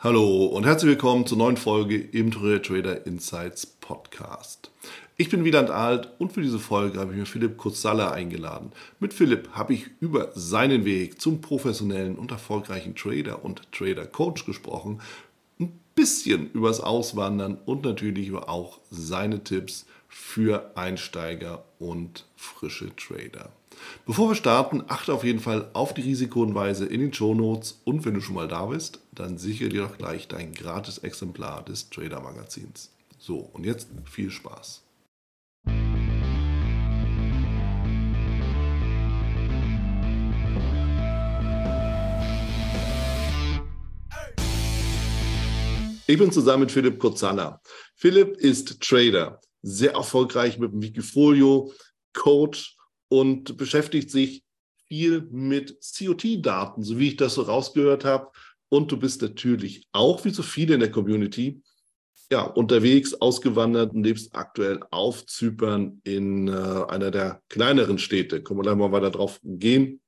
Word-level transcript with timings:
Hallo 0.00 0.46
und 0.46 0.64
herzlich 0.64 0.90
willkommen 0.90 1.26
zur 1.26 1.38
neuen 1.38 1.56
Folge 1.56 1.96
im 1.98 2.30
Trader 2.30 3.04
Insights 3.04 3.66
Podcast. 3.66 4.70
Ich 5.16 5.28
bin 5.28 5.42
Wieland 5.42 5.70
Alt 5.70 6.08
und 6.18 6.32
für 6.32 6.40
diese 6.40 6.60
Folge 6.60 7.00
habe 7.00 7.10
ich 7.10 7.18
mir 7.18 7.26
Philipp 7.26 7.56
Kurzsaller 7.56 8.12
eingeladen. 8.12 8.70
Mit 9.00 9.12
Philipp 9.12 9.48
habe 9.54 9.74
ich 9.74 9.90
über 9.98 10.30
seinen 10.36 10.84
Weg 10.84 11.20
zum 11.20 11.40
professionellen 11.40 12.14
und 12.14 12.30
erfolgreichen 12.30 12.94
Trader 12.94 13.44
und 13.44 13.72
Trader 13.72 14.06
Coach 14.06 14.46
gesprochen, 14.46 15.00
ein 15.58 15.80
bisschen 15.96 16.48
übers 16.52 16.78
Auswandern 16.78 17.58
und 17.66 17.82
natürlich 17.82 18.28
über 18.28 18.48
auch 18.48 18.78
seine 18.92 19.42
Tipps 19.42 19.84
für 20.06 20.76
Einsteiger 20.76 21.64
und 21.80 22.24
frische 22.36 22.94
Trader. 22.94 23.50
Bevor 24.06 24.30
wir 24.30 24.34
starten, 24.34 24.84
achte 24.88 25.12
auf 25.12 25.24
jeden 25.24 25.40
Fall 25.40 25.70
auf 25.74 25.94
die 25.94 26.02
Risikohinweise 26.02 26.86
in 26.86 27.00
den 27.00 27.12
Shownotes 27.12 27.80
und 27.84 28.04
wenn 28.04 28.14
du 28.14 28.20
schon 28.20 28.34
mal 28.36 28.48
da 28.48 28.66
bist, 28.66 29.00
dann 29.12 29.38
sichere 29.38 29.68
dir 29.68 29.82
doch 29.82 29.98
gleich 29.98 30.28
dein 30.28 30.54
gratis 30.54 30.98
Exemplar 30.98 31.64
des 31.64 31.90
Trader 31.90 32.20
Magazins. 32.20 32.90
So, 33.18 33.50
und 33.52 33.66
jetzt 33.66 33.88
viel 34.04 34.30
Spaß. 34.30 34.82
Ich 46.10 46.16
bin 46.16 46.32
zusammen 46.32 46.60
mit 46.60 46.72
Philipp 46.72 46.98
Kurzana. 46.98 47.60
Philipp 47.94 48.38
ist 48.38 48.80
Trader, 48.80 49.42
sehr 49.60 49.92
erfolgreich 49.92 50.58
mit 50.58 50.72
dem 50.72 50.80
Wikifolio, 50.80 51.70
Coach 52.14 52.77
und 53.08 53.56
beschäftigt 53.56 54.10
sich 54.10 54.44
viel 54.86 55.28
mit 55.30 55.78
COT-Daten, 55.80 56.82
so 56.82 56.98
wie 56.98 57.08
ich 57.08 57.16
das 57.16 57.34
so 57.34 57.42
rausgehört 57.42 58.04
habe. 58.04 58.30
Und 58.70 58.92
du 58.92 58.98
bist 58.98 59.22
natürlich 59.22 59.86
auch, 59.92 60.24
wie 60.24 60.30
so 60.30 60.42
viele 60.42 60.74
in 60.74 60.80
der 60.80 60.90
Community, 60.90 61.62
ja, 62.30 62.42
unterwegs, 62.42 63.14
ausgewandert 63.14 63.94
und 63.94 64.04
lebst 64.04 64.34
aktuell 64.34 64.80
auf 64.90 65.24
Zypern 65.26 66.00
in 66.04 66.48
äh, 66.48 66.50
einer 66.50 67.10
der 67.10 67.42
kleineren 67.48 67.96
Städte. 67.98 68.42
Können 68.42 68.58
wir 68.58 68.64
gleich 68.64 68.76
mal 68.76 68.92
weiter 68.92 69.10
drauf 69.10 69.40
gehen. 69.42 70.00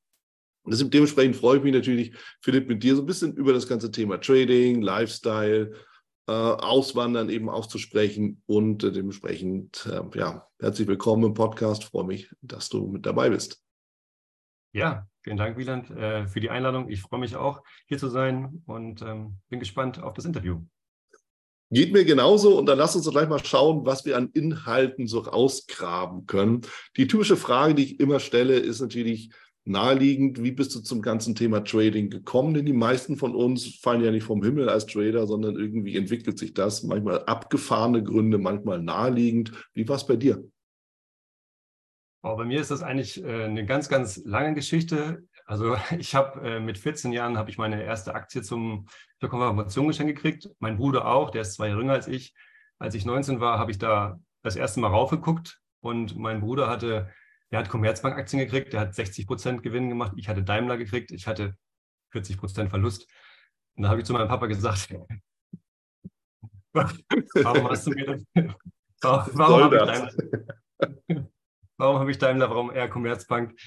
Und 0.62 0.92
dementsprechend 0.92 1.36
freue 1.36 1.58
ich 1.58 1.62
mich 1.64 1.72
natürlich, 1.72 2.12
Philipp, 2.42 2.68
mit 2.68 2.82
dir 2.82 2.94
so 2.94 3.02
ein 3.02 3.06
bisschen 3.06 3.34
über 3.34 3.54
das 3.54 3.66
ganze 3.66 3.90
Thema 3.90 4.20
Trading, 4.20 4.82
Lifestyle, 4.82 5.72
Auswandern 6.32 7.28
eben 7.28 7.48
auszusprechen 7.48 8.42
und 8.46 8.84
äh, 8.84 8.92
dementsprechend, 8.92 9.86
äh, 9.86 10.02
ja, 10.18 10.46
herzlich 10.60 10.86
willkommen 10.88 11.24
im 11.24 11.34
Podcast. 11.34 11.84
freue 11.84 12.04
mich, 12.04 12.30
dass 12.40 12.68
du 12.68 12.86
mit 12.86 13.06
dabei 13.06 13.30
bist. 13.30 13.62
Ja, 14.72 15.06
vielen 15.22 15.36
Dank, 15.36 15.56
Wieland, 15.56 15.88
für 15.88 16.38
die 16.38 16.50
Einladung. 16.50 16.88
Ich 16.88 17.00
freue 17.00 17.18
mich 17.18 17.34
auch, 17.34 17.62
hier 17.88 17.98
zu 17.98 18.08
sein 18.08 18.62
und 18.66 19.02
ähm, 19.02 19.38
bin 19.48 19.58
gespannt 19.58 20.00
auf 20.00 20.14
das 20.14 20.24
Interview. 20.24 20.60
Geht 21.72 21.92
mir 21.92 22.04
genauso 22.04 22.58
und 22.58 22.66
dann 22.66 22.78
lass 22.78 22.96
uns 22.96 23.04
doch 23.04 23.12
gleich 23.12 23.28
mal 23.28 23.44
schauen, 23.44 23.86
was 23.86 24.04
wir 24.04 24.16
an 24.16 24.30
Inhalten 24.32 25.06
so 25.06 25.20
rausgraben 25.20 26.26
können. 26.26 26.62
Die 26.96 27.06
typische 27.06 27.36
Frage, 27.36 27.74
die 27.74 27.84
ich 27.84 28.00
immer 28.00 28.18
stelle, 28.18 28.58
ist 28.58 28.80
natürlich, 28.80 29.30
naheliegend, 29.64 30.42
wie 30.42 30.52
bist 30.52 30.74
du 30.74 30.80
zum 30.80 31.02
ganzen 31.02 31.34
Thema 31.34 31.60
Trading 31.60 32.10
gekommen? 32.10 32.54
Denn 32.54 32.66
die 32.66 32.72
meisten 32.72 33.16
von 33.16 33.34
uns 33.34 33.76
fallen 33.76 34.02
ja 34.02 34.10
nicht 34.10 34.24
vom 34.24 34.42
Himmel 34.42 34.68
als 34.68 34.86
Trader, 34.86 35.26
sondern 35.26 35.56
irgendwie 35.56 35.96
entwickelt 35.96 36.38
sich 36.38 36.54
das. 36.54 36.82
Manchmal 36.82 37.24
abgefahrene 37.24 38.02
Gründe, 38.02 38.38
manchmal 38.38 38.80
naheliegend. 38.82 39.52
Wie 39.74 39.88
war 39.88 39.96
es 39.96 40.06
bei 40.06 40.16
dir? 40.16 40.44
Oh, 42.22 42.36
bei 42.36 42.44
mir 42.44 42.60
ist 42.60 42.70
das 42.70 42.82
eigentlich 42.82 43.22
äh, 43.24 43.44
eine 43.44 43.64
ganz, 43.64 43.88
ganz 43.88 44.22
lange 44.24 44.54
Geschichte. 44.54 45.24
Also 45.46 45.76
ich 45.98 46.14
habe 46.14 46.40
äh, 46.46 46.60
mit 46.60 46.78
14 46.78 47.12
Jahren 47.12 47.38
habe 47.38 47.50
ich 47.50 47.58
meine 47.58 47.82
erste 47.82 48.14
Aktie 48.14 48.42
zum, 48.42 48.86
zur 49.20 49.28
Konfirmation 49.28 49.88
geschenkt 49.88 50.14
gekriegt. 50.16 50.48
Mein 50.58 50.76
Bruder 50.76 51.06
auch, 51.06 51.30
der 51.30 51.42
ist 51.42 51.54
zwei 51.54 51.68
Jahre 51.68 51.80
jünger 51.80 51.94
als 51.94 52.08
ich. 52.08 52.34
Als 52.78 52.94
ich 52.94 53.04
19 53.04 53.40
war, 53.40 53.58
habe 53.58 53.70
ich 53.70 53.78
da 53.78 54.18
das 54.42 54.56
erste 54.56 54.80
Mal 54.80 54.88
raufgeguckt 54.88 55.60
und 55.80 56.16
mein 56.16 56.40
Bruder 56.40 56.68
hatte 56.68 57.10
der 57.50 57.60
hat 57.60 57.68
Commerzbank-Aktien 57.68 58.40
gekriegt, 58.40 58.72
der 58.72 58.80
hat 58.80 58.94
60 58.94 59.26
Prozent 59.26 59.62
Gewinn 59.62 59.88
gemacht. 59.88 60.12
Ich 60.16 60.28
hatte 60.28 60.42
Daimler 60.42 60.76
gekriegt, 60.76 61.10
ich 61.10 61.26
hatte 61.26 61.56
40 62.12 62.38
Prozent 62.38 62.70
Verlust. 62.70 63.08
Und 63.76 63.84
da 63.84 63.88
habe 63.88 64.00
ich 64.00 64.06
zu 64.06 64.12
meinem 64.12 64.28
Papa 64.28 64.46
gesagt, 64.46 64.88
warum 66.72 67.68
hast 67.68 67.86
du 67.86 67.90
mir 67.90 68.06
das? 68.06 68.24
Warum, 69.02 69.38
warum 69.38 69.62
habe 69.64 69.76
ich 69.76 69.82
Daimler? 69.82 70.10
Warum 71.76 71.98
habe 71.98 72.10
ich 72.10 72.18
Daimler, 72.18 72.50
warum 72.50 72.70
er 72.70 72.88
Commerzbank? 72.88 73.58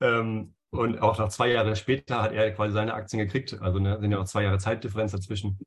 Ähm, 0.00 0.54
und 0.70 1.00
auch 1.00 1.18
nach 1.18 1.28
zwei 1.28 1.50
Jahren 1.50 1.74
später 1.76 2.22
hat 2.22 2.32
er 2.32 2.52
quasi 2.52 2.74
seine 2.74 2.94
Aktien 2.94 3.20
gekriegt. 3.20 3.60
Also 3.60 3.78
ne, 3.78 3.98
sind 4.00 4.10
ja 4.10 4.18
noch 4.18 4.26
zwei 4.26 4.42
Jahre 4.42 4.58
Zeitdifferenz 4.58 5.12
dazwischen. 5.12 5.58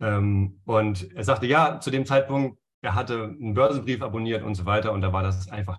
Ähm, 0.00 0.60
und 0.64 1.12
er 1.12 1.24
sagte, 1.24 1.46
ja, 1.46 1.80
zu 1.80 1.90
dem 1.90 2.06
Zeitpunkt, 2.06 2.58
er 2.82 2.94
hatte 2.94 3.24
einen 3.24 3.54
Börsenbrief 3.54 4.02
abonniert 4.02 4.42
und 4.42 4.54
so 4.54 4.64
weiter. 4.64 4.92
Und 4.92 5.02
da 5.02 5.12
war 5.12 5.22
das 5.22 5.48
einfach 5.48 5.78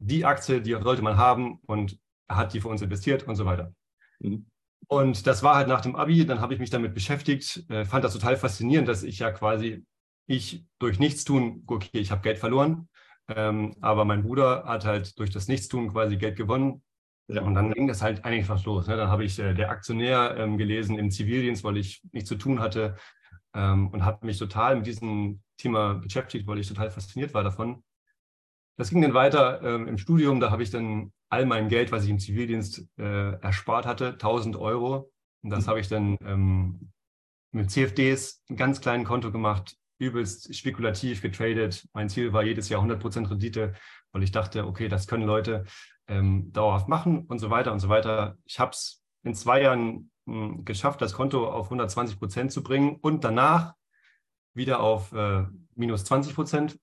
die 0.00 0.24
Aktie, 0.24 0.60
die 0.60 0.72
sollte 0.72 1.02
man 1.02 1.16
haben 1.16 1.60
und 1.66 1.98
hat 2.28 2.52
die 2.52 2.60
für 2.60 2.68
uns 2.68 2.82
investiert 2.82 3.24
und 3.28 3.36
so 3.36 3.44
weiter. 3.44 3.72
Mhm. 4.18 4.46
Und 4.88 5.26
das 5.26 5.42
war 5.42 5.54
halt 5.54 5.68
nach 5.68 5.82
dem 5.82 5.94
Abi, 5.94 6.26
dann 6.26 6.40
habe 6.40 6.54
ich 6.54 6.60
mich 6.60 6.70
damit 6.70 6.94
beschäftigt, 6.94 7.64
äh, 7.70 7.84
fand 7.84 8.02
das 8.02 8.14
total 8.14 8.36
faszinierend, 8.36 8.88
dass 8.88 9.02
ich 9.02 9.20
ja 9.20 9.30
quasi, 9.30 9.84
ich 10.26 10.64
durch 10.78 10.98
Nichtstun, 10.98 11.62
okay, 11.66 11.98
ich 11.98 12.10
habe 12.10 12.22
Geld 12.22 12.38
verloren, 12.38 12.88
ähm, 13.28 13.76
aber 13.80 14.04
mein 14.04 14.22
Bruder 14.22 14.64
hat 14.64 14.84
halt 14.84 15.18
durch 15.18 15.30
das 15.30 15.48
Nichtstun 15.48 15.92
quasi 15.92 16.16
Geld 16.16 16.36
gewonnen. 16.36 16.82
Ja. 17.28 17.42
Und 17.42 17.54
dann 17.54 17.72
ging 17.72 17.86
das 17.86 18.02
halt 18.02 18.24
eigentlich 18.24 18.48
was 18.48 18.64
los. 18.64 18.88
Ne? 18.88 18.96
Dann 18.96 19.08
habe 19.08 19.24
ich 19.24 19.38
äh, 19.38 19.54
der 19.54 19.70
Aktionär 19.70 20.34
ähm, 20.36 20.58
gelesen 20.58 20.98
im 20.98 21.12
Zivildienst, 21.12 21.62
weil 21.62 21.76
ich 21.76 22.02
nichts 22.10 22.28
zu 22.28 22.34
tun 22.34 22.58
hatte 22.58 22.96
ähm, 23.54 23.88
und 23.88 24.04
habe 24.04 24.26
mich 24.26 24.38
total 24.38 24.76
mit 24.76 24.86
diesem 24.86 25.40
Thema 25.56 25.94
beschäftigt, 25.94 26.48
weil 26.48 26.58
ich 26.58 26.66
total 26.66 26.90
fasziniert 26.90 27.32
war 27.34 27.44
davon. 27.44 27.84
Das 28.80 28.88
ging 28.88 29.02
dann 29.02 29.12
weiter 29.12 29.60
ähm, 29.62 29.86
im 29.88 29.98
Studium. 29.98 30.40
Da 30.40 30.50
habe 30.50 30.62
ich 30.62 30.70
dann 30.70 31.12
all 31.28 31.44
mein 31.44 31.68
Geld, 31.68 31.92
was 31.92 32.04
ich 32.04 32.08
im 32.08 32.18
Zivildienst 32.18 32.88
äh, 32.96 33.32
erspart 33.32 33.84
hatte, 33.84 34.12
1000 34.12 34.56
Euro. 34.56 35.12
Und 35.42 35.50
das 35.50 35.66
mhm. 35.66 35.68
habe 35.68 35.80
ich 35.80 35.88
dann 35.88 36.16
ähm, 36.24 36.90
mit 37.52 37.70
CFDs, 37.70 38.42
einem 38.48 38.56
ganz 38.56 38.80
kleinen 38.80 39.04
Konto 39.04 39.30
gemacht, 39.30 39.76
übelst 39.98 40.56
spekulativ 40.56 41.20
getradet. 41.20 41.86
Mein 41.92 42.08
Ziel 42.08 42.32
war 42.32 42.42
jedes 42.42 42.70
Jahr 42.70 42.82
100% 42.82 43.28
Rendite, 43.28 43.74
weil 44.12 44.22
ich 44.22 44.32
dachte, 44.32 44.66
okay, 44.66 44.88
das 44.88 45.06
können 45.06 45.26
Leute 45.26 45.64
ähm, 46.08 46.50
dauerhaft 46.50 46.88
machen 46.88 47.26
und 47.26 47.38
so 47.38 47.50
weiter 47.50 47.72
und 47.72 47.80
so 47.80 47.90
weiter. 47.90 48.38
Ich 48.46 48.58
habe 48.60 48.70
es 48.70 49.04
in 49.24 49.34
zwei 49.34 49.60
Jahren 49.60 50.10
mh, 50.24 50.46
hm, 50.46 50.64
geschafft, 50.64 51.02
das 51.02 51.12
Konto 51.12 51.46
auf 51.46 51.70
120% 51.70 52.48
zu 52.48 52.62
bringen 52.62 52.96
und 53.02 53.24
danach 53.24 53.74
wieder 54.54 54.80
auf 54.80 55.12
äh, 55.12 55.44
minus 55.74 56.10
20% 56.10 56.78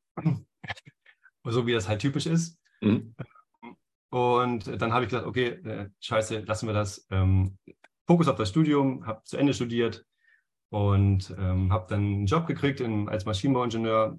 so 1.52 1.66
wie 1.68 1.74
das 1.74 1.88
halt 1.88 2.02
typisch 2.02 2.25
ist. 2.25 2.59
Mhm. 2.81 3.16
Und 4.09 4.81
dann 4.81 4.94
habe 4.94 5.03
ich 5.03 5.09
gesagt, 5.09 5.28
okay, 5.28 5.47
äh, 5.47 5.90
scheiße, 6.00 6.40
lassen 6.40 6.68
wir 6.68 6.74
das. 6.74 7.06
Ähm, 7.12 7.58
Fokus 8.06 8.28
auf 8.30 8.38
das 8.38 8.50
Studium, 8.50 9.06
habe 9.06 9.22
zu 9.24 9.38
Ende 9.38 9.53
studiert 9.53 10.06
und 10.69 11.35
ähm, 11.38 11.72
habe 11.72 11.88
dann 11.90 12.00
einen 12.00 12.25
Job 12.25 12.47
gekriegt 12.47 12.80
in, 12.80 13.09
als 13.09 13.25
Maschinenbauingenieur. 13.25 14.18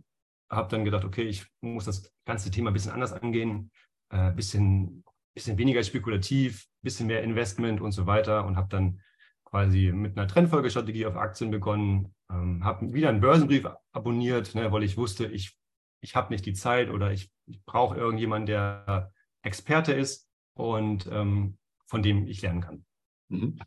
Habe 0.50 0.68
dann 0.70 0.84
gedacht, 0.84 1.04
okay, 1.04 1.22
ich 1.22 1.46
muss 1.60 1.86
das 1.86 2.12
ganze 2.26 2.50
Thema 2.50 2.70
ein 2.70 2.74
bisschen 2.74 2.92
anders 2.92 3.12
angehen, 3.12 3.70
ein 4.10 4.32
äh, 4.32 4.34
bisschen, 4.34 5.04
bisschen 5.34 5.58
weniger 5.58 5.82
spekulativ, 5.82 6.66
ein 6.66 6.84
bisschen 6.84 7.06
mehr 7.06 7.22
Investment 7.22 7.80
und 7.80 7.92
so 7.92 8.06
weiter 8.06 8.44
und 8.44 8.56
habe 8.56 8.68
dann 8.68 9.00
quasi 9.44 9.92
mit 9.92 10.16
einer 10.16 10.28
Trendfolgestrategie 10.28 11.06
auf 11.06 11.16
Aktien 11.16 11.50
begonnen, 11.50 12.14
ähm, 12.30 12.64
habe 12.64 12.92
wieder 12.92 13.08
einen 13.08 13.20
Börsenbrief 13.20 13.66
abonniert, 13.92 14.54
ne, 14.54 14.70
weil 14.70 14.82
ich 14.82 14.96
wusste, 14.96 15.26
ich 15.26 15.56
ich 16.00 16.16
habe 16.16 16.32
nicht 16.32 16.46
die 16.46 16.54
Zeit 16.54 16.90
oder 16.90 17.12
ich, 17.12 17.30
ich 17.46 17.64
brauche 17.64 17.96
irgendjemanden, 17.96 18.46
der 18.46 19.12
Experte 19.42 19.92
ist 19.92 20.28
und 20.54 21.08
ähm, 21.10 21.58
von 21.86 22.02
dem 22.02 22.26
ich 22.26 22.42
lernen 22.42 22.60
kann. 22.60 22.84
Mhm. 23.28 23.58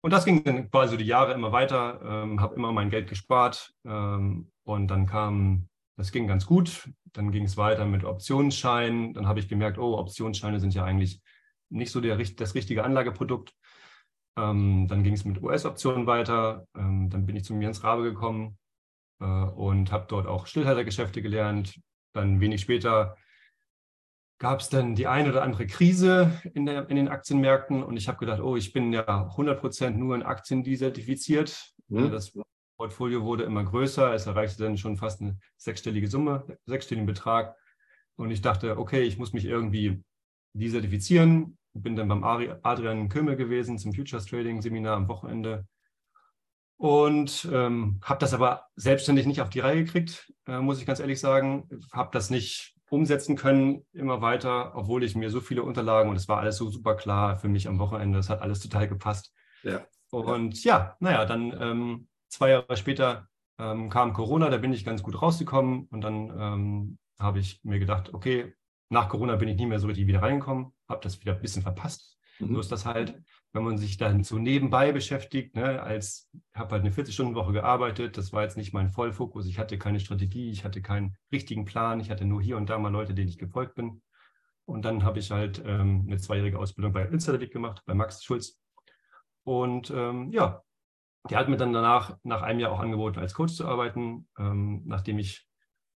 Und 0.00 0.10
das 0.10 0.24
ging 0.24 0.42
dann 0.42 0.70
quasi 0.70 0.96
die 0.96 1.04
Jahre 1.04 1.32
immer 1.32 1.52
weiter, 1.52 2.00
ähm, 2.04 2.40
habe 2.40 2.56
immer 2.56 2.72
mein 2.72 2.90
Geld 2.90 3.08
gespart 3.08 3.72
ähm, 3.84 4.50
und 4.64 4.88
dann 4.88 5.06
kam, 5.06 5.68
das 5.96 6.10
ging 6.10 6.26
ganz 6.26 6.44
gut. 6.44 6.90
Dann 7.12 7.30
ging 7.30 7.44
es 7.44 7.56
weiter 7.56 7.84
mit 7.84 8.04
Optionsscheinen. 8.04 9.14
Dann 9.14 9.28
habe 9.28 9.38
ich 9.38 9.48
gemerkt, 9.48 9.78
oh, 9.78 9.98
Optionsscheine 9.98 10.58
sind 10.58 10.74
ja 10.74 10.84
eigentlich 10.84 11.20
nicht 11.68 11.92
so 11.92 12.00
der, 12.00 12.16
das 12.16 12.54
richtige 12.54 12.84
Anlageprodukt. 12.84 13.54
Ähm, 14.36 14.88
dann 14.88 15.04
ging 15.04 15.14
es 15.14 15.24
mit 15.24 15.40
US-Optionen 15.40 16.06
weiter. 16.06 16.66
Ähm, 16.74 17.10
dann 17.10 17.26
bin 17.26 17.36
ich 17.36 17.44
zu 17.44 17.54
Jens 17.54 17.84
Rabe 17.84 18.02
gekommen, 18.02 18.58
äh, 19.22 19.24
und 19.24 19.92
habe 19.92 20.06
dort 20.08 20.26
auch 20.26 20.46
Stillhaltergeschäfte 20.46 21.22
gelernt. 21.22 21.80
Dann 22.12 22.40
wenig 22.40 22.60
später 22.60 23.16
gab 24.38 24.60
es 24.60 24.68
dann 24.68 24.96
die 24.96 25.06
eine 25.06 25.30
oder 25.30 25.42
andere 25.42 25.66
Krise 25.66 26.40
in, 26.52 26.66
der, 26.66 26.90
in 26.90 26.96
den 26.96 27.08
Aktienmärkten 27.08 27.82
und 27.84 27.96
ich 27.96 28.08
habe 28.08 28.18
gedacht, 28.18 28.40
oh, 28.40 28.56
ich 28.56 28.72
bin 28.72 28.92
ja 28.92 29.04
100% 29.06 29.90
nur 29.90 30.16
in 30.16 30.24
Aktien 30.24 30.64
desertifiziert. 30.64 31.72
Mhm. 31.88 32.10
Das 32.10 32.36
Portfolio 32.76 33.22
wurde 33.22 33.44
immer 33.44 33.62
größer, 33.62 34.12
es 34.12 34.26
erreichte 34.26 34.64
dann 34.64 34.76
schon 34.76 34.96
fast 34.96 35.20
eine 35.20 35.38
sechsstellige 35.56 36.08
Summe, 36.08 36.44
sechsstelligen 36.66 37.06
Betrag. 37.06 37.56
Und 38.16 38.32
ich 38.32 38.42
dachte, 38.42 38.78
okay, 38.78 39.02
ich 39.02 39.16
muss 39.16 39.32
mich 39.32 39.44
irgendwie 39.44 40.02
desertifizieren. 40.54 41.56
Bin 41.74 41.94
dann 41.94 42.08
beim 42.08 42.24
Adrian 42.24 43.08
Kömmel 43.08 43.36
gewesen 43.36 43.78
zum 43.78 43.94
Futures 43.94 44.26
Trading 44.26 44.60
Seminar 44.60 44.96
am 44.96 45.08
Wochenende 45.08 45.66
und 46.82 47.48
ähm, 47.52 48.00
habe 48.02 48.18
das 48.18 48.34
aber 48.34 48.66
selbstständig 48.74 49.24
nicht 49.24 49.40
auf 49.40 49.50
die 49.50 49.60
Reihe 49.60 49.84
gekriegt, 49.84 50.32
äh, 50.48 50.58
muss 50.58 50.80
ich 50.80 50.84
ganz 50.86 50.98
ehrlich 50.98 51.20
sagen. 51.20 51.68
Habe 51.92 52.10
das 52.12 52.28
nicht 52.28 52.74
umsetzen 52.90 53.36
können, 53.36 53.86
immer 53.92 54.20
weiter, 54.20 54.72
obwohl 54.74 55.04
ich 55.04 55.14
mir 55.14 55.30
so 55.30 55.40
viele 55.40 55.62
Unterlagen 55.62 56.10
und 56.10 56.16
es 56.16 56.26
war 56.26 56.40
alles 56.40 56.56
so 56.56 56.68
super 56.70 56.96
klar 56.96 57.36
für 57.36 57.48
mich 57.48 57.68
am 57.68 57.78
Wochenende. 57.78 58.18
Es 58.18 58.28
hat 58.28 58.42
alles 58.42 58.58
total 58.58 58.88
gepasst. 58.88 59.32
Ja. 59.62 59.86
Und 60.10 60.64
ja, 60.64 60.96
naja, 60.98 61.24
dann 61.24 61.56
ähm, 61.56 62.08
zwei 62.28 62.50
Jahre 62.50 62.76
später 62.76 63.28
ähm, 63.60 63.88
kam 63.88 64.12
Corona, 64.12 64.50
da 64.50 64.56
bin 64.56 64.72
ich 64.72 64.84
ganz 64.84 65.04
gut 65.04 65.22
rausgekommen 65.22 65.86
und 65.92 66.00
dann 66.00 66.36
ähm, 66.36 66.98
habe 67.16 67.38
ich 67.38 67.60
mir 67.62 67.78
gedacht, 67.78 68.12
okay, 68.12 68.54
nach 68.88 69.08
Corona 69.08 69.36
bin 69.36 69.48
ich 69.48 69.56
nie 69.56 69.66
mehr 69.66 69.78
so 69.78 69.86
richtig 69.86 70.08
wieder 70.08 70.22
reingekommen, 70.22 70.72
habe 70.88 71.00
das 71.04 71.20
wieder 71.20 71.34
ein 71.34 71.40
bisschen 71.40 71.62
verpasst. 71.62 72.18
Mhm. 72.40 72.54
So 72.54 72.60
ist 72.60 72.72
das 72.72 72.86
halt, 72.86 73.22
wenn 73.52 73.64
man 73.64 73.76
sich 73.76 73.98
dann 73.98 74.24
so 74.24 74.38
nebenbei 74.38 74.92
beschäftigt, 74.92 75.54
ne, 75.56 75.82
als 75.82 76.30
habe 76.54 76.72
halt 76.72 76.84
eine 76.84 76.90
40-Stunden-Woche 76.90 77.52
gearbeitet, 77.52 78.16
das 78.16 78.32
war 78.32 78.42
jetzt 78.42 78.56
nicht 78.56 78.72
mein 78.72 78.88
Vollfokus, 78.88 79.46
ich 79.46 79.58
hatte 79.58 79.78
keine 79.78 80.00
Strategie, 80.00 80.50
ich 80.50 80.64
hatte 80.64 80.80
keinen 80.80 81.16
richtigen 81.30 81.64
Plan, 81.64 82.00
ich 82.00 82.10
hatte 82.10 82.24
nur 82.24 82.40
hier 82.40 82.56
und 82.56 82.70
da 82.70 82.78
mal 82.78 82.90
Leute, 82.90 83.14
denen 83.14 83.28
ich 83.28 83.38
gefolgt 83.38 83.74
bin. 83.74 84.02
Und 84.64 84.84
dann 84.84 85.04
habe 85.04 85.18
ich 85.18 85.30
halt 85.30 85.62
ähm, 85.66 86.04
eine 86.06 86.18
zweijährige 86.18 86.58
Ausbildung 86.58 86.92
bei 86.92 87.02
Installatic 87.02 87.52
gemacht, 87.52 87.82
bei 87.84 87.94
Max 87.94 88.24
Schulz. 88.24 88.58
Und 89.44 89.90
ähm, 89.90 90.30
ja, 90.30 90.62
die 91.28 91.36
hat 91.36 91.48
mir 91.48 91.56
dann 91.56 91.72
danach, 91.72 92.16
nach 92.22 92.42
einem 92.42 92.60
Jahr 92.60 92.72
auch 92.72 92.80
angeboten, 92.80 93.18
als 93.18 93.34
Coach 93.34 93.54
zu 93.54 93.66
arbeiten, 93.66 94.28
ähm, 94.38 94.82
nachdem 94.86 95.18
ich 95.18 95.46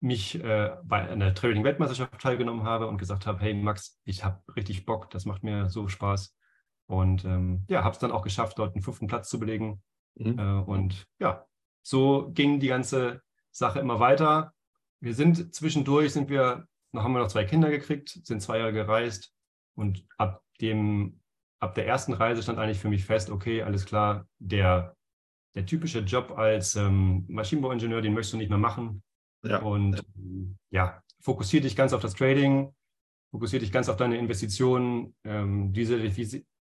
mich 0.02 0.44
äh, 0.44 0.76
bei 0.84 1.10
einer 1.10 1.34
Trading-Weltmeisterschaft 1.34 2.20
teilgenommen 2.22 2.64
habe 2.64 2.88
und 2.88 2.98
gesagt 2.98 3.26
habe, 3.26 3.40
hey 3.40 3.54
Max, 3.54 4.00
ich 4.04 4.24
habe 4.24 4.42
richtig 4.56 4.86
Bock, 4.86 5.10
das 5.10 5.26
macht 5.26 5.44
mir 5.44 5.70
so 5.70 5.88
Spaß. 5.88 6.36
Und 6.88 7.26
ähm, 7.26 7.64
ja, 7.68 7.84
habe 7.84 7.94
es 7.94 8.00
dann 8.00 8.12
auch 8.12 8.22
geschafft, 8.22 8.60
dort 8.60 8.76
einen 8.76 8.84
fünften 8.84 9.08
Platz 9.08 9.30
zu 9.30 9.40
belegen. 9.40 9.82
Mhm. 10.16 10.40
Äh, 10.40 10.62
und 10.64 11.08
ja, 11.20 11.46
so 11.82 12.32
ging 12.34 12.60
die 12.60 12.68
ganze 12.68 13.22
Sache 13.52 13.80
immer 13.80 14.00
weiter. 14.00 14.54
Wir 15.00 15.14
sind 15.14 15.54
zwischendurch, 15.54 16.14
sind 16.14 16.30
wir, 16.30 16.68
noch 16.92 17.04
haben 17.04 17.14
wir 17.14 17.20
noch 17.20 17.28
zwei 17.28 17.46
Kinder 17.46 17.70
gekriegt, 17.70 18.10
sind 18.10 18.42
zwei 18.42 18.60
Jahre 18.60 18.74
gereist 18.74 19.34
und 19.76 20.06
ab 20.18 20.42
dem, 20.62 21.20
ab 21.60 21.76
der 21.76 21.88
ersten 21.88 22.14
Reise 22.14 22.42
stand 22.42 22.60
eigentlich 22.60 22.80
für 22.80 22.90
mich 22.90 23.06
fest, 23.06 23.30
okay, 23.30 23.62
alles 23.62 23.86
klar, 23.86 24.28
der, 24.40 24.96
der 25.56 25.66
typische 25.66 26.00
Job 26.00 26.38
als 26.38 26.76
ähm, 26.76 27.26
Maschinenbauingenieur, 27.28 28.02
den 28.02 28.14
möchtest 28.14 28.34
du 28.34 28.38
nicht 28.38 28.50
mehr 28.50 28.58
machen. 28.58 29.04
Ja. 29.44 29.60
Und 29.60 30.04
ja, 30.72 31.02
fokussiere 31.22 31.64
dich 31.64 31.76
ganz 31.76 31.94
auf 31.94 32.02
das 32.02 32.16
Trading, 32.16 32.74
fokussiere 33.32 33.62
dich 33.62 33.72
ganz 33.72 33.90
auf 33.90 33.98
deine 33.98 34.18
Investitionen, 34.18 35.16
ähm, 35.24 35.72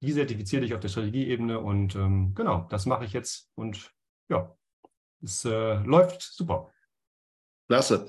zertifiziere 0.02 0.62
dich 0.62 0.74
auf 0.74 0.80
der 0.80 0.90
Strategieebene 0.90 1.60
und 1.60 1.96
ähm, 1.96 2.34
genau, 2.36 2.68
das 2.70 2.86
mache 2.86 3.06
ich 3.06 3.14
jetzt 3.14 3.50
und 3.56 3.92
ja, 4.30 4.56
es 5.22 5.46
äh, 5.46 5.76
läuft 5.84 6.22
super. 6.22 6.72
Klasse. 7.68 8.08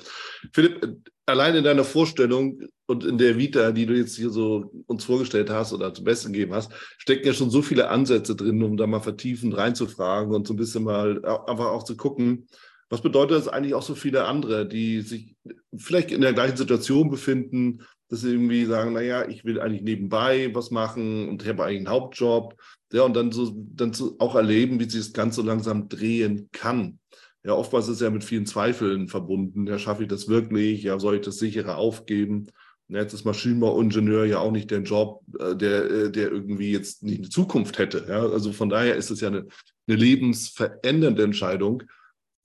Philipp, 0.55 1.11
allein 1.27 1.55
in 1.55 1.65
deiner 1.65 1.85
Vorstellung 1.85 2.63
und 2.87 3.05
in 3.05 3.19
der 3.19 3.37
Vita, 3.37 3.73
die 3.73 3.87
du 3.87 3.95
jetzt 3.95 4.17
hier 4.17 4.31
so 4.31 4.73
uns 4.87 5.05
vorgestellt 5.05 5.51
hast 5.51 5.73
oder 5.73 5.93
zum 5.93 6.05
Besten 6.05 6.33
gegeben 6.33 6.55
hast, 6.55 6.73
stecken 6.97 7.27
ja 7.27 7.35
schon 7.35 7.51
so 7.51 7.61
viele 7.61 7.89
Ansätze 7.89 8.35
drin, 8.35 8.63
um 8.63 8.77
da 8.77 8.87
mal 8.87 9.01
vertiefend 9.01 9.57
reinzufragen 9.57 10.35
und 10.35 10.47
so 10.47 10.55
ein 10.55 10.57
bisschen 10.57 10.85
mal 10.85 11.25
einfach 11.25 11.67
auch 11.67 11.83
zu 11.83 11.97
gucken, 11.97 12.49
was 12.89 13.03
bedeutet 13.03 13.37
das 13.37 13.49
eigentlich 13.49 13.75
auch 13.75 13.83
so 13.83 13.95
viele 13.95 14.25
andere, 14.25 14.67
die 14.67 15.03
sich 15.03 15.37
vielleicht 15.77 16.11
in 16.11 16.23
der 16.23 16.33
gleichen 16.33 16.57
Situation 16.57 17.11
befinden, 17.11 17.87
dass 18.11 18.23
sie 18.23 18.33
irgendwie 18.33 18.65
sagen, 18.65 18.93
naja, 18.93 19.29
ich 19.29 19.45
will 19.45 19.61
eigentlich 19.61 19.83
nebenbei 19.83 20.51
was 20.53 20.71
machen 20.71 21.29
und 21.29 21.47
habe 21.47 21.65
eigentlich 21.65 21.79
einen 21.79 21.89
Hauptjob. 21.89 22.61
Ja, 22.93 23.03
und 23.03 23.15
dann 23.15 23.31
so, 23.31 23.53
dann 23.57 23.93
so 23.93 24.17
auch 24.19 24.35
erleben, 24.35 24.81
wie 24.81 24.91
sich 24.91 25.01
das 25.01 25.13
Ganze 25.13 25.43
so 25.43 25.47
langsam 25.47 25.89
drehen 25.89 26.49
kann. 26.53 26.99
Ja, 27.45 27.55
oftmals 27.55 27.87
ist 27.87 27.95
es 27.95 28.01
ja 28.01 28.11
mit 28.11 28.25
vielen 28.25 28.47
Zweifeln 28.47 29.09
verbunden. 29.09 29.67
Ja, 29.67 29.79
schaffe 29.79 30.03
ich 30.03 30.09
das 30.09 30.29
wirklich? 30.29 30.83
Ja, 30.83 30.99
soll 30.99 31.17
ich 31.17 31.21
das 31.23 31.39
sichere 31.39 31.77
aufgeben? 31.77 32.49
Ja, 32.89 32.99
jetzt 32.99 33.15
ist 33.15 33.25
Maschinenbauingenieur 33.25 34.25
ja 34.25 34.41
auch 34.41 34.51
nicht 34.51 34.73
der 34.73 34.83
Job, 34.83 35.23
äh, 35.39 35.55
der, 35.55 35.85
äh, 35.85 36.11
der 36.11 36.33
irgendwie 36.33 36.73
jetzt 36.73 37.05
nicht 37.05 37.21
eine 37.21 37.29
Zukunft 37.29 37.79
hätte. 37.79 38.07
Ja, 38.09 38.27
also 38.27 38.53
von 38.53 38.69
daher 38.69 38.97
ist 38.97 39.11
es 39.11 39.21
ja 39.21 39.29
eine, 39.29 39.47
eine 39.87 39.97
lebensverändernde 39.97 41.23
Entscheidung. 41.23 41.85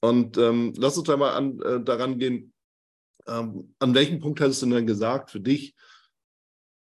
Und 0.01 0.37
ähm, 0.37 0.73
lass 0.77 0.97
uns 0.97 1.07
da 1.07 1.17
mal 1.17 1.33
an, 1.33 1.59
äh, 1.61 1.83
daran 1.83 2.19
gehen, 2.19 2.53
ähm, 3.27 3.75
an 3.79 3.93
welchem 3.93 4.19
Punkt 4.19 4.41
hast 4.41 4.61
du 4.61 4.69
denn 4.69 4.87
gesagt 4.87 5.31
für 5.31 5.39
dich, 5.39 5.75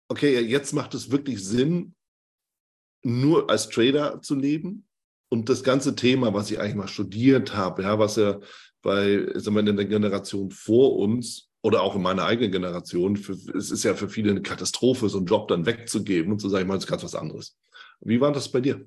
okay, 0.09 0.41
jetzt 0.41 0.73
macht 0.73 0.95
es 0.95 1.11
wirklich 1.11 1.45
Sinn, 1.45 1.95
nur 3.03 3.51
als 3.51 3.69
Trader 3.69 4.21
zu 4.23 4.35
leben? 4.35 4.87
Und 5.31 5.49
das 5.49 5.63
ganze 5.65 5.97
Thema, 5.97 6.35
was 6.35 6.51
ich 6.51 6.61
eigentlich 6.61 6.75
mal 6.75 6.89
studiert 6.89 7.55
habe, 7.55 7.85
ja, 7.85 7.99
was 7.99 8.17
ja 8.17 8.39
bei, 8.83 9.27
wir, 9.35 9.67
in 9.67 9.77
der 9.77 9.87
Generation 9.87 10.51
vor 10.51 10.97
uns 10.97 11.51
oder 11.63 11.83
auch 11.83 11.95
in 11.97 12.03
meiner 12.03 12.25
eigenen 12.25 12.53
Generation, 12.53 13.17
für, 13.17 13.33
es 13.33 13.71
ist 13.71 13.85
ja 13.85 13.95
für 13.95 14.09
viele 14.09 14.33
eine 14.33 14.43
Katastrophe, 14.43 15.09
so 15.09 15.19
einen 15.19 15.27
Job 15.27 15.49
dann 15.49 15.65
wegzugeben 15.65 16.33
und 16.33 16.41
zu 16.41 16.49
sagen, 16.49 16.63
ich 16.63 16.69
mache 16.69 16.79
jetzt 16.79 16.89
ganz 16.89 17.03
was 17.03 17.15
anderes. 17.15 17.57
Wie 18.01 18.21
war 18.21 18.33
das 18.33 18.51
bei 18.51 18.61
dir? 18.61 18.87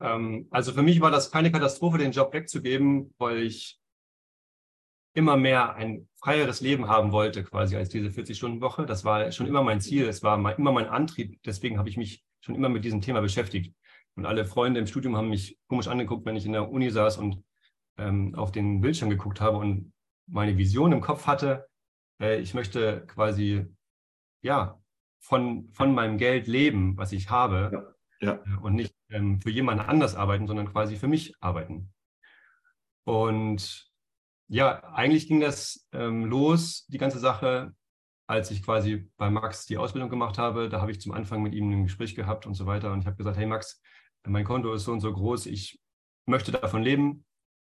Ähm, 0.00 0.48
also 0.50 0.72
für 0.72 0.82
mich 0.82 1.00
war 1.00 1.10
das 1.10 1.30
keine 1.30 1.52
Katastrophe, 1.52 1.98
den 1.98 2.12
Job 2.12 2.34
wegzugeben, 2.34 3.14
weil 3.18 3.44
ich 3.44 3.80
immer 5.14 5.36
mehr 5.36 5.74
ein 5.74 6.08
freieres 6.16 6.60
Leben 6.60 6.88
haben 6.88 7.12
wollte, 7.12 7.44
quasi 7.44 7.76
als 7.76 7.88
diese 7.90 8.08
40-Stunden-Woche. 8.08 8.86
Das 8.86 9.04
war 9.04 9.30
schon 9.32 9.46
immer 9.46 9.62
mein 9.62 9.80
Ziel, 9.80 10.08
es 10.08 10.22
war 10.22 10.36
mein, 10.38 10.56
immer 10.56 10.72
mein 10.72 10.88
Antrieb. 10.88 11.40
Deswegen 11.44 11.78
habe 11.78 11.88
ich 11.88 11.96
mich 11.96 12.24
schon 12.40 12.54
immer 12.54 12.68
mit 12.68 12.84
diesem 12.84 13.00
Thema 13.00 13.20
beschäftigt. 13.20 13.74
Und 14.14 14.26
alle 14.26 14.44
Freunde 14.44 14.80
im 14.80 14.86
Studium 14.86 15.16
haben 15.16 15.28
mich 15.28 15.58
komisch 15.68 15.88
angeguckt, 15.88 16.26
wenn 16.26 16.36
ich 16.36 16.46
in 16.46 16.52
der 16.52 16.70
Uni 16.70 16.90
saß 16.90 17.18
und 17.18 17.42
ähm, 17.98 18.34
auf 18.34 18.52
den 18.52 18.80
Bildschirm 18.80 19.10
geguckt 19.10 19.40
habe 19.40 19.58
und 19.58 19.92
meine 20.26 20.56
Vision 20.56 20.92
im 20.92 21.00
Kopf 21.00 21.26
hatte. 21.26 21.66
Äh, 22.20 22.40
ich 22.40 22.54
möchte 22.54 23.04
quasi, 23.06 23.66
ja, 24.42 24.78
von, 25.20 25.70
von 25.72 25.94
meinem 25.94 26.18
Geld 26.18 26.46
leben, 26.46 26.96
was 26.96 27.12
ich 27.12 27.30
habe. 27.30 27.70
Ja 27.72 27.92
ja. 28.22 28.34
Äh, 28.34 28.56
und 28.62 28.74
nicht 28.74 28.94
ähm, 29.10 29.40
für 29.40 29.50
jemanden 29.50 29.84
anders 29.84 30.14
arbeiten, 30.14 30.46
sondern 30.46 30.72
quasi 30.72 30.96
für 30.96 31.08
mich 31.08 31.34
arbeiten. 31.40 31.92
Und 33.04 33.91
ja, 34.52 34.84
eigentlich 34.92 35.28
ging 35.28 35.40
das 35.40 35.88
ähm, 35.92 36.26
los, 36.26 36.84
die 36.88 36.98
ganze 36.98 37.18
Sache, 37.18 37.74
als 38.26 38.50
ich 38.50 38.62
quasi 38.62 39.10
bei 39.16 39.30
Max 39.30 39.64
die 39.64 39.78
Ausbildung 39.78 40.10
gemacht 40.10 40.36
habe. 40.36 40.68
Da 40.68 40.82
habe 40.82 40.90
ich 40.90 41.00
zum 41.00 41.12
Anfang 41.12 41.42
mit 41.42 41.54
ihm 41.54 41.70
ein 41.70 41.84
Gespräch 41.84 42.14
gehabt 42.14 42.44
und 42.44 42.52
so 42.52 42.66
weiter. 42.66 42.92
Und 42.92 43.00
ich 43.00 43.06
habe 43.06 43.16
gesagt, 43.16 43.38
hey 43.38 43.46
Max, 43.46 43.80
mein 44.26 44.44
Konto 44.44 44.74
ist 44.74 44.84
so 44.84 44.92
und 44.92 45.00
so 45.00 45.10
groß, 45.10 45.46
ich 45.46 45.80
möchte 46.26 46.52
davon 46.52 46.82
leben 46.82 47.24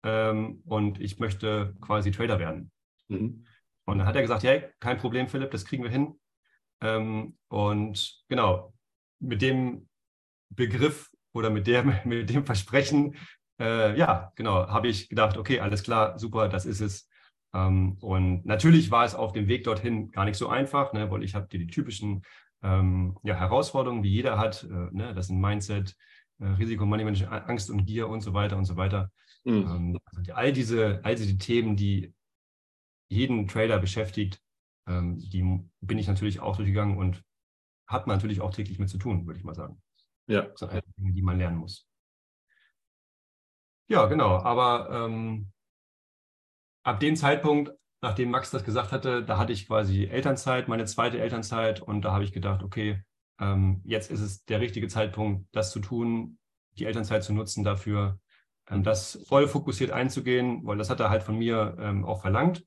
ähm, 0.03 0.63
und 0.65 0.99
ich 0.99 1.19
möchte 1.19 1.75
quasi 1.81 2.09
Trader 2.09 2.39
werden. 2.39 2.71
Mhm. 3.09 3.45
Und 3.85 3.99
dann 3.99 4.07
hat 4.07 4.15
er 4.15 4.23
gesagt, 4.23 4.41
hey, 4.41 4.63
kein 4.79 4.97
Problem, 4.97 5.27
Philipp, 5.27 5.51
das 5.51 5.65
kriegen 5.65 5.83
wir 5.83 5.91
hin. 5.91 6.19
Ähm, 6.81 7.37
und 7.47 8.23
genau, 8.27 8.73
mit 9.19 9.43
dem 9.43 9.87
Begriff 10.49 11.11
oder 11.31 11.51
mit, 11.51 11.67
der, 11.67 11.83
mit 12.05 12.27
dem 12.31 12.43
Versprechen, 12.43 13.15
äh, 13.61 13.97
ja, 13.97 14.31
genau, 14.35 14.67
habe 14.67 14.87
ich 14.87 15.07
gedacht, 15.07 15.37
okay, 15.37 15.59
alles 15.59 15.83
klar, 15.83 16.17
super, 16.17 16.49
das 16.49 16.65
ist 16.65 16.81
es. 16.81 17.07
Ähm, 17.53 17.97
und 17.99 18.45
natürlich 18.45 18.91
war 18.91 19.05
es 19.05 19.13
auf 19.13 19.33
dem 19.33 19.47
Weg 19.47 19.63
dorthin 19.65 20.11
gar 20.11 20.25
nicht 20.25 20.37
so 20.37 20.47
einfach, 20.47 20.93
ne, 20.93 21.11
weil 21.11 21.23
ich 21.23 21.35
habe 21.35 21.47
die, 21.47 21.59
die 21.59 21.67
typischen 21.67 22.23
ähm, 22.63 23.17
ja, 23.23 23.35
Herausforderungen, 23.35 24.03
die 24.03 24.09
jeder 24.11 24.37
hat. 24.37 24.63
Äh, 24.63 24.89
ne, 24.91 25.13
das 25.13 25.27
sind 25.27 25.39
Mindset, 25.39 25.95
äh, 26.39 26.45
Risikomanagement, 26.45 27.27
Angst 27.29 27.69
und 27.69 27.85
Gier 27.85 28.09
und 28.09 28.21
so 28.21 28.33
weiter 28.33 28.57
und 28.57 28.65
so 28.65 28.77
weiter. 28.77 29.11
Mhm. 29.43 29.53
Ähm, 29.53 29.99
also 30.05 30.33
all, 30.33 30.53
diese, 30.53 31.01
all 31.03 31.15
diese 31.15 31.37
Themen, 31.37 31.75
die 31.75 32.13
jeden 33.09 33.47
Trader 33.47 33.77
beschäftigt, 33.77 34.41
ähm, 34.87 35.19
die 35.19 35.43
bin 35.81 35.97
ich 35.97 36.07
natürlich 36.07 36.39
auch 36.39 36.55
durchgegangen 36.55 36.97
und 36.97 37.23
hat 37.85 38.07
man 38.07 38.15
natürlich 38.15 38.41
auch 38.41 38.53
täglich 38.53 38.79
mit 38.79 38.89
zu 38.89 38.97
tun, 38.97 39.27
würde 39.27 39.37
ich 39.37 39.45
mal 39.45 39.53
sagen. 39.53 39.81
Ja. 40.27 40.43
Das 40.43 40.61
sind 40.61 40.71
alle 40.71 40.81
Dinge, 40.97 41.13
die 41.13 41.21
man 41.21 41.37
lernen 41.37 41.57
muss. 41.57 41.90
Ja, 43.91 44.05
genau. 44.05 44.37
Aber 44.37 44.89
ähm, 44.89 45.51
ab 46.81 47.01
dem 47.01 47.17
Zeitpunkt, 47.17 47.73
nachdem 47.99 48.31
Max 48.31 48.49
das 48.49 48.63
gesagt 48.63 48.93
hatte, 48.93 49.21
da 49.21 49.37
hatte 49.37 49.51
ich 49.51 49.67
quasi 49.67 50.05
Elternzeit, 50.05 50.69
meine 50.69 50.85
zweite 50.85 51.19
Elternzeit. 51.19 51.81
Und 51.81 52.03
da 52.03 52.13
habe 52.13 52.23
ich 52.23 52.31
gedacht, 52.31 52.63
okay, 52.63 53.03
ähm, 53.37 53.81
jetzt 53.83 54.09
ist 54.09 54.21
es 54.21 54.45
der 54.45 54.61
richtige 54.61 54.87
Zeitpunkt, 54.87 55.45
das 55.51 55.71
zu 55.71 55.81
tun, 55.81 56.37
die 56.77 56.85
Elternzeit 56.85 57.21
zu 57.21 57.33
nutzen 57.33 57.65
dafür, 57.65 58.17
ähm, 58.69 58.81
das 58.83 59.25
voll 59.27 59.49
fokussiert 59.49 59.91
einzugehen, 59.91 60.65
weil 60.65 60.77
das 60.77 60.89
hat 60.89 61.01
er 61.01 61.09
halt 61.09 61.23
von 61.23 61.37
mir 61.37 61.75
ähm, 61.77 62.05
auch 62.05 62.21
verlangt, 62.21 62.63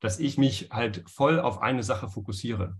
dass 0.00 0.18
ich 0.18 0.38
mich 0.38 0.70
halt 0.70 1.04
voll 1.10 1.40
auf 1.40 1.60
eine 1.60 1.82
Sache 1.82 2.08
fokussiere. 2.08 2.78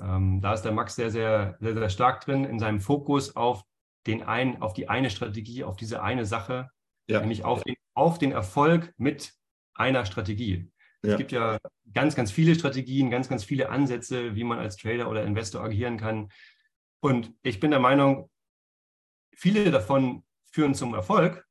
Ähm, 0.00 0.40
da 0.40 0.54
ist 0.54 0.62
der 0.62 0.72
Max 0.72 0.96
sehr, 0.96 1.12
sehr, 1.12 1.56
sehr, 1.60 1.74
sehr 1.74 1.88
stark 1.88 2.24
drin 2.24 2.44
in 2.44 2.58
seinem 2.58 2.80
Fokus 2.80 3.36
auf 3.36 3.62
den 4.08 4.24
einen, 4.24 4.60
auf 4.60 4.72
die 4.72 4.88
eine 4.88 5.08
Strategie, 5.08 5.62
auf 5.62 5.76
diese 5.76 6.02
eine 6.02 6.26
Sache, 6.26 6.68
ja. 7.08 7.20
nämlich 7.20 7.44
auf 7.44 7.62
den, 7.62 7.76
auf 7.94 8.18
den 8.18 8.32
Erfolg 8.32 8.92
mit 8.96 9.32
einer 9.74 10.04
Strategie. 10.06 10.70
Ja. 11.02 11.12
Es 11.12 11.18
gibt 11.18 11.32
ja 11.32 11.58
ganz, 11.92 12.14
ganz 12.14 12.30
viele 12.30 12.54
Strategien, 12.54 13.10
ganz, 13.10 13.28
ganz 13.28 13.44
viele 13.44 13.70
Ansätze, 13.70 14.34
wie 14.34 14.44
man 14.44 14.58
als 14.58 14.76
Trader 14.76 15.08
oder 15.10 15.24
Investor 15.24 15.62
agieren 15.62 15.96
kann. 15.96 16.28
Und 17.00 17.34
ich 17.42 17.58
bin 17.58 17.70
der 17.70 17.80
Meinung, 17.80 18.30
viele 19.34 19.70
davon 19.70 20.24
führen 20.52 20.74
zum 20.74 20.94
Erfolg, 20.94 21.44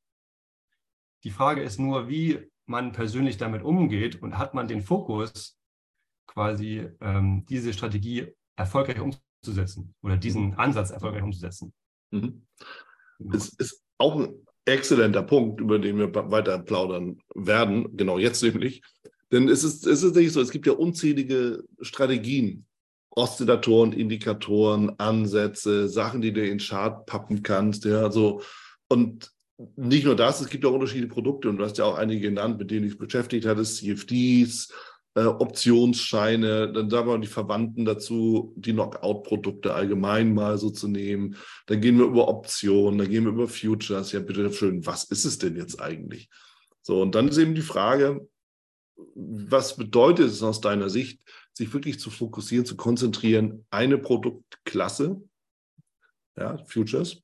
Die 1.23 1.29
Frage 1.29 1.61
ist 1.61 1.79
nur, 1.79 2.09
wie 2.09 2.49
man 2.65 2.93
persönlich 2.93 3.37
damit 3.37 3.61
umgeht 3.61 4.21
und 4.21 4.37
hat 4.37 4.53
man 4.53 4.67
den 4.67 4.81
Fokus, 4.81 5.57
quasi 6.25 6.89
ähm, 7.01 7.45
diese 7.47 7.73
Strategie 7.73 8.33
erfolgreich 8.55 8.99
umzusetzen 8.99 9.93
oder 10.01 10.17
diesen 10.17 10.55
Ansatz 10.55 10.91
erfolgreich 10.91 11.23
umzusetzen. 11.23 11.73
Mhm. 12.11 12.47
Es 13.33 13.49
ist 13.49 13.83
auch 13.97 14.15
ein 14.15 14.45
exzellenter 14.65 15.23
Punkt, 15.23 15.59
über 15.61 15.79
den 15.79 15.97
wir 15.97 16.13
weiter 16.13 16.59
plaudern 16.59 17.19
werden, 17.35 17.95
genau 17.95 18.17
jetzt 18.17 18.43
nämlich. 18.43 18.81
Denn 19.31 19.47
es 19.47 19.63
ist, 19.63 19.87
es 19.87 20.03
ist 20.03 20.15
nicht 20.15 20.33
so, 20.33 20.41
es 20.41 20.51
gibt 20.51 20.67
ja 20.67 20.73
unzählige 20.73 21.63
Strategien, 21.81 22.65
Oszillatoren, 23.11 23.93
Indikatoren, 23.93 24.97
Ansätze, 24.99 25.87
Sachen, 25.89 26.21
die 26.21 26.31
du 26.31 26.41
in 26.41 26.49
den 26.49 26.59
Chart 26.59 27.05
pappen 27.05 27.43
kannst. 27.43 27.85
Ja, 27.85 28.11
so. 28.11 28.41
Und 28.87 29.31
nicht 29.75 30.05
nur 30.05 30.15
das, 30.15 30.41
es 30.41 30.49
gibt 30.49 30.65
auch 30.65 30.73
unterschiedliche 30.73 31.13
Produkte 31.13 31.49
und 31.49 31.57
du 31.57 31.63
hast 31.63 31.77
ja 31.77 31.85
auch 31.85 31.97
einige 31.97 32.21
genannt, 32.21 32.57
mit 32.57 32.71
denen 32.71 32.83
du 32.83 32.89
dich 32.89 32.97
beschäftigt 32.97 33.45
hattest, 33.45 33.77
CFDs, 33.77 34.73
äh, 35.15 35.25
Optionsscheine, 35.25 36.71
dann 36.71 36.89
sagen 36.89 37.07
wir 37.09 37.17
die 37.19 37.27
Verwandten 37.27 37.85
dazu, 37.85 38.53
die 38.55 38.73
Knockout-Produkte 38.73 39.73
allgemein 39.73 40.33
mal 40.33 40.57
so 40.57 40.69
zu 40.69 40.87
nehmen. 40.87 41.35
Dann 41.67 41.81
gehen 41.81 41.97
wir 41.97 42.05
über 42.05 42.27
Optionen, 42.27 42.97
dann 42.97 43.09
gehen 43.09 43.25
wir 43.25 43.31
über 43.31 43.47
Futures. 43.47 44.11
Ja, 44.11 44.19
bitte 44.19 44.51
schön, 44.53 44.85
was 44.85 45.03
ist 45.05 45.25
es 45.25 45.37
denn 45.37 45.55
jetzt 45.55 45.81
eigentlich? 45.81 46.29
So, 46.81 47.01
und 47.01 47.13
dann 47.15 47.27
ist 47.27 47.37
eben 47.37 47.55
die 47.55 47.61
Frage, 47.61 48.27
was 49.15 49.75
bedeutet 49.75 50.27
es 50.27 50.43
aus 50.43 50.61
deiner 50.61 50.89
Sicht, 50.89 51.21
sich 51.53 51.73
wirklich 51.73 51.99
zu 51.99 52.09
fokussieren, 52.09 52.65
zu 52.65 52.77
konzentrieren, 52.77 53.65
eine 53.69 53.97
Produktklasse, 53.97 55.21
ja, 56.37 56.57
Futures, 56.65 57.21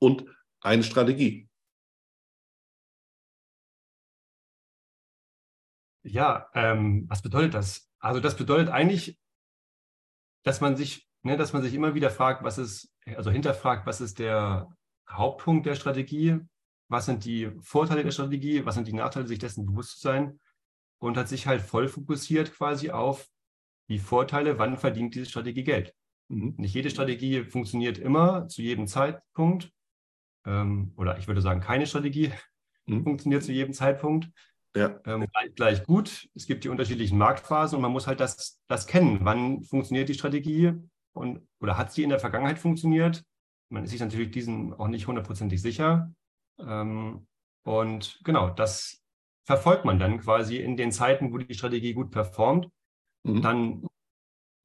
und 0.00 0.24
eine 0.60 0.82
Strategie. 0.82 1.48
Ja, 6.02 6.48
ähm, 6.54 7.06
was 7.08 7.22
bedeutet 7.22 7.54
das? 7.54 7.88
Also 7.98 8.20
das 8.20 8.36
bedeutet 8.36 8.68
eigentlich, 8.68 9.18
dass 10.42 10.60
man 10.60 10.76
sich, 10.76 11.08
ne, 11.22 11.36
dass 11.36 11.52
man 11.52 11.62
sich 11.62 11.74
immer 11.74 11.94
wieder 11.94 12.10
fragt, 12.10 12.42
was 12.42 12.58
ist, 12.58 12.92
also 13.16 13.30
hinterfragt, 13.30 13.86
was 13.86 14.00
ist 14.00 14.18
der 14.18 14.68
Hauptpunkt 15.08 15.66
der 15.66 15.76
Strategie, 15.76 16.40
was 16.88 17.06
sind 17.06 17.24
die 17.24 17.50
Vorteile 17.60 18.02
der 18.02 18.10
Strategie, 18.10 18.64
was 18.64 18.74
sind 18.74 18.88
die 18.88 18.92
Nachteile, 18.92 19.26
sich 19.26 19.38
dessen 19.38 19.66
bewusst 19.66 20.00
zu 20.00 20.08
sein 20.08 20.40
und 20.98 21.16
hat 21.16 21.28
sich 21.28 21.46
halt 21.46 21.62
voll 21.62 21.88
fokussiert 21.88 22.52
quasi 22.52 22.90
auf 22.90 23.28
die 23.88 23.98
Vorteile, 23.98 24.58
wann 24.58 24.76
verdient 24.76 25.14
diese 25.14 25.26
Strategie 25.26 25.64
Geld. 25.64 25.94
Mhm. 26.28 26.54
Nicht 26.58 26.74
jede 26.74 26.90
Strategie 26.90 27.44
funktioniert 27.44 27.98
immer 27.98 28.48
zu 28.48 28.62
jedem 28.62 28.86
Zeitpunkt 28.86 29.70
ähm, 30.46 30.92
oder 30.96 31.18
ich 31.18 31.28
würde 31.28 31.40
sagen, 31.40 31.60
keine 31.60 31.86
Strategie 31.86 32.32
mhm. 32.86 33.04
funktioniert 33.04 33.42
zu 33.42 33.52
jedem 33.52 33.72
Zeitpunkt 33.72 34.28
ja. 34.74 35.00
ähm, 35.04 35.26
gleich, 35.32 35.54
gleich, 35.54 35.84
gut. 35.84 36.28
Es 36.34 36.46
gibt 36.46 36.64
die 36.64 36.68
unterschiedlichen 36.68 37.18
Marktphasen 37.18 37.76
und 37.76 37.82
man 37.82 37.92
muss 37.92 38.06
halt 38.06 38.20
das, 38.20 38.60
das 38.68 38.86
kennen. 38.86 39.20
Wann 39.22 39.62
funktioniert 39.62 40.08
die 40.08 40.14
Strategie 40.14 40.72
und, 41.12 41.46
oder 41.60 41.76
hat 41.76 41.92
sie 41.92 42.02
in 42.02 42.10
der 42.10 42.20
Vergangenheit 42.20 42.58
funktioniert? 42.58 43.22
Man 43.68 43.84
ist 43.84 43.90
sich 43.90 44.00
natürlich 44.00 44.30
diesen 44.30 44.72
auch 44.74 44.88
nicht 44.88 45.06
hundertprozentig 45.06 45.60
sicher. 45.60 46.12
Ähm, 46.58 47.26
und 47.64 48.20
genau, 48.24 48.50
das 48.50 49.02
verfolgt 49.44 49.84
man 49.84 49.98
dann 49.98 50.20
quasi 50.20 50.56
in 50.56 50.76
den 50.76 50.92
Zeiten, 50.92 51.32
wo 51.32 51.38
die 51.38 51.54
Strategie 51.54 51.94
gut 51.94 52.10
performt. 52.10 52.68
Mhm. 53.24 53.42
Dann 53.42 53.86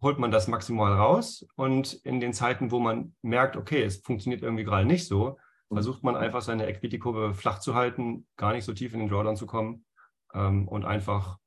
holt 0.01 0.19
man 0.19 0.31
das 0.31 0.47
maximal 0.47 0.93
raus 0.93 1.45
und 1.55 1.93
in 2.05 2.19
den 2.19 2.31
Zeiten, 2.31 2.71
wo 2.71 2.79
man 2.79 3.15
merkt, 3.23 3.57
okay, 3.57 3.81
es 3.81 3.97
funktioniert 3.97 4.43
irgendwie 4.43 4.63
gerade 4.63 4.85
nicht 4.85 5.07
so, 5.07 5.37
mhm. 5.69 5.75
versucht 5.75 6.03
man 6.03 6.15
einfach 6.15 6.41
seine 6.41 6.67
Equity-Kurve 6.67 7.33
flach 7.33 7.59
zu 7.59 7.75
halten, 7.75 8.27
gar 8.37 8.53
nicht 8.53 8.63
so 8.63 8.73
tief 8.73 8.93
in 8.93 8.99
den 8.99 9.09
Drawdown 9.09 9.35
zu 9.35 9.47
kommen 9.47 9.86
ähm, 10.33 10.67
und 10.67 10.85
einfach 10.85 11.37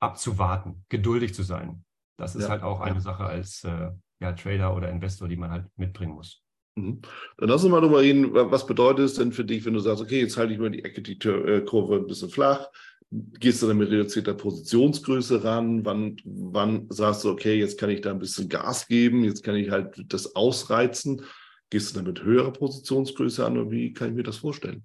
abzuwarten, 0.00 0.84
geduldig 0.88 1.34
zu 1.34 1.42
sein. 1.42 1.84
Das 2.18 2.36
ist 2.36 2.44
ja, 2.44 2.50
halt 2.50 2.62
auch 2.62 2.80
eine 2.80 3.00
Sache 3.00 3.24
als 3.24 3.64
äh, 3.64 3.90
ja, 4.20 4.32
Trader 4.32 4.76
oder 4.76 4.90
Investor, 4.90 5.28
die 5.28 5.36
man 5.36 5.50
halt 5.50 5.66
mitbringen 5.76 6.14
muss. 6.14 6.42
Mhm. 6.76 7.00
Dann 7.38 7.48
lass 7.48 7.62
uns 7.62 7.70
mal 7.70 7.80
darüber 7.80 8.00
reden, 8.00 8.32
was 8.32 8.66
bedeutet 8.66 9.06
es 9.06 9.14
denn 9.14 9.32
für 9.32 9.44
dich, 9.44 9.64
wenn 9.64 9.74
du 9.74 9.80
sagst, 9.80 10.02
okay, 10.02 10.20
jetzt 10.20 10.36
halte 10.36 10.52
ich 10.52 10.58
mal 10.58 10.70
die 10.70 10.84
Equity-Kurve 10.84 11.96
ein 11.96 12.06
bisschen 12.06 12.30
flach, 12.30 12.68
gehst 13.10 13.62
du 13.62 13.68
dann 13.68 13.78
mit 13.78 13.90
reduzierter 13.90 14.34
Positionsgröße 14.34 15.44
ran, 15.44 15.84
wann, 15.84 16.16
wann 16.24 16.86
sagst 16.90 17.24
du, 17.24 17.30
okay, 17.30 17.58
jetzt 17.58 17.78
kann 17.78 17.90
ich 17.90 18.00
da 18.00 18.10
ein 18.10 18.18
bisschen 18.18 18.48
Gas 18.48 18.88
geben, 18.88 19.24
jetzt 19.24 19.44
kann 19.44 19.54
ich 19.54 19.70
halt 19.70 20.04
das 20.12 20.34
ausreizen, 20.34 21.22
gehst 21.70 21.92
du 21.92 21.96
dann 21.96 22.06
mit 22.06 22.22
höherer 22.22 22.52
Positionsgröße 22.52 23.44
an 23.44 23.58
oder 23.58 23.70
wie 23.70 23.92
kann 23.92 24.08
ich 24.08 24.14
mir 24.14 24.22
das 24.24 24.38
vorstellen? 24.38 24.84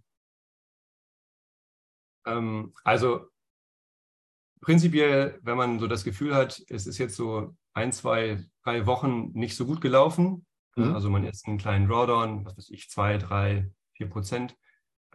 Ähm, 2.38 2.74
also 2.83 3.27
prinzipiell, 4.62 5.39
wenn 5.41 5.57
man 5.57 5.79
so 5.79 5.88
das 5.88 6.03
Gefühl 6.03 6.36
hat, 6.36 6.62
es 6.69 6.88
ist 6.88 6.98
jetzt 6.98 7.15
so 7.15 7.55
ein, 7.74 7.91
zwei, 7.91 8.43
drei 8.63 8.86
Wochen 8.86 9.31
nicht 9.33 9.55
so 9.55 9.65
gut 9.65 9.81
gelaufen, 9.81 10.45
ne, 10.75 10.88
mhm. 10.88 10.95
also 10.95 11.09
man 11.09 11.24
jetzt 11.24 11.48
einen 11.48 11.57
kleinen 11.57 11.88
Drawdown, 11.88 12.45
was 12.45 12.57
weiß 12.57 12.69
ich, 12.69 12.89
zwei, 12.89 13.17
drei, 13.17 13.71
vier 13.93 14.09
Prozent, 14.09 14.55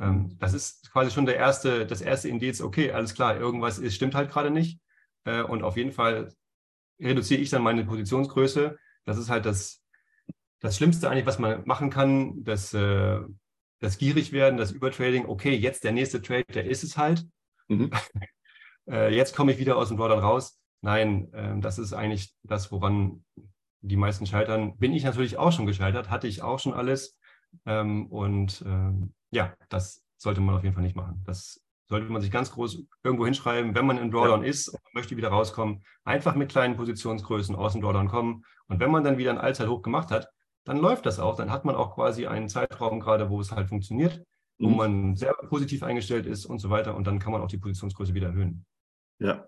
ähm, 0.01 0.37
das 0.39 0.55
ist 0.55 0.91
quasi 0.93 1.11
schon 1.11 1.27
der 1.27 1.37
erste, 1.37 1.87
das 1.87 2.01
erste 2.01 2.29
Indiz, 2.29 2.61
okay, 2.61 2.93
alles 2.93 3.15
klar, 3.15 3.37
irgendwas 3.37 3.79
ist, 3.79 3.95
stimmt 3.95 4.15
halt 4.15 4.31
gerade 4.31 4.51
nicht. 4.51 4.81
Äh, 5.25 5.43
und 5.43 5.63
auf 5.63 5.77
jeden 5.77 5.93
Fall 5.93 6.33
reduziere 7.01 7.41
ich 7.41 7.51
dann 7.51 7.63
meine 7.63 7.85
Positionsgröße. 7.85 8.77
Das 9.05 9.19
ist 9.19 9.31
halt 9.31 9.47
das, 9.47 9.83
das 10.61 10.77
Schlimmste 10.77 11.09
eigentlich, 11.09 11.27
was 11.27 11.39
man 11.39 11.63
machen 11.67 11.91
kann. 11.91 12.43
Das 12.45 12.75
äh, 12.75 13.21
das 13.81 13.99
gierig 13.99 14.33
werden, 14.33 14.57
das 14.57 14.73
Übertrading, 14.73 15.27
okay, 15.27 15.55
jetzt 15.55 15.85
der 15.85 15.93
nächste 15.93 16.23
Trade, 16.23 16.45
der 16.53 16.67
ist 16.67 16.85
es 16.85 16.97
halt. 16.97 17.27
Mhm. 17.69 17.91
äh, 18.89 19.15
jetzt 19.15 19.35
komme 19.35 19.53
ich 19.53 19.59
wieder 19.59 19.77
aus 19.77 19.89
dem 19.89 19.97
Drawdown 19.97 20.21
raus. 20.21 20.59
Nein, 20.81 21.33
äh, 21.33 21.59
das 21.61 21.79
ist 21.79 21.93
eigentlich 21.93 22.35
das, 22.43 22.71
woran 22.71 23.25
die 23.81 23.97
meisten 23.97 24.27
scheitern. 24.27 24.77
Bin 24.79 24.93
ich 24.93 25.05
natürlich 25.05 25.37
auch 25.37 25.53
schon 25.53 25.67
gescheitert, 25.67 26.11
hatte 26.11 26.27
ich 26.27 26.43
auch 26.43 26.59
schon 26.59 26.75
alles. 26.75 27.19
Ähm, 27.67 28.07
und 28.07 28.63
ähm, 28.67 29.15
ja, 29.31 29.55
das 29.69 30.03
sollte 30.17 30.41
man 30.41 30.55
auf 30.55 30.63
jeden 30.63 30.75
Fall 30.75 30.83
nicht 30.83 30.97
machen. 30.97 31.23
Das 31.27 31.61
sollte 31.89 32.11
man 32.11 32.23
sich 32.23 32.31
ganz 32.31 32.51
groß 32.51 32.83
irgendwo 33.03 33.27
hinschreiben, 33.27 33.75
wenn 33.75 33.87
man 33.87 33.99
im 33.99 34.11
Drawdown 34.11 34.43
ja. 34.43 34.49
ist 34.49 34.69
und 34.69 34.95
möchte 34.95 35.17
wieder 35.17 35.29
rauskommen, 35.29 35.85
einfach 36.05 36.35
mit 36.35 36.51
kleinen 36.51 36.77
Positionsgrößen 36.77 37.55
aus 37.55 37.73
dem 37.73 37.83
Drawdown 37.83 38.09
kommen. 38.09 38.45
Und 38.69 38.81
wenn 38.81 38.91
man 38.91 39.05
dann 39.05 39.19
wieder 39.19 39.31
ein 39.31 39.39
Allzeithoch 39.39 39.83
gemacht 39.83 40.11
hat, 40.11 40.29
dann 40.65 40.79
läuft 40.79 41.07
das 41.07 41.19
auch. 41.19 41.37
Dann 41.37 41.51
hat 41.51 41.65
man 41.65 41.75
auch 41.75 41.95
quasi 41.95 42.27
einen 42.27 42.49
Zeitraum 42.49 43.01
gerade, 43.01 43.31
wo 43.31 43.41
es 43.41 43.53
halt 43.53 43.69
funktioniert, 43.69 44.23
wo 44.59 44.69
mhm. 44.69 44.77
man 44.77 45.17
sehr 45.17 45.35
positiv 45.49 45.83
eingestellt 45.83 46.27
ist 46.27 46.47
und 46.47 46.59
so 46.59 46.71
weiter. 46.71 46.95
Und 46.95 47.07
dann 47.07 47.19
kann 47.19 47.33
man 47.33 47.43
auch 47.43 47.49
die 47.49 47.59
Positionsgröße 47.59 48.15
wieder 48.15 48.29
erhöhen. 48.29 48.65
Ja. 49.19 49.47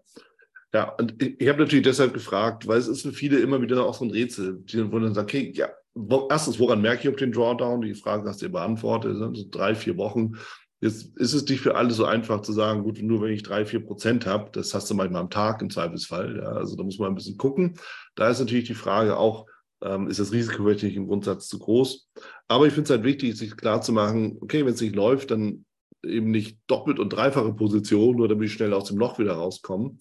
Ja, 0.75 0.90
und 0.90 1.23
ich 1.23 1.49
habe 1.49 1.61
natürlich 1.61 1.85
deshalb 1.85 2.12
gefragt, 2.12 2.66
weil 2.66 2.78
es 2.78 2.88
ist 2.88 3.02
für 3.02 3.12
viele 3.12 3.38
immer 3.38 3.62
wieder 3.62 3.87
auch 3.87 3.94
so 3.94 4.04
ein 4.04 4.11
Rätsel, 4.11 4.62
wo 4.90 4.99
dann 4.99 5.14
sagt, 5.14 5.30
okay, 5.30 5.50
ja, 5.54 5.68
wo, 5.94 6.28
erstens, 6.30 6.58
woran 6.58 6.82
merke 6.82 7.02
ich 7.02 7.08
auf 7.08 7.16
den 7.16 7.32
Drawdown? 7.32 7.80
Die 7.80 7.94
Frage 7.94 8.28
hast 8.28 8.42
du 8.42 8.46
dir 8.46 8.52
beantwortet, 8.52 9.16
so 9.16 9.44
drei, 9.50 9.75
vier 9.75 9.96
Wochen. 9.96 10.32
Jetzt 10.80 11.16
ist 11.16 11.32
es 11.32 11.49
nicht 11.49 11.62
für 11.62 11.76
alle 11.76 11.92
so 11.92 12.04
einfach 12.04 12.42
zu 12.42 12.52
sagen, 12.52 12.82
gut, 12.82 13.00
nur 13.00 13.23
wenn 13.23 13.32
ich 13.32 13.42
drei, 13.42 13.64
vier 13.64 13.80
Prozent 13.80 14.26
habe, 14.26 14.50
das 14.52 14.75
hast 14.75 14.90
du 14.90 14.94
manchmal 14.94 15.23
am 15.23 15.30
Tag 15.30 15.62
im 15.62 15.70
Zweifelsfall. 15.70 16.37
Ja, 16.37 16.50
also 16.50 16.76
da 16.76 16.82
muss 16.82 16.99
man 16.99 17.08
ein 17.08 17.14
bisschen 17.14 17.38
gucken. 17.38 17.78
Da 18.14 18.28
ist 18.28 18.40
natürlich 18.40 18.66
die 18.66 18.75
Frage 18.75 19.16
auch, 19.16 19.46
ähm, 19.83 20.09
ist 20.09 20.21
das 20.21 20.33
Risiko 20.33 20.64
wirklich 20.64 20.97
im 20.97 21.06
Grundsatz 21.06 21.49
zu 21.49 21.59
groß. 21.59 22.09
Aber 22.49 22.66
ich 22.66 22.73
finde 22.73 22.85
es 22.85 22.90
halt 22.90 23.04
wichtig, 23.04 23.37
sich 23.37 23.56
klar 23.56 23.83
zu 23.83 23.92
machen, 23.92 24.38
okay, 24.40 24.64
wenn 24.64 24.75
es 24.75 24.80
nicht 24.80 24.95
läuft, 24.97 25.30
dann 25.30 25.64
eben 26.04 26.30
nicht 26.30 26.59
doppelt 26.66 26.99
und 26.99 27.11
dreifache 27.11 27.52
Position, 27.52 28.16
nur 28.16 28.28
damit 28.28 28.49
ich 28.49 28.54
schnell 28.54 28.73
aus 28.73 28.88
dem 28.88 28.99
Loch 28.99 29.18
wieder 29.18 29.35
rauskomme. 29.35 29.97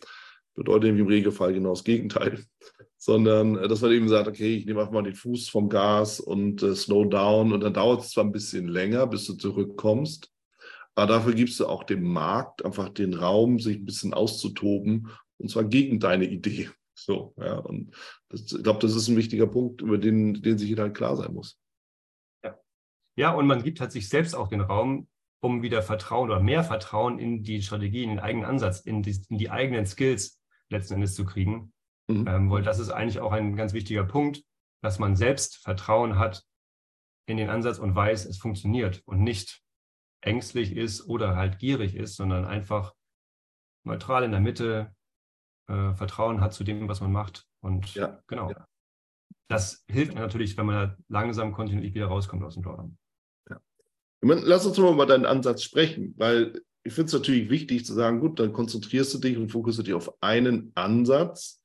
Bedeutet 0.54 0.98
im 0.98 1.08
Regelfall 1.08 1.54
genau 1.54 1.72
das 1.72 1.84
Gegenteil. 1.84 2.44
Sondern, 2.98 3.58
äh, 3.58 3.68
dass 3.68 3.82
man 3.82 3.92
eben 3.92 4.08
sagt, 4.08 4.28
okay, 4.28 4.56
ich 4.56 4.66
nehme 4.66 4.80
einfach 4.80 4.94
mal 4.94 5.04
den 5.04 5.16
Fuß 5.16 5.50
vom 5.50 5.70
Gas 5.70 6.20
und 6.20 6.64
äh, 6.64 6.76
slow 6.76 7.06
down 7.06 7.52
und 7.52 7.62
dann 7.62 7.74
dauert 7.74 8.02
es 8.02 8.12
zwar 8.12 8.24
ein 8.24 8.32
bisschen 8.32 8.68
länger, 8.68 9.06
bis 9.08 9.26
du 9.26 9.34
zurückkommst, 9.34 10.32
aber 10.96 11.08
dafür 11.08 11.34
gibst 11.34 11.60
du 11.60 11.68
auch 11.68 11.84
dem 11.84 12.04
Markt 12.04 12.64
einfach 12.64 12.90
den 12.90 13.14
Raum, 13.14 13.60
sich 13.60 13.78
ein 13.78 13.86
bisschen 13.86 14.14
auszutoben 14.14 15.10
und 15.38 15.50
zwar 15.50 15.66
gegen 15.66 16.00
deine 16.00 16.26
Idee. 16.26 16.70
So, 17.06 17.36
ja, 17.38 17.54
und 17.58 17.96
das, 18.30 18.52
ich 18.52 18.64
glaube, 18.64 18.80
das 18.80 18.96
ist 18.96 19.08
ein 19.08 19.16
wichtiger 19.16 19.46
Punkt, 19.46 19.82
über 19.82 20.00
den, 20.00 20.42
den 20.42 20.58
sich 20.58 20.70
jeder 20.70 20.84
halt 20.84 20.96
klar 20.96 21.16
sein 21.16 21.34
muss. 21.34 21.60
Ja. 22.44 22.58
ja, 23.16 23.32
und 23.32 23.46
man 23.46 23.62
gibt 23.62 23.80
halt 23.80 23.92
sich 23.92 24.10
selbst 24.10 24.34
auch 24.34 24.48
den 24.48 24.62
Raum, 24.62 25.08
um 25.40 25.62
wieder 25.62 25.84
Vertrauen 25.84 26.32
oder 26.32 26.40
mehr 26.40 26.64
Vertrauen 26.64 27.20
in 27.20 27.44
die 27.44 27.62
Strategie, 27.62 28.02
in 28.02 28.10
den 28.10 28.20
eigenen 28.20 28.46
Ansatz, 28.46 28.80
in 28.80 29.04
die, 29.04 29.16
in 29.30 29.38
die 29.38 29.52
eigenen 29.52 29.86
Skills 29.86 30.42
letzten 30.70 30.96
Endes 30.96 31.14
zu 31.14 31.26
kriegen. 31.26 31.74
Mhm. 32.08 32.28
Ähm, 32.28 32.50
weil 32.50 32.64
das 32.64 32.80
ist 32.80 32.90
eigentlich 32.90 33.20
auch 33.20 33.32
ein 33.32 33.56
ganz 33.56 33.74
wichtiger 33.74 34.04
Punkt, 34.04 34.44
dass 34.82 34.98
man 34.98 35.16
selbst 35.16 35.58
Vertrauen 35.58 36.18
hat 36.18 36.44
in 37.28 37.38
den 37.38 37.52
Ansatz 37.52 37.78
und 37.78 37.94
weiß, 37.94 38.26
es 38.26 38.40
funktioniert 38.40 39.04
und 39.06 39.22
nicht 39.22 39.62
ängstlich 40.22 40.76
ist 40.76 41.08
oder 41.08 41.36
halt 41.36 41.60
gierig 41.60 41.96
ist, 41.96 42.16
sondern 42.16 42.46
einfach 42.46 42.96
neutral 43.84 44.24
in 44.24 44.32
der 44.32 44.42
Mitte 44.42 44.96
äh, 45.68 45.94
Vertrauen 45.94 46.42
hat 46.42 46.54
zu 46.54 46.64
dem, 46.64 46.88
was 46.88 47.02
man 47.02 47.12
macht. 47.12 47.46
Und 47.62 47.94
ja, 47.96 48.20
genau. 48.28 48.52
Ja. 48.52 48.68
Das 49.48 49.84
hilft 49.88 50.16
natürlich, 50.16 50.58
wenn 50.58 50.66
man 50.66 50.98
langsam 51.08 51.54
kontinuierlich 51.54 51.94
wieder 51.94 52.08
rauskommt 52.08 52.44
aus 52.44 52.56
dem 52.56 52.64
Drawdown. 52.64 52.98
Ja. 53.50 53.60
Lass 54.22 54.66
uns 54.66 54.78
mal 54.78 54.94
über 54.94 55.06
deinen 55.06 55.26
Ansatz 55.26 55.64
sprechen, 55.64 56.14
weil 56.18 56.62
ich 56.84 56.94
finde 56.94 57.08
es 57.08 57.14
natürlich 57.14 57.50
wichtig 57.50 57.86
zu 57.86 57.94
sagen, 57.94 58.20
gut, 58.20 58.40
dann 58.40 58.54
konzentrierst 58.54 59.14
du 59.14 59.18
dich 59.18 59.38
und 59.38 59.52
fokussierst 59.52 59.88
dich 59.88 59.96
auf 59.96 60.22
einen 60.22 60.72
Ansatz. 60.76 61.62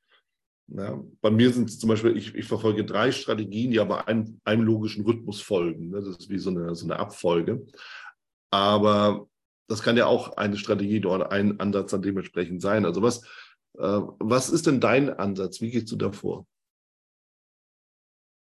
Ja, 0.69 1.03
bei 1.21 1.31
mir 1.31 1.53
sind 1.53 1.69
es 1.69 1.79
zum 1.79 1.89
Beispiel, 1.89 2.17
ich, 2.17 2.35
ich, 2.35 2.47
verfolge 2.47 2.85
drei 2.85 3.11
Strategien, 3.13 3.73
die 3.73 3.81
aber 3.81 4.09
einem, 4.09 4.41
einem 4.45 4.63
logischen 4.63 5.05
Rhythmus 5.05 5.41
folgen. 5.41 5.91
Das 5.91 6.07
ist 6.07 6.31
wie 6.31 6.39
so 6.39 6.51
eine, 6.51 6.75
so 6.75 6.87
eine 6.87 6.99
Abfolge. 6.99 7.67
Aber 8.51 9.27
das 9.69 9.83
kann 9.83 9.97
ja 9.97 10.07
auch 10.07 10.37
eine 10.37 10.57
Strategie 10.57 11.05
oder 11.05 11.33
ein 11.33 11.61
Ansatz 11.61 11.91
dann 11.91 12.03
dementsprechend 12.03 12.63
sein. 12.63 12.85
Also 12.85 13.03
was, 13.03 13.23
was 13.81 14.51
ist 14.51 14.67
denn 14.67 14.81
dein 14.81 15.11
Ansatz? 15.11 15.61
Wie 15.61 15.71
gehst 15.71 15.91
du 15.91 15.97
davor? 15.97 16.47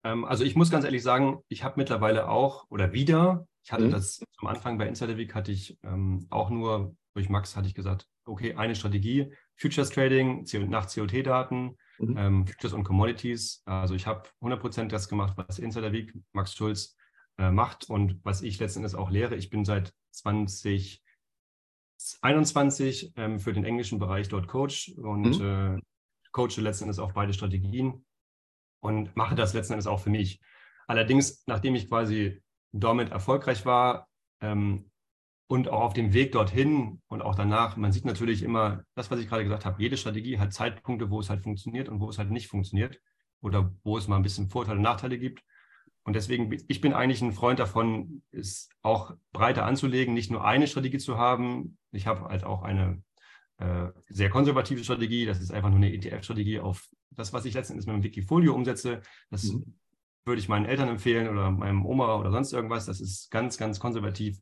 Ähm, 0.04 0.24
also 0.24 0.44
ich 0.44 0.56
muss 0.56 0.70
ganz 0.70 0.84
ehrlich 0.84 1.02
sagen, 1.02 1.38
ich 1.48 1.64
habe 1.64 1.74
mittlerweile 1.76 2.28
auch 2.28 2.66
oder 2.70 2.92
wieder, 2.92 3.46
ich 3.64 3.72
hatte 3.72 3.86
mhm. 3.86 3.90
das 3.90 4.22
am 4.38 4.48
Anfang 4.48 4.78
bei 4.78 4.86
Insider 4.86 5.16
Week, 5.16 5.34
hatte 5.34 5.52
ich 5.52 5.78
ähm, 5.82 6.26
auch 6.30 6.50
nur 6.50 6.94
durch 7.14 7.28
Max 7.28 7.56
hatte 7.56 7.66
ich 7.66 7.74
gesagt, 7.74 8.06
okay, 8.26 8.54
eine 8.54 8.76
Strategie, 8.76 9.32
Futures 9.56 9.90
Trading 9.90 10.46
nach 10.68 10.92
COT-Daten, 10.92 11.76
mhm. 11.98 12.16
ähm, 12.16 12.46
Futures 12.46 12.72
und 12.72 12.84
Commodities. 12.84 13.62
Also 13.64 13.94
ich 13.94 14.06
habe 14.06 14.28
100% 14.40 14.86
das 14.86 15.08
gemacht, 15.08 15.34
was 15.36 15.58
Insider 15.58 15.92
Week, 15.92 16.14
Max 16.32 16.54
Schulz 16.54 16.96
äh, 17.38 17.50
macht 17.50 17.90
und 17.90 18.20
was 18.24 18.42
ich 18.42 18.60
letzten 18.60 18.80
Endes 18.80 18.94
auch 18.94 19.10
lehre. 19.10 19.34
Ich 19.34 19.50
bin 19.50 19.64
seit 19.64 19.92
2021 21.98 23.12
ähm, 23.16 23.40
für 23.40 23.52
den 23.52 23.64
englischen 23.64 23.98
Bereich 23.98 24.28
dort 24.28 24.48
Coach 24.48 24.92
und 24.96 25.38
mhm. 25.38 25.76
äh, 25.76 25.80
coache 26.32 26.60
letzten 26.60 26.84
Endes 26.84 26.98
auch 26.98 27.12
beide 27.12 27.32
Strategien 27.32 28.04
und 28.80 29.14
mache 29.16 29.34
das 29.34 29.54
letzten 29.54 29.74
Endes 29.74 29.86
auch 29.86 30.00
für 30.00 30.10
mich. 30.10 30.40
Allerdings, 30.86 31.44
nachdem 31.46 31.74
ich 31.74 31.88
quasi 31.88 32.40
damit 32.72 33.10
erfolgreich 33.10 33.66
war 33.66 34.08
ähm, 34.40 34.90
und 35.48 35.68
auch 35.68 35.80
auf 35.80 35.94
dem 35.94 36.12
Weg 36.12 36.32
dorthin 36.32 37.02
und 37.08 37.22
auch 37.22 37.34
danach, 37.34 37.76
man 37.76 37.92
sieht 37.92 38.04
natürlich 38.04 38.42
immer 38.42 38.84
das, 38.94 39.10
was 39.10 39.18
ich 39.18 39.28
gerade 39.28 39.44
gesagt 39.44 39.64
habe, 39.64 39.82
jede 39.82 39.96
Strategie 39.96 40.38
hat 40.38 40.52
Zeitpunkte, 40.52 41.10
wo 41.10 41.20
es 41.20 41.30
halt 41.30 41.42
funktioniert 41.42 41.88
und 41.88 42.00
wo 42.00 42.08
es 42.08 42.18
halt 42.18 42.30
nicht 42.30 42.48
funktioniert 42.48 43.00
oder 43.40 43.72
wo 43.82 43.98
es 43.98 44.08
mal 44.08 44.16
ein 44.16 44.22
bisschen 44.22 44.50
Vorteile 44.50 44.76
und 44.76 44.82
Nachteile 44.82 45.18
gibt. 45.18 45.42
Und 46.04 46.14
deswegen, 46.14 46.50
ich 46.68 46.80
bin 46.80 46.94
eigentlich 46.94 47.20
ein 47.20 47.32
Freund 47.32 47.58
davon, 47.58 48.22
es 48.30 48.70
auch 48.82 49.14
breiter 49.32 49.66
anzulegen, 49.66 50.14
nicht 50.14 50.30
nur 50.30 50.44
eine 50.44 50.66
Strategie 50.66 50.98
zu 50.98 51.18
haben. 51.18 51.77
Ich 51.92 52.06
habe 52.06 52.24
halt 52.24 52.44
auch 52.44 52.62
eine 52.62 53.02
äh, 53.58 53.88
sehr 54.08 54.30
konservative 54.30 54.84
Strategie. 54.84 55.26
Das 55.26 55.40
ist 55.40 55.52
einfach 55.52 55.68
nur 55.68 55.78
eine 55.78 55.92
ETF-Strategie 55.92 56.60
auf 56.60 56.88
das, 57.10 57.32
was 57.32 57.44
ich 57.44 57.54
letztendlich 57.54 57.86
mit 57.86 57.96
dem 57.96 58.02
Wikifolio 58.02 58.54
umsetze. 58.54 59.00
Das 59.30 59.44
mhm. 59.44 59.74
würde 60.24 60.40
ich 60.40 60.48
meinen 60.48 60.66
Eltern 60.66 60.88
empfehlen 60.88 61.28
oder 61.28 61.50
meinem 61.50 61.84
Oma 61.84 62.14
oder 62.16 62.30
sonst 62.30 62.52
irgendwas. 62.52 62.86
Das 62.86 63.00
ist 63.00 63.30
ganz, 63.30 63.58
ganz 63.58 63.80
konservativ. 63.80 64.38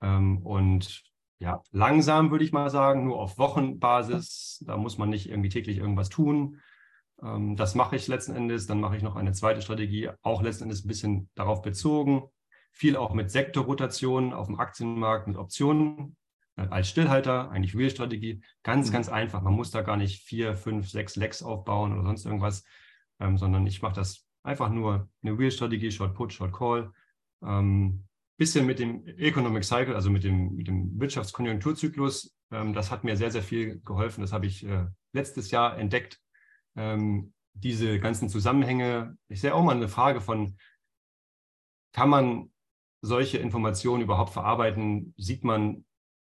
Ähm, 0.00 0.38
und 0.38 1.02
ja, 1.38 1.62
langsam 1.70 2.30
würde 2.30 2.44
ich 2.44 2.52
mal 2.52 2.70
sagen, 2.70 3.04
nur 3.04 3.20
auf 3.20 3.36
Wochenbasis. 3.36 4.64
Da 4.66 4.78
muss 4.78 4.96
man 4.96 5.10
nicht 5.10 5.28
irgendwie 5.28 5.50
täglich 5.50 5.76
irgendwas 5.76 6.08
tun. 6.08 6.60
Ähm, 7.22 7.56
das 7.56 7.74
mache 7.74 7.96
ich 7.96 8.08
letzten 8.08 8.34
Endes. 8.34 8.66
Dann 8.66 8.80
mache 8.80 8.96
ich 8.96 9.02
noch 9.02 9.16
eine 9.16 9.32
zweite 9.32 9.60
Strategie, 9.60 10.10
auch 10.22 10.40
letzten 10.40 10.64
Endes 10.64 10.84
ein 10.84 10.88
bisschen 10.88 11.28
darauf 11.34 11.60
bezogen. 11.60 12.22
Viel 12.72 12.96
auch 12.96 13.12
mit 13.12 13.30
Sektorrotation 13.30 14.32
auf 14.32 14.46
dem 14.46 14.58
Aktienmarkt, 14.58 15.28
mit 15.28 15.36
Optionen 15.36 16.16
als 16.56 16.88
Stillhalter, 16.88 17.50
eigentlich 17.50 17.76
Real-Strategie, 17.76 18.42
ganz, 18.62 18.88
mhm. 18.88 18.92
ganz 18.94 19.08
einfach. 19.08 19.42
Man 19.42 19.54
muss 19.54 19.70
da 19.70 19.82
gar 19.82 19.96
nicht 19.96 20.22
vier, 20.22 20.54
fünf, 20.54 20.88
sechs 20.88 21.16
Lecks 21.16 21.42
aufbauen 21.42 21.92
oder 21.92 22.02
sonst 22.02 22.24
irgendwas, 22.24 22.64
ähm, 23.20 23.36
sondern 23.36 23.66
ich 23.66 23.82
mache 23.82 23.94
das 23.94 24.26
einfach 24.42 24.70
nur 24.70 25.08
eine 25.22 25.38
Real-Strategie, 25.38 25.90
Short 25.90 26.14
Put, 26.14 26.32
Short 26.32 26.52
Call. 26.52 26.92
Ähm, 27.44 28.04
bisschen 28.38 28.66
mit 28.66 28.78
dem 28.78 29.06
Economic 29.06 29.64
Cycle, 29.64 29.94
also 29.94 30.10
mit 30.10 30.24
dem, 30.24 30.54
mit 30.54 30.68
dem 30.68 30.98
Wirtschaftskonjunkturzyklus. 30.98 32.36
Ähm, 32.50 32.72
das 32.72 32.90
hat 32.90 33.04
mir 33.04 33.16
sehr, 33.16 33.30
sehr 33.30 33.42
viel 33.42 33.80
geholfen. 33.80 34.20
Das 34.20 34.32
habe 34.32 34.46
ich 34.46 34.64
äh, 34.66 34.86
letztes 35.12 35.50
Jahr 35.50 35.78
entdeckt. 35.78 36.20
Ähm, 36.76 37.32
diese 37.54 37.98
ganzen 37.98 38.28
Zusammenhänge. 38.28 39.16
Ich 39.28 39.40
sehe 39.40 39.54
auch 39.54 39.64
mal 39.64 39.74
eine 39.74 39.88
Frage 39.88 40.20
von, 40.20 40.56
kann 41.92 42.10
man 42.10 42.50
solche 43.00 43.38
Informationen 43.38 44.02
überhaupt 44.02 44.32
verarbeiten? 44.32 45.14
Sieht 45.16 45.44
man 45.44 45.86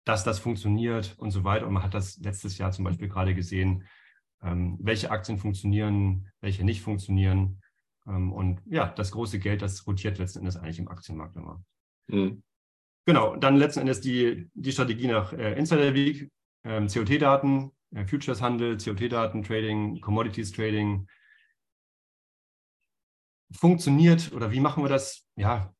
dass 0.06 0.24
das 0.24 0.39
funktioniert 0.39 1.16
und 1.18 1.32
so 1.32 1.44
weiter. 1.44 1.68
Und 1.68 1.74
man 1.74 1.84
hat 1.84 1.94
das 1.94 2.18
letztes 2.18 2.58
Jahr 2.58 2.72
zum 2.72 2.86
Beispiel 2.86 3.08
gerade 3.08 3.34
gesehen, 3.34 3.88
ähm, 4.42 4.78
welche 4.82 5.12
Aktien 5.12 5.38
funktionieren, 5.38 6.30
welche 6.42 6.63
nicht 6.63 6.82
funktionieren. 6.82 7.62
Ähm, 8.06 8.34
und 8.34 8.62
ja, 8.66 8.88
das 8.88 9.12
große 9.12 9.39
Geld, 9.39 9.62
das 9.62 9.88
rotiert 9.88 10.18
letzten 10.18 10.39
Endes 10.39 10.58
eigentlich 10.58 10.80
im 10.80 10.89
Aktienmarkt 10.89 11.36
immer. 11.36 11.63
Mhm. 12.08 12.44
Genau, 13.06 13.36
dann 13.36 13.58
letzten 13.58 13.82
Endes 13.82 14.02
die, 14.02 14.50
die 14.54 14.72
Strategie 14.72 15.08
nach 15.08 15.34
äh, 15.34 15.58
Insider 15.58 15.94
Week, 15.94 16.30
ähm, 16.63 16.88
COT-Daten, 16.88 17.72
äh, 17.96 18.06
Futures-Handel, 18.06 18.78
COT-Daten, 18.78 19.44
Trading, 19.44 20.00
Commodities-Trading. 20.02 21.08
Funktioniert 23.52 24.32
oder 24.34 24.52
wie 24.52 24.60
machen 24.60 24.84
wir 24.84 24.89
das? 24.89 25.28
Ja, 25.36 25.74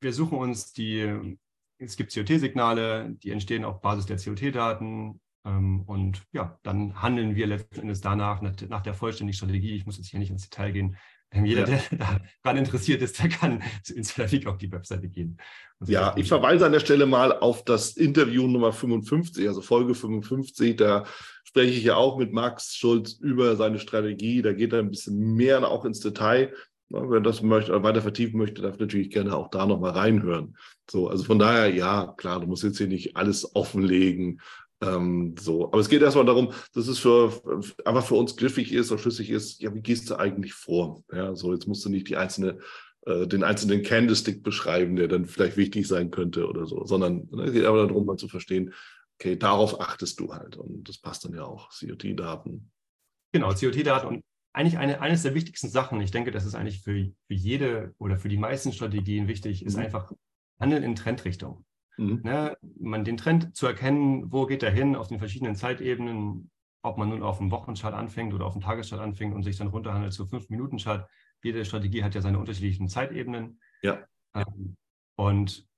wir 0.00 0.12
suchen 0.12 0.38
uns 0.38 0.72
die 0.72 1.38
es 1.78 1.96
gibt 1.96 2.14
COT-Signale, 2.14 3.14
die 3.22 3.30
entstehen 3.30 3.64
auf 3.64 3.80
Basis 3.80 4.06
der 4.06 4.18
COT-Daten. 4.18 5.20
Ähm, 5.44 5.82
und 5.82 6.22
ja, 6.32 6.58
dann 6.62 7.00
handeln 7.00 7.36
wir 7.36 7.46
letzten 7.46 7.82
Endes 7.82 8.00
danach, 8.00 8.42
nach, 8.42 8.54
nach, 8.68 8.82
der 8.82 8.94
vollständigen 8.94 9.36
Strategie. 9.36 9.74
Ich 9.74 9.86
muss 9.86 9.96
jetzt 9.96 10.08
hier 10.08 10.18
nicht 10.18 10.30
ins 10.30 10.48
Detail 10.48 10.72
gehen. 10.72 10.96
Ähm, 11.30 11.44
jeder, 11.44 11.68
ja. 11.68 11.78
der 11.90 12.20
daran 12.42 12.58
interessiert 12.58 13.02
ist, 13.02 13.20
der 13.22 13.28
kann 13.28 13.62
ins 13.94 14.14
Traffic 14.14 14.46
auf 14.46 14.58
die 14.58 14.70
Webseite 14.70 15.08
gehen. 15.08 15.38
Ja, 15.84 16.16
ich 16.16 16.28
verweise 16.28 16.64
an 16.64 16.72
der 16.72 16.80
Stelle 16.80 17.06
mal 17.06 17.38
auf 17.38 17.64
das 17.64 17.96
Interview 17.96 18.46
Nummer 18.46 18.72
55, 18.72 19.46
also 19.46 19.60
Folge 19.60 19.94
55. 19.94 20.76
Da 20.76 21.04
spreche 21.44 21.74
ich 21.74 21.84
ja 21.84 21.96
auch 21.96 22.18
mit 22.18 22.32
Max 22.32 22.74
Schulz 22.74 23.12
über 23.12 23.56
seine 23.56 23.78
Strategie. 23.78 24.42
Da 24.42 24.52
geht 24.52 24.72
er 24.72 24.78
ein 24.80 24.90
bisschen 24.90 25.34
mehr 25.34 25.68
auch 25.68 25.84
ins 25.84 26.00
Detail. 26.00 26.52
Wer 26.88 27.20
das 27.20 27.42
möchte, 27.42 27.82
weiter 27.82 28.00
vertiefen 28.00 28.38
möchte, 28.38 28.62
darf 28.62 28.78
natürlich 28.78 29.10
gerne 29.10 29.36
auch 29.36 29.50
da 29.50 29.66
nochmal 29.66 29.92
reinhören. 29.92 30.56
So, 30.88 31.08
also 31.08 31.24
von 31.24 31.38
daher, 31.38 31.74
ja, 31.74 32.14
klar, 32.16 32.40
du 32.40 32.46
musst 32.46 32.62
jetzt 32.62 32.78
hier 32.78 32.86
nicht 32.86 33.16
alles 33.16 33.56
offenlegen. 33.56 34.40
Ähm, 34.80 35.34
so, 35.38 35.66
aber 35.66 35.78
es 35.78 35.88
geht 35.88 36.02
erstmal 36.02 36.26
darum, 36.26 36.52
dass 36.74 36.86
es 36.86 36.98
für 36.98 37.32
einfach 37.84 38.04
für 38.04 38.14
uns 38.14 38.36
griffig 38.36 38.72
ist 38.72 38.90
und 38.90 39.00
schlüssig 39.00 39.30
ist, 39.30 39.60
ja, 39.60 39.74
wie 39.74 39.80
gehst 39.80 40.10
du 40.10 40.16
eigentlich 40.16 40.52
vor? 40.52 41.02
Ja, 41.12 41.34
so, 41.34 41.52
jetzt 41.52 41.66
musst 41.66 41.84
du 41.84 41.88
nicht 41.88 42.08
die 42.08 42.16
einzelne, 42.16 42.58
äh, 43.06 43.26
den 43.26 43.42
einzelnen 43.42 43.82
Candlestick 43.82 44.42
beschreiben, 44.42 44.96
der 44.96 45.08
dann 45.08 45.26
vielleicht 45.26 45.56
wichtig 45.56 45.88
sein 45.88 46.10
könnte 46.10 46.46
oder 46.46 46.66
so, 46.66 46.84
sondern 46.84 47.26
ne, 47.32 47.44
es 47.44 47.52
geht 47.52 47.64
aber 47.64 47.86
darum, 47.86 48.04
mal 48.06 48.16
zu 48.16 48.28
verstehen, 48.28 48.74
okay, 49.18 49.36
darauf 49.36 49.80
achtest 49.80 50.20
du 50.20 50.34
halt. 50.34 50.56
Und 50.56 50.88
das 50.88 50.98
passt 50.98 51.24
dann 51.24 51.34
ja 51.34 51.44
auch, 51.44 51.70
COT-Daten. 51.70 52.70
Genau, 53.32 53.48
COT-Daten 53.54 54.06
und 54.06 54.24
eigentlich 54.56 54.78
eine, 54.78 55.02
eines 55.02 55.22
der 55.22 55.34
wichtigsten 55.34 55.68
Sachen, 55.68 56.00
ich 56.00 56.10
denke, 56.10 56.30
das 56.30 56.46
ist 56.46 56.54
eigentlich 56.54 56.80
für, 56.80 57.12
für 57.26 57.34
jede 57.34 57.94
oder 57.98 58.16
für 58.16 58.30
die 58.30 58.38
meisten 58.38 58.72
Strategien 58.72 59.28
wichtig, 59.28 59.64
ist 59.64 59.76
mhm. 59.76 59.82
einfach 59.82 60.12
Handeln 60.58 60.82
in 60.82 60.94
Trendrichtung. 60.94 61.66
Mhm. 61.98 62.22
Ne, 62.24 62.56
man 62.80 63.04
den 63.04 63.18
Trend 63.18 63.54
zu 63.54 63.66
erkennen, 63.66 64.32
wo 64.32 64.46
geht 64.46 64.62
er 64.62 64.70
hin 64.70 64.96
auf 64.96 65.08
den 65.08 65.18
verschiedenen 65.18 65.56
Zeitebenen, 65.56 66.50
ob 66.82 66.96
man 66.96 67.10
nun 67.10 67.22
auf 67.22 67.36
dem 67.36 67.50
Wochenchart 67.50 67.92
anfängt 67.92 68.32
oder 68.32 68.46
auf 68.46 68.54
dem 68.54 68.62
Tageschart 68.62 69.00
anfängt 69.00 69.34
und 69.34 69.42
sich 69.42 69.58
dann 69.58 69.68
runterhandelt 69.68 70.14
zu 70.14 70.26
fünf 70.26 70.48
Minuten 70.48 70.78
Chart. 70.78 71.06
Jede 71.42 71.64
Strategie 71.66 72.02
hat 72.02 72.14
ja 72.14 72.22
seine 72.22 72.38
unterschiedlichen 72.38 72.88
Zeitebenen. 72.88 73.60
Ja. 73.82 74.06
Ähm, 74.34 74.76
und 75.16 75.68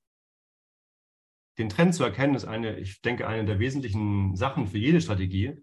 den 1.58 1.68
Trend 1.68 1.96
zu 1.96 2.04
erkennen, 2.04 2.36
ist 2.36 2.44
eine, 2.44 2.78
ich 2.78 3.02
denke, 3.02 3.26
eine 3.26 3.44
der 3.44 3.58
wesentlichen 3.58 4.36
Sachen 4.36 4.68
für 4.68 4.78
jede 4.78 5.00
Strategie 5.00 5.60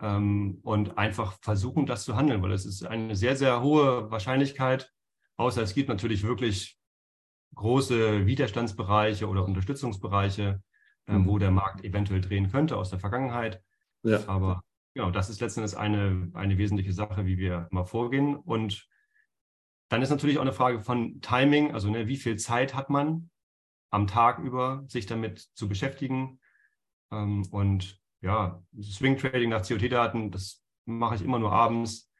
ähm, 0.00 0.58
und 0.62 0.98
einfach 0.98 1.38
versuchen, 1.40 1.86
das 1.86 2.04
zu 2.04 2.16
handeln, 2.16 2.42
weil 2.42 2.52
es 2.52 2.66
ist 2.66 2.84
eine 2.84 3.16
sehr, 3.16 3.36
sehr 3.36 3.62
hohe 3.62 4.10
Wahrscheinlichkeit, 4.10 4.92
außer 5.36 5.62
es 5.62 5.74
gibt 5.74 5.88
natürlich 5.88 6.22
wirklich 6.22 6.78
große 7.54 8.26
Widerstandsbereiche 8.26 9.28
oder 9.28 9.44
Unterstützungsbereiche, 9.44 10.62
ähm, 11.06 11.22
mhm. 11.22 11.26
wo 11.26 11.38
der 11.38 11.50
Markt 11.50 11.84
eventuell 11.84 12.20
drehen 12.20 12.50
könnte 12.50 12.76
aus 12.76 12.90
der 12.90 12.98
Vergangenheit. 12.98 13.62
Ja. 14.02 14.20
Aber 14.26 14.62
genau, 14.94 15.10
das 15.10 15.30
ist 15.30 15.40
letztendlich 15.40 15.76
eine, 15.76 16.30
eine 16.34 16.58
wesentliche 16.58 16.92
Sache, 16.92 17.26
wie 17.26 17.38
wir 17.38 17.68
mal 17.70 17.84
vorgehen. 17.84 18.36
Und 18.36 18.86
dann 19.88 20.02
ist 20.02 20.10
natürlich 20.10 20.38
auch 20.38 20.42
eine 20.42 20.52
Frage 20.52 20.80
von 20.80 21.20
Timing, 21.20 21.72
also 21.72 21.90
ne, 21.90 22.08
wie 22.08 22.16
viel 22.16 22.36
Zeit 22.36 22.74
hat 22.74 22.90
man 22.90 23.30
am 23.90 24.06
Tag 24.06 24.40
über, 24.40 24.84
sich 24.88 25.06
damit 25.06 25.40
zu 25.54 25.68
beschäftigen. 25.68 26.40
Ähm, 27.10 27.46
und 27.50 28.00
ja, 28.26 28.62
Swing 28.82 29.16
Trading 29.16 29.50
nach 29.50 29.66
COT-Daten, 29.66 30.32
das 30.32 30.62
mache 30.84 31.14
ich 31.14 31.22
immer 31.22 31.38
nur 31.38 31.52
abends, 31.52 32.10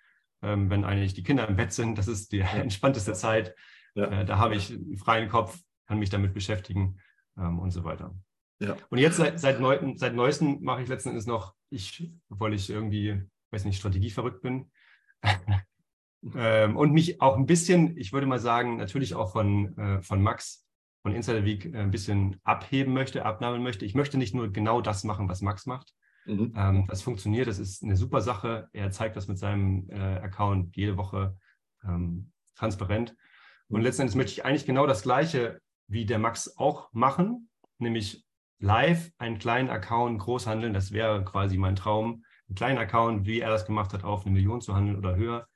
ähm, 0.42 0.70
wenn 0.70 0.84
eigentlich 0.84 1.14
die 1.14 1.24
Kinder 1.24 1.48
im 1.48 1.56
Bett 1.56 1.72
sind. 1.72 1.98
Das 1.98 2.06
ist 2.06 2.32
die 2.32 2.40
entspannteste 2.40 3.12
Zeit. 3.12 3.54
Ja. 3.94 4.04
Äh, 4.04 4.24
da 4.24 4.38
habe 4.38 4.54
ich 4.54 4.70
einen 4.70 4.96
freien 4.96 5.28
Kopf, 5.28 5.58
kann 5.86 5.98
mich 5.98 6.10
damit 6.10 6.32
beschäftigen 6.32 7.00
ähm, 7.36 7.58
und 7.58 7.72
so 7.72 7.84
weiter. 7.84 8.14
Ja. 8.60 8.76
Und 8.88 8.98
jetzt 8.98 9.16
seit, 9.16 9.38
seit, 9.40 9.60
neu, 9.60 9.78
seit 9.96 10.14
neuestem 10.14 10.62
mache 10.62 10.82
ich 10.82 10.88
letzten 10.88 11.10
Endes 11.10 11.26
noch, 11.26 11.54
ich, 11.70 12.10
obwohl 12.30 12.54
ich 12.54 12.70
irgendwie, 12.70 13.22
weiß 13.50 13.64
nicht, 13.64 13.78
strategieverrückt 13.78 14.42
bin. 14.42 14.70
ähm, 16.36 16.76
und 16.76 16.92
mich 16.92 17.20
auch 17.20 17.36
ein 17.36 17.46
bisschen, 17.46 17.96
ich 17.98 18.12
würde 18.12 18.26
mal 18.26 18.38
sagen, 18.38 18.76
natürlich 18.76 19.14
auch 19.14 19.32
von, 19.32 19.76
äh, 19.76 20.02
von 20.02 20.22
Max 20.22 20.66
von 21.02 21.14
Insider 21.14 21.44
Week 21.44 21.72
ein 21.72 21.92
bisschen 21.92 22.40
abheben 22.42 22.92
möchte, 22.92 23.24
abnahmen 23.24 23.62
möchte. 23.62 23.84
Ich 23.84 23.94
möchte 23.94 24.18
nicht 24.18 24.34
nur 24.34 24.50
genau 24.52 24.80
das 24.80 25.04
machen, 25.04 25.28
was 25.28 25.40
Max 25.40 25.64
macht. 25.64 25.94
Mhm. 26.26 26.52
Ähm, 26.56 26.86
das 26.88 27.02
funktioniert, 27.02 27.46
das 27.46 27.58
ist 27.58 27.82
eine 27.82 27.96
super 27.96 28.20
Sache. 28.20 28.68
Er 28.72 28.90
zeigt 28.90 29.16
das 29.16 29.28
mit 29.28 29.38
seinem 29.38 29.88
äh, 29.90 29.94
Account 29.94 30.76
jede 30.76 30.96
Woche 30.96 31.36
ähm, 31.84 32.32
transparent. 32.56 33.16
Und 33.68 33.78
mhm. 33.78 33.84
letztendlich 33.84 34.16
möchte 34.16 34.32
ich 34.32 34.44
eigentlich 34.44 34.66
genau 34.66 34.86
das 34.86 35.02
Gleiche 35.02 35.60
wie 35.88 36.04
der 36.04 36.18
Max 36.18 36.56
auch 36.58 36.92
machen, 36.92 37.48
nämlich 37.78 38.24
live 38.58 39.12
einen 39.18 39.38
kleinen 39.38 39.70
Account 39.70 40.18
groß 40.20 40.46
handeln. 40.46 40.74
Das 40.74 40.92
wäre 40.92 41.24
quasi 41.24 41.56
mein 41.56 41.76
Traum, 41.76 42.24
einen 42.48 42.56
kleinen 42.56 42.78
Account, 42.78 43.26
wie 43.26 43.40
er 43.40 43.50
das 43.50 43.66
gemacht 43.66 43.92
hat, 43.92 44.04
auf 44.04 44.24
eine 44.24 44.32
Million 44.32 44.60
zu 44.60 44.74
handeln 44.74 44.96
oder 44.96 45.16
höher. 45.16 45.46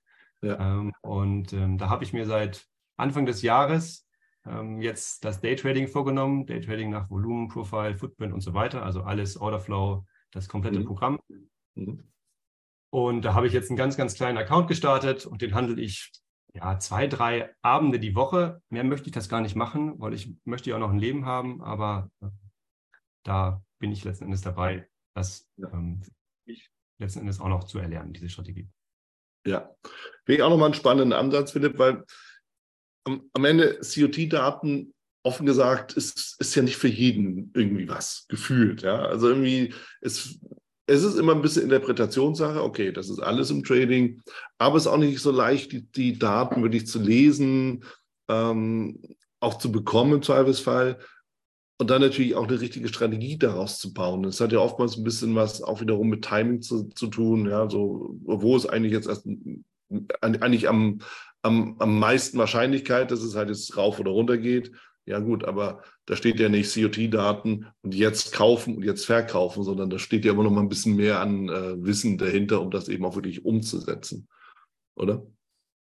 Ja. 0.42 0.59
Ähm, 0.59 0.92
und 1.02 1.52
ähm, 1.52 1.78
da 1.78 1.88
habe 1.88 2.04
ich 2.04 2.12
mir 2.12 2.26
seit 2.26 2.66
Anfang 2.96 3.26
des 3.26 3.42
Jahres 3.42 4.06
ähm, 4.46 4.80
jetzt 4.80 5.24
das 5.24 5.40
Daytrading 5.40 5.88
vorgenommen. 5.88 6.46
Daytrading 6.46 6.90
nach 6.90 7.11
Volumen, 7.11 7.48
Profile, 7.48 7.96
Footprint 7.96 8.33
und 8.33 8.40
so 8.40 8.54
weiter. 8.54 8.85
Also 8.85 9.02
alles 9.02 9.37
Orderflow, 9.37 10.04
das 10.32 10.48
komplette 10.48 10.80
mhm. 10.80 10.84
Programm. 10.84 11.20
Mhm. 11.74 12.10
Und 12.92 13.22
da 13.24 13.34
habe 13.34 13.46
ich 13.46 13.52
jetzt 13.52 13.70
einen 13.70 13.76
ganz, 13.76 13.96
ganz 13.96 14.14
kleinen 14.14 14.38
Account 14.38 14.68
gestartet 14.68 15.26
und 15.26 15.42
den 15.42 15.54
handle 15.54 15.80
ich 15.80 16.10
ja, 16.54 16.78
zwei, 16.78 17.06
drei 17.06 17.54
Abende 17.62 18.00
die 18.00 18.14
Woche. 18.14 18.60
Mehr 18.70 18.84
möchte 18.84 19.06
ich 19.06 19.12
das 19.12 19.28
gar 19.28 19.40
nicht 19.40 19.54
machen, 19.54 20.00
weil 20.00 20.14
ich 20.14 20.34
möchte 20.44 20.70
ja 20.70 20.76
auch 20.76 20.80
noch 20.80 20.90
ein 20.90 20.98
Leben 20.98 21.24
haben, 21.24 21.62
aber 21.62 22.10
äh, 22.20 22.28
da 23.24 23.62
bin 23.78 23.92
ich 23.92 24.04
letzten 24.04 24.24
Endes 24.24 24.42
dabei, 24.42 24.88
das 25.14 25.48
ja. 25.56 25.72
ähm, 25.72 26.02
ich 26.46 26.70
letzten 26.98 27.20
Endes 27.20 27.40
auch 27.40 27.48
noch 27.48 27.64
zu 27.64 27.78
erlernen, 27.78 28.12
diese 28.12 28.28
Strategie. 28.28 28.68
Ja, 29.46 29.74
finde 30.24 30.36
ich 30.36 30.42
auch 30.42 30.50
nochmal 30.50 30.66
einen 30.66 30.74
spannenden 30.74 31.12
Ansatz, 31.12 31.52
Philipp, 31.52 31.78
weil 31.78 32.04
am, 33.04 33.30
am 33.32 33.44
Ende 33.44 33.78
COT-Daten, 33.78 34.92
offen 35.22 35.46
gesagt, 35.46 35.92
ist, 35.94 36.37
ist 36.38 36.54
ja 36.54 36.62
nicht 36.62 36.76
für 36.76 36.88
jeden 36.88 37.52
irgendwie 37.54 37.88
was 37.88 38.26
gefühlt. 38.28 38.83
Ja? 38.83 39.02
Also 39.02 39.28
irgendwie, 39.28 39.74
es, 40.00 40.38
es 40.87 41.02
ist 41.02 41.16
immer 41.16 41.35
ein 41.35 41.42
bisschen 41.42 41.64
Interpretationssache. 41.64 42.62
Okay, 42.62 42.92
das 42.92 43.09
ist 43.09 43.20
alles 43.20 43.50
im 43.50 43.62
Trading, 43.62 44.22
aber 44.59 44.76
es 44.76 44.85
ist 44.85 44.88
auch 44.88 44.96
nicht 44.96 45.20
so 45.20 45.30
leicht, 45.30 45.72
die, 45.72 45.83
die 45.90 46.18
Daten 46.18 46.62
wirklich 46.62 46.87
zu 46.87 47.00
lesen, 47.00 47.85
ähm, 48.28 49.00
auch 49.40 49.59
zu 49.59 49.70
bekommen 49.70 50.14
im 50.14 50.22
Zweifelsfall. 50.22 50.98
Und 51.78 51.88
dann 51.88 52.02
natürlich 52.02 52.35
auch 52.35 52.46
eine 52.46 52.61
richtige 52.61 52.88
Strategie 52.88 53.38
daraus 53.38 53.78
zu 53.78 53.94
bauen. 53.94 54.22
Das 54.22 54.38
hat 54.40 54.52
ja 54.52 54.59
oftmals 54.59 54.98
ein 54.98 55.04
bisschen 55.04 55.35
was 55.35 55.62
auch 55.62 55.80
wiederum 55.80 56.11
mit 56.11 56.22
Timing 56.22 56.61
zu, 56.61 56.90
zu 56.90 57.06
tun. 57.06 57.46
Ja, 57.46 57.70
so, 57.70 58.18
wo 58.22 58.54
ist 58.54 58.66
eigentlich 58.66 58.92
jetzt 58.92 59.09
erst 59.09 59.26
eigentlich 60.20 60.68
am, 60.68 61.00
am, 61.40 61.76
am 61.78 61.98
meisten 61.98 62.37
Wahrscheinlichkeit, 62.37 63.11
dass 63.11 63.22
es 63.22 63.35
halt 63.35 63.48
jetzt 63.48 63.76
rauf 63.78 63.98
oder 63.98 64.11
runter 64.11 64.37
geht. 64.37 64.72
Ja, 65.06 65.18
gut, 65.18 65.44
aber 65.44 65.82
da 66.06 66.14
steht 66.14 66.38
ja 66.38 66.48
nicht 66.48 66.72
COT-Daten 66.74 67.66
und 67.82 67.94
jetzt 67.94 68.32
kaufen 68.32 68.76
und 68.76 68.84
jetzt 68.84 69.06
verkaufen, 69.06 69.64
sondern 69.64 69.90
da 69.90 69.98
steht 69.98 70.24
ja 70.24 70.32
immer 70.32 70.44
noch 70.44 70.50
mal 70.50 70.60
ein 70.60 70.68
bisschen 70.68 70.96
mehr 70.96 71.20
an 71.20 71.48
äh, 71.48 71.82
Wissen 71.82 72.18
dahinter, 72.18 72.60
um 72.60 72.70
das 72.70 72.88
eben 72.88 73.04
auch 73.04 73.14
wirklich 73.14 73.44
umzusetzen. 73.44 74.28
Oder? 74.94 75.26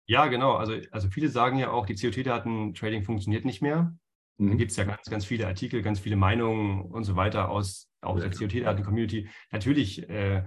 Ja, 0.07 0.27
genau. 0.27 0.55
Also, 0.55 0.75
also 0.91 1.09
viele 1.09 1.29
sagen 1.29 1.59
ja 1.59 1.71
auch, 1.71 1.87
die 1.87 1.95
COT-Daten-Trading 1.95 3.05
funktioniert 3.05 3.45
nicht 3.45 3.63
mehr. 3.63 3.97
Mhm. 4.39 4.51
Da 4.51 4.55
gibt 4.57 4.71
es 4.71 4.77
ja 4.77 4.85
ganz, 4.85 5.09
ganz 5.09 5.25
viele 5.25 5.47
Artikel, 5.47 5.83
ganz 5.83 6.01
viele 6.01 6.17
Meinungen 6.17 6.83
und 6.83 7.05
so 7.05 7.17
weiter 7.17 7.49
aus 7.49 7.89
auch 8.03 8.19
ja. 8.19 8.29
der 8.29 8.39
COT-Daten-Community. 8.39 9.29
Natürlich, 9.51 10.09
äh, 10.09 10.45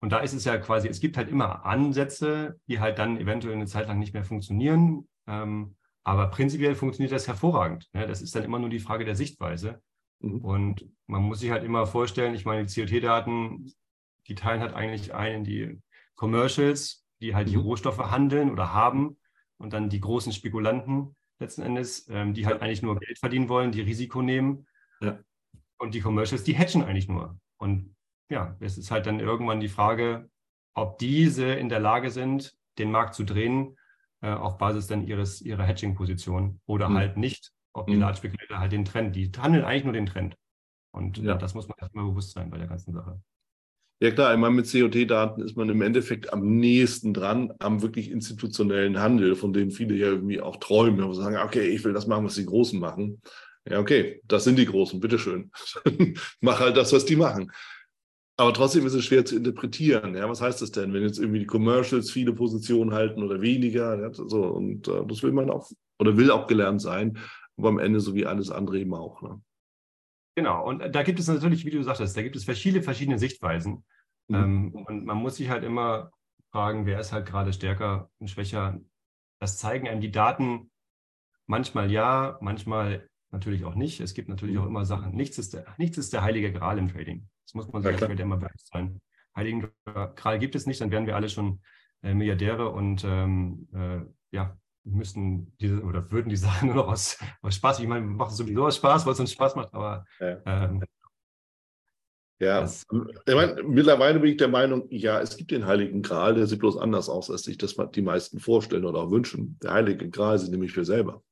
und 0.00 0.12
da 0.12 0.18
ist 0.18 0.32
es 0.32 0.44
ja 0.44 0.58
quasi, 0.58 0.88
es 0.88 1.00
gibt 1.00 1.16
halt 1.16 1.28
immer 1.28 1.64
Ansätze, 1.64 2.60
die 2.68 2.80
halt 2.80 2.98
dann 2.98 3.18
eventuell 3.18 3.54
eine 3.54 3.66
Zeit 3.66 3.88
lang 3.88 3.98
nicht 3.98 4.14
mehr 4.14 4.24
funktionieren. 4.24 5.08
Ähm, 5.26 5.76
aber 6.08 6.28
prinzipiell 6.28 6.74
funktioniert 6.74 7.12
das 7.12 7.28
hervorragend. 7.28 7.86
Ne? 7.92 8.06
Das 8.06 8.22
ist 8.22 8.34
dann 8.34 8.42
immer 8.42 8.58
nur 8.58 8.70
die 8.70 8.78
Frage 8.78 9.04
der 9.04 9.14
Sichtweise. 9.14 9.82
Mhm. 10.20 10.38
Und 10.38 10.86
man 11.06 11.20
muss 11.22 11.40
sich 11.40 11.50
halt 11.50 11.64
immer 11.64 11.86
vorstellen, 11.86 12.34
ich 12.34 12.46
meine, 12.46 12.64
die 12.64 12.80
COT-Daten, 12.80 13.70
die 14.26 14.34
teilen 14.34 14.62
halt 14.62 14.72
eigentlich 14.72 15.12
ein 15.12 15.34
in 15.34 15.44
die 15.44 15.82
Commercials, 16.14 17.04
die 17.20 17.34
halt 17.34 17.48
mhm. 17.48 17.50
die 17.50 17.56
Rohstoffe 17.58 17.98
handeln 17.98 18.50
oder 18.50 18.72
haben 18.72 19.18
und 19.58 19.74
dann 19.74 19.90
die 19.90 20.00
großen 20.00 20.32
Spekulanten, 20.32 21.14
letzten 21.40 21.60
Endes, 21.60 22.08
ähm, 22.08 22.32
die 22.32 22.46
halt 22.46 22.62
eigentlich 22.62 22.80
nur 22.80 22.98
Geld 22.98 23.18
verdienen 23.18 23.50
wollen, 23.50 23.70
die 23.70 23.82
Risiko 23.82 24.22
nehmen. 24.22 24.66
Ja. 25.02 25.18
Und 25.76 25.94
die 25.94 26.00
Commercials, 26.00 26.42
die 26.42 26.54
hedgen 26.54 26.84
eigentlich 26.84 27.08
nur. 27.08 27.38
Und 27.58 27.94
ja, 28.30 28.56
es 28.60 28.78
ist 28.78 28.90
halt 28.90 29.04
dann 29.04 29.20
irgendwann 29.20 29.60
die 29.60 29.68
Frage, 29.68 30.30
ob 30.72 30.96
diese 30.96 31.52
in 31.52 31.68
der 31.68 31.80
Lage 31.80 32.10
sind, 32.10 32.56
den 32.78 32.90
Markt 32.90 33.14
zu 33.14 33.24
drehen 33.24 33.76
äh, 34.20 34.30
auf 34.30 34.58
Basis 34.58 34.86
dann 34.86 35.06
ihres, 35.06 35.40
ihrer 35.40 35.64
Hedging-Position 35.64 36.60
oder 36.66 36.88
mhm. 36.88 36.96
halt 36.96 37.16
nicht, 37.16 37.52
ob 37.72 37.86
die 37.86 37.94
mhm. 37.94 38.00
Large 38.00 38.18
Speculator 38.18 38.58
halt 38.58 38.72
den 38.72 38.84
Trend, 38.84 39.14
die 39.14 39.30
handeln 39.38 39.64
eigentlich 39.64 39.84
nur 39.84 39.92
den 39.92 40.06
Trend. 40.06 40.36
Und 40.92 41.18
ja. 41.18 41.34
das 41.34 41.54
muss 41.54 41.68
man 41.68 41.76
erstmal 41.80 42.04
bewusst 42.06 42.32
sein 42.32 42.50
bei 42.50 42.58
der 42.58 42.66
ganzen 42.66 42.92
Sache. 42.92 43.20
Ja 44.00 44.12
klar, 44.12 44.30
einmal 44.30 44.50
mit 44.50 44.70
COT-Daten 44.70 45.42
ist 45.42 45.56
man 45.56 45.68
im 45.68 45.82
Endeffekt 45.82 46.32
am 46.32 46.58
nächsten 46.58 47.12
dran 47.12 47.52
am 47.58 47.82
wirklich 47.82 48.10
institutionellen 48.12 49.00
Handel, 49.00 49.34
von 49.34 49.52
dem 49.52 49.72
viele 49.72 49.96
ja 49.96 50.06
irgendwie 50.06 50.40
auch 50.40 50.56
träumen, 50.56 51.02
und 51.02 51.14
sagen, 51.14 51.36
okay, 51.36 51.66
ich 51.66 51.82
will 51.82 51.92
das 51.92 52.06
machen, 52.06 52.24
was 52.24 52.36
die 52.36 52.46
Großen 52.46 52.78
machen. 52.78 53.20
Ja, 53.68 53.80
okay, 53.80 54.22
das 54.24 54.44
sind 54.44 54.56
die 54.56 54.66
Großen, 54.66 55.00
bitteschön. 55.00 55.50
Mach 56.40 56.60
halt 56.60 56.76
das, 56.76 56.92
was 56.92 57.06
die 57.06 57.16
machen. 57.16 57.50
Aber 58.40 58.54
trotzdem 58.54 58.86
ist 58.86 58.94
es 58.94 59.04
schwer 59.04 59.24
zu 59.24 59.36
interpretieren. 59.36 60.14
Ja, 60.14 60.28
was 60.28 60.40
heißt 60.40 60.62
das 60.62 60.70
denn, 60.70 60.92
wenn 60.92 61.02
jetzt 61.02 61.18
irgendwie 61.18 61.40
die 61.40 61.46
Commercials 61.46 62.12
viele 62.12 62.32
Positionen 62.32 62.94
halten 62.94 63.24
oder 63.24 63.40
weniger? 63.40 63.98
Ja, 64.00 64.12
so, 64.12 64.46
und 64.46 64.86
äh, 64.86 65.04
das 65.06 65.24
will 65.24 65.32
man 65.32 65.50
auch 65.50 65.68
oder 65.98 66.16
will 66.16 66.30
auch 66.30 66.46
gelernt 66.46 66.80
sein, 66.80 67.18
aber 67.56 67.68
am 67.68 67.80
Ende 67.80 67.98
so 67.98 68.14
wie 68.14 68.26
alles 68.26 68.52
andere 68.52 68.78
eben 68.78 68.94
auch. 68.94 69.22
Ne? 69.22 69.42
Genau, 70.36 70.64
und 70.64 70.94
da 70.94 71.02
gibt 71.02 71.18
es 71.18 71.26
natürlich, 71.26 71.64
wie 71.64 71.70
du 71.70 71.82
sagtest, 71.82 72.16
da 72.16 72.22
gibt 72.22 72.36
es 72.36 72.44
verschiedene, 72.44 72.84
verschiedene 72.84 73.18
Sichtweisen. 73.18 73.84
Mhm. 74.28 74.36
Ähm, 74.36 74.74
und 74.86 75.04
man 75.04 75.16
muss 75.16 75.34
sich 75.34 75.48
halt 75.48 75.64
immer 75.64 76.12
fragen, 76.52 76.86
wer 76.86 77.00
ist 77.00 77.12
halt 77.12 77.26
gerade 77.26 77.52
stärker 77.52 78.08
und 78.20 78.30
schwächer. 78.30 78.78
Das 79.40 79.58
zeigen 79.58 79.88
einem 79.88 80.00
die 80.00 80.12
Daten 80.12 80.70
manchmal 81.48 81.90
ja, 81.90 82.38
manchmal 82.40 83.08
natürlich 83.32 83.64
auch 83.64 83.74
nicht. 83.74 83.98
Es 84.00 84.14
gibt 84.14 84.28
natürlich 84.28 84.58
auch 84.58 84.66
immer 84.66 84.84
Sachen. 84.84 85.10
Nichts 85.16 85.38
ist 85.38 85.54
der, 85.54 85.66
nichts 85.76 85.98
ist 85.98 86.12
der 86.12 86.22
heilige 86.22 86.52
Gral 86.52 86.78
im 86.78 86.86
Trading. 86.86 87.28
Das 87.48 87.54
muss 87.54 87.72
man 87.72 87.82
sich 87.82 87.92
ja, 87.92 88.06
Trader 88.06 88.22
immer 88.22 88.36
bewusst 88.36 88.68
sein. 88.70 89.00
Heiligen 89.34 89.70
Gral 89.86 90.38
gibt 90.38 90.54
es 90.54 90.66
nicht, 90.66 90.82
dann 90.82 90.90
wären 90.90 91.06
wir 91.06 91.16
alle 91.16 91.30
schon 91.30 91.60
äh, 92.02 92.12
Milliardäre 92.12 92.68
und 92.68 93.04
ähm, 93.04 93.68
äh, 93.72 94.00
ja, 94.36 94.58
müssten 94.84 95.56
diese 95.58 95.82
oder 95.82 96.10
würden 96.10 96.28
die 96.28 96.36
Sachen 96.46 96.66
nur 96.68 96.76
noch 96.76 96.88
aus, 96.88 97.18
aus 97.40 97.54
Spaß. 97.54 97.80
Ich 97.80 97.88
meine, 97.88 98.04
wir 98.04 98.14
machen 98.14 98.34
sowieso 98.34 98.66
aus 98.66 98.76
Spaß, 98.76 99.06
weil 99.06 99.14
es 99.14 99.20
uns 99.20 99.32
Spaß 99.32 99.56
macht, 99.56 99.72
aber 99.72 100.04
ja. 100.20 100.42
Ähm, 100.44 100.84
ja, 102.38 102.60
das, 102.60 102.86
ich 103.26 103.34
meine, 103.34 103.62
mittlerweile 103.64 104.20
bin 104.20 104.30
ich 104.30 104.36
der 104.36 104.48
Meinung, 104.48 104.86
ja, 104.90 105.18
es 105.20 105.36
gibt 105.36 105.50
den 105.50 105.66
Heiligen 105.66 106.02
Gral, 106.02 106.34
der 106.34 106.46
sieht 106.46 106.60
bloß 106.60 106.76
anders 106.76 107.08
aus, 107.08 107.30
als 107.30 107.44
sich 107.44 107.56
das 107.56 107.74
die 107.94 108.02
meisten 108.02 108.40
vorstellen 108.40 108.84
oder 108.84 109.00
auch 109.00 109.10
wünschen. 109.10 109.58
Der 109.62 109.72
Heilige 109.72 110.08
Gral 110.10 110.38
sind 110.38 110.50
nämlich 110.50 110.76
wir 110.76 110.84
selber. 110.84 111.22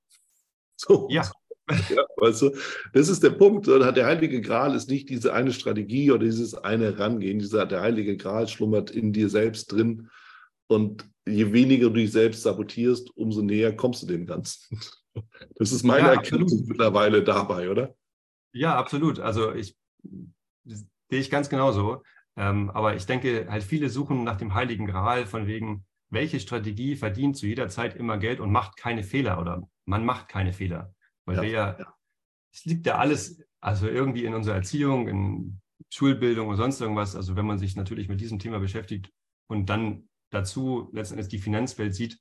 So. 0.77 1.09
Ja. 1.11 1.31
ja. 1.89 2.05
Weißt 2.17 2.43
du, 2.43 2.53
das 2.93 3.09
ist 3.09 3.23
der 3.23 3.31
Punkt. 3.31 3.67
Der 3.67 4.07
Heilige 4.07 4.41
Gral 4.41 4.75
ist 4.75 4.89
nicht 4.89 5.09
diese 5.09 5.33
eine 5.33 5.53
Strategie 5.53 6.11
oder 6.11 6.25
dieses 6.25 6.55
eine 6.55 6.99
Rangehen. 6.99 7.39
Dieser, 7.39 7.67
der 7.67 7.81
Heilige 7.81 8.17
Gral 8.17 8.47
schlummert 8.49 8.91
in 8.91 9.13
dir 9.13 9.29
selbst 9.29 9.73
drin. 9.73 10.09
Und 10.69 11.09
je 11.27 11.53
weniger 11.53 11.89
du 11.89 11.95
dich 11.95 12.13
selbst 12.13 12.43
sabotierst, 12.43 13.17
umso 13.17 13.43
näher 13.43 13.75
kommst 13.75 14.03
du 14.03 14.07
dem 14.07 14.27
Ganzen. 14.27 14.81
Das 15.55 15.73
ist 15.73 15.83
meine 15.83 16.09
ja, 16.09 16.13
Erkenntnis 16.13 16.67
mittlerweile 16.67 17.25
dabei, 17.25 17.71
oder? 17.71 17.95
Ja, 18.53 18.77
absolut. 18.77 19.19
Also 19.19 19.55
ich 19.55 19.75
sehe 20.67 20.85
ich 21.09 21.31
ganz 21.31 21.49
genauso. 21.49 22.03
Ähm, 22.37 22.69
aber 22.69 22.97
ich 22.97 23.07
denke, 23.07 23.47
halt 23.49 23.65
viele 23.65 23.89
suchen 23.89 24.25
nach 24.25 24.37
dem 24.37 24.53
Heiligen 24.53 24.87
Gral 24.87 25.25
von 25.25 25.47
wegen, 25.47 25.87
welche 26.11 26.39
Strategie 26.39 26.97
verdient 26.97 27.37
zu 27.37 27.47
jeder 27.47 27.69
Zeit 27.69 27.97
immer 27.97 28.19
Geld 28.19 28.41
und 28.41 28.53
macht 28.53 28.77
keine 28.77 29.03
Fehler 29.03 29.41
oder 29.41 29.67
man 29.87 30.05
macht 30.05 30.29
keine 30.29 30.53
Fehler. 30.53 30.95
Weil 31.27 31.37
ja, 31.37 31.43
wir 31.43 31.51
ja, 31.51 31.77
ja, 31.79 31.95
es 32.53 32.65
liegt 32.65 32.87
ja 32.87 32.97
alles, 32.97 33.43
also 33.61 33.89
irgendwie 33.89 34.25
in 34.25 34.35
unserer 34.35 34.57
Erziehung, 34.57 35.09
in 35.09 35.61
Schulbildung 35.91 36.49
und 36.49 36.57
sonst 36.57 36.81
irgendwas. 36.81 37.15
Also 37.15 37.37
wenn 37.37 37.47
man 37.47 37.59
sich 37.59 37.77
natürlich 37.77 38.09
mit 38.09 38.21
diesem 38.21 38.39
Thema 38.39 38.59
beschäftigt 38.59 39.13
und 39.49 39.67
dann 39.69 40.09
dazu 40.31 40.89
letztendlich 40.93 41.29
die 41.29 41.39
Finanzwelt 41.39 41.95
sieht. 41.95 42.21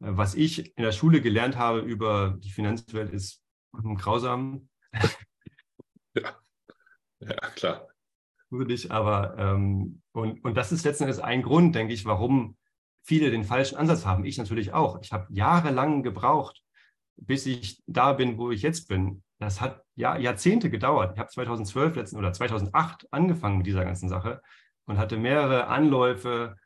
Äh, 0.00 0.16
was 0.16 0.34
ich 0.34 0.76
in 0.76 0.82
der 0.82 0.92
Schule 0.92 1.20
gelernt 1.20 1.56
habe 1.56 1.80
über 1.80 2.36
die 2.38 2.50
Finanzwelt 2.50 3.12
ist 3.12 3.42
grausam. 3.72 4.68
Ja, 6.14 6.34
ja 7.20 7.36
klar. 7.50 7.88
Würdig, 8.48 8.90
aber 8.90 9.36
ähm, 9.36 10.00
und, 10.12 10.42
und 10.42 10.56
das 10.56 10.72
ist 10.72 10.82
letztendlich 10.84 11.22
ein 11.22 11.42
Grund, 11.42 11.74
denke 11.74 11.92
ich, 11.92 12.06
warum 12.06 12.56
viele 13.02 13.30
den 13.30 13.44
falschen 13.44 13.76
Ansatz 13.76 14.06
haben. 14.06 14.24
Ich 14.24 14.38
natürlich 14.38 14.72
auch. 14.72 14.98
Ich 15.02 15.12
habe 15.12 15.26
jahrelang 15.28 16.02
gebraucht, 16.02 16.62
bis 17.16 17.46
ich 17.46 17.82
da 17.86 18.12
bin, 18.12 18.38
wo 18.38 18.50
ich 18.50 18.62
jetzt 18.62 18.88
bin. 18.88 19.22
Das 19.38 19.60
hat 19.60 19.82
ja, 19.94 20.16
Jahrzehnte 20.16 20.70
gedauert. 20.70 21.12
Ich 21.14 21.18
habe 21.18 21.30
2012 21.30 21.96
letzten, 21.96 22.16
oder 22.16 22.32
2008 22.32 23.06
angefangen 23.12 23.58
mit 23.58 23.66
dieser 23.66 23.84
ganzen 23.84 24.08
Sache 24.08 24.40
und 24.86 24.98
hatte 24.98 25.16
mehrere 25.16 25.66
Anläufe, 25.66 26.56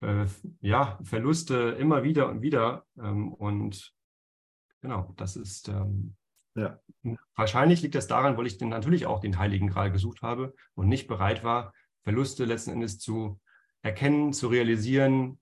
äh, 0.00 0.26
ja, 0.60 0.98
Verluste 1.02 1.76
immer 1.78 2.02
wieder 2.02 2.28
und 2.28 2.42
wieder. 2.42 2.84
Ähm, 2.98 3.32
und 3.32 3.92
genau, 4.80 5.12
das 5.16 5.36
ist, 5.36 5.68
ähm, 5.68 6.16
Ja. 6.54 6.80
Wahrscheinlich 7.34 7.82
liegt 7.82 7.94
das 7.94 8.06
daran, 8.08 8.36
weil 8.36 8.46
ich 8.46 8.58
den, 8.58 8.68
natürlich 8.68 9.06
auch 9.06 9.20
den 9.20 9.38
Heiligen 9.38 9.68
Gral 9.68 9.90
gesucht 9.90 10.22
habe 10.22 10.54
und 10.74 10.88
nicht 10.88 11.08
bereit 11.08 11.44
war, 11.44 11.72
Verluste 12.02 12.44
letzten 12.44 12.72
Endes 12.72 12.98
zu 12.98 13.40
erkennen, 13.82 14.32
zu 14.32 14.48
realisieren. 14.48 15.40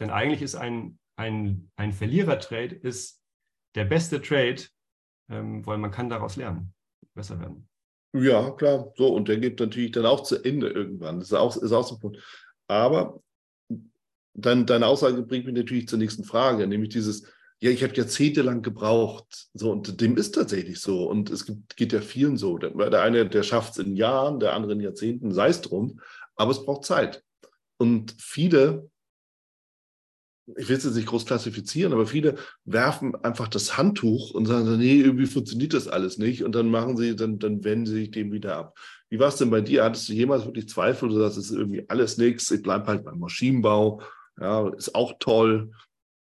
Denn 0.00 0.10
eigentlich 0.10 0.42
ist 0.42 0.56
ein, 0.56 0.98
ein, 1.16 1.70
ein 1.76 1.92
Verlierer-Trade 1.92 2.74
ist 2.74 3.23
der 3.74 3.84
beste 3.84 4.20
Trade, 4.20 4.62
ähm, 5.28 5.64
weil 5.66 5.78
man 5.78 5.90
kann 5.90 6.08
daraus 6.08 6.36
lernen, 6.36 6.72
besser 7.14 7.40
werden. 7.40 7.68
Ja, 8.12 8.50
klar. 8.52 8.92
So, 8.96 9.12
und 9.12 9.28
der 9.28 9.38
geht 9.38 9.58
natürlich 9.58 9.92
dann 9.92 10.06
auch 10.06 10.22
zu 10.22 10.42
Ende 10.42 10.68
irgendwann. 10.68 11.18
Das 11.18 11.28
ist 11.28 11.34
auch, 11.34 11.56
ist 11.56 11.72
auch 11.72 11.86
so 11.86 11.96
ein 11.96 12.00
Punkt. 12.00 12.18
Aber 12.68 13.20
dann, 14.34 14.66
deine 14.66 14.86
Aussage 14.86 15.22
bringt 15.22 15.46
mich 15.46 15.54
natürlich 15.54 15.88
zur 15.88 15.98
nächsten 15.98 16.24
Frage, 16.24 16.66
nämlich 16.66 16.90
dieses, 16.90 17.24
ja, 17.60 17.70
ich 17.70 17.82
habe 17.82 17.94
jahrzehntelang 17.94 18.62
gebraucht. 18.62 19.48
So, 19.54 19.72
und 19.72 20.00
dem 20.00 20.16
ist 20.16 20.32
tatsächlich 20.32 20.80
so. 20.80 21.08
Und 21.08 21.30
es 21.30 21.44
gibt, 21.44 21.76
geht 21.76 21.92
ja 21.92 22.00
vielen 22.00 22.36
so. 22.36 22.58
Der, 22.58 22.70
der 22.70 23.02
eine, 23.02 23.28
der 23.28 23.42
schafft 23.42 23.72
es 23.72 23.84
in 23.84 23.96
Jahren, 23.96 24.38
der 24.38 24.54
andere 24.54 24.72
in 24.74 24.80
Jahrzehnten, 24.80 25.32
sei 25.32 25.48
es 25.48 25.60
drum, 25.60 26.00
aber 26.36 26.52
es 26.52 26.64
braucht 26.64 26.84
Zeit. 26.84 27.24
Und 27.78 28.14
viele 28.20 28.90
ich 30.46 30.68
will 30.68 30.76
es 30.76 30.84
jetzt 30.84 30.94
nicht 30.94 31.08
groß 31.08 31.24
klassifizieren, 31.24 31.92
aber 31.92 32.06
viele 32.06 32.36
werfen 32.64 33.14
einfach 33.16 33.48
das 33.48 33.78
Handtuch 33.78 34.32
und 34.32 34.46
sagen, 34.46 34.76
nee, 34.76 35.00
irgendwie 35.00 35.26
funktioniert 35.26 35.72
das 35.72 35.88
alles 35.88 36.18
nicht. 36.18 36.44
Und 36.44 36.54
dann 36.54 36.70
machen 36.70 36.96
sie, 36.96 37.16
dann, 37.16 37.38
dann 37.38 37.64
wenden 37.64 37.86
sie 37.86 37.94
sich 37.94 38.10
dem 38.10 38.30
wieder 38.30 38.56
ab. 38.56 38.78
Wie 39.08 39.18
war 39.18 39.28
es 39.28 39.36
denn 39.36 39.50
bei 39.50 39.62
dir? 39.62 39.84
Hattest 39.84 40.08
du 40.08 40.12
jemals 40.12 40.44
wirklich 40.44 40.68
Zweifel, 40.68 41.08
du 41.08 41.18
sagst, 41.18 41.38
es 41.38 41.50
ist 41.50 41.56
irgendwie 41.56 41.88
alles 41.88 42.18
nichts, 42.18 42.50
ich 42.50 42.62
bleibe 42.62 42.86
halt 42.86 43.04
beim 43.04 43.18
Maschinenbau, 43.18 44.02
ja, 44.38 44.68
ist 44.70 44.94
auch 44.94 45.14
toll. 45.18 45.72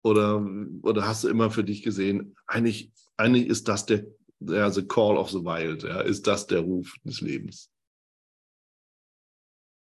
Oder, 0.04 0.44
oder 0.82 1.06
hast 1.06 1.24
du 1.24 1.28
immer 1.28 1.50
für 1.50 1.64
dich 1.64 1.82
gesehen, 1.82 2.36
eigentlich, 2.46 2.92
eigentlich 3.16 3.46
ist 3.46 3.68
das 3.68 3.86
der, 3.86 4.04
der 4.40 4.70
the 4.70 4.86
call 4.86 5.16
of 5.16 5.30
the 5.30 5.38
wild, 5.38 5.84
ja, 5.84 6.00
ist 6.00 6.26
das 6.26 6.46
der 6.46 6.60
Ruf 6.60 6.94
des 7.04 7.20
Lebens? 7.20 7.70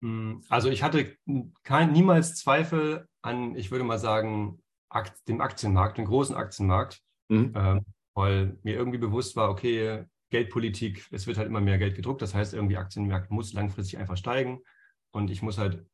Hm, 0.04 0.44
also 0.50 0.70
ich 0.70 0.84
hatte 0.84 1.18
kein, 1.64 1.92
niemals 1.92 2.36
Zweifel 2.36 3.08
an, 3.24 3.56
ich 3.56 3.72
würde 3.72 3.84
mal 3.84 3.98
sagen, 3.98 4.62
Akt, 4.90 5.28
dem 5.28 5.42
Aktienmarkt, 5.42 5.98
dem 5.98 6.06
großen 6.06 6.36
Aktienmarkt, 6.36 7.02
mhm. 7.30 7.54
äh, 7.56 7.82
weil 8.14 8.60
mir 8.62 8.76
irgendwie 8.76 9.00
bewusst 9.00 9.36
war, 9.36 9.50
okay, 9.50 10.06
Geldpolitik, 10.30 11.08
es 11.12 11.28
wird 11.28 11.38
halt 11.38 11.48
immer 11.48 11.62
mehr 11.62 11.78
Geld 11.78 11.96
gedruckt, 11.96 12.22
das 12.22 12.34
heißt 12.34 12.54
irgendwie 12.54 12.78
Aktienmarkt 12.78 13.32
muss 13.32 13.54
langfristig 13.54 14.00
einfach 14.00 14.18
steigen 14.18 14.62
und 15.12 15.30
ich 15.30 15.42
muss 15.42 15.58
halt, 15.58 15.86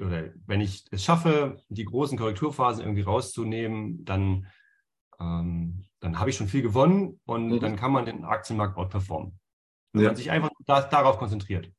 oder 0.00 0.32
wenn 0.46 0.60
ich 0.60 0.84
es 0.90 1.04
schaffe, 1.04 1.62
die 1.68 1.84
großen 1.84 2.18
Korrekturphasen 2.18 2.82
irgendwie 2.82 3.02
rauszunehmen, 3.02 4.04
dann, 4.04 4.46
ähm, 5.18 5.84
dann 6.00 6.18
habe 6.18 6.30
ich 6.30 6.36
schon 6.36 6.48
viel 6.48 6.62
gewonnen 6.62 7.20
und 7.24 7.48
mhm. 7.48 7.60
dann 7.60 7.76
kann 7.76 7.92
man 7.92 8.04
den 8.04 8.24
Aktienmarkt 8.24 8.76
outperformen. 8.76 9.38
Wenn 9.92 10.02
ja. 10.02 10.08
man 10.10 10.16
sich 10.16 10.30
einfach 10.30 10.50
da, 10.66 10.82
darauf 10.82 11.18
konzentriert. 11.18 11.72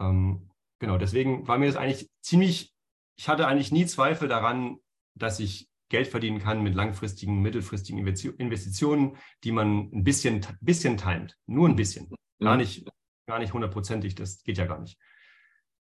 Ähm, 0.00 0.50
genau, 0.78 0.96
deswegen 0.96 1.46
war 1.48 1.58
mir 1.58 1.66
das 1.66 1.76
eigentlich 1.76 2.08
ziemlich, 2.20 2.72
ich 3.18 3.28
hatte 3.28 3.46
eigentlich 3.46 3.72
nie 3.72 3.84
Zweifel 3.84 4.28
daran, 4.28 4.78
dass 5.14 5.40
ich 5.40 5.68
Geld 5.90 6.06
verdienen 6.06 6.38
kann 6.38 6.62
mit 6.62 6.74
langfristigen, 6.74 7.40
mittelfristigen 7.42 7.98
Investitionen, 7.98 9.16
die 9.42 9.52
man 9.52 9.90
ein 9.92 10.04
bisschen, 10.04 10.46
bisschen 10.60 10.96
timet. 10.96 11.36
Nur 11.46 11.68
ein 11.68 11.76
bisschen. 11.76 12.08
Gar 12.40 12.54
mhm. 12.54 12.60
nicht, 12.60 12.88
gar 13.26 13.38
nicht 13.40 13.52
hundertprozentig, 13.52 14.14
das 14.14 14.42
geht 14.44 14.58
ja 14.58 14.66
gar 14.66 14.80
nicht. 14.80 14.98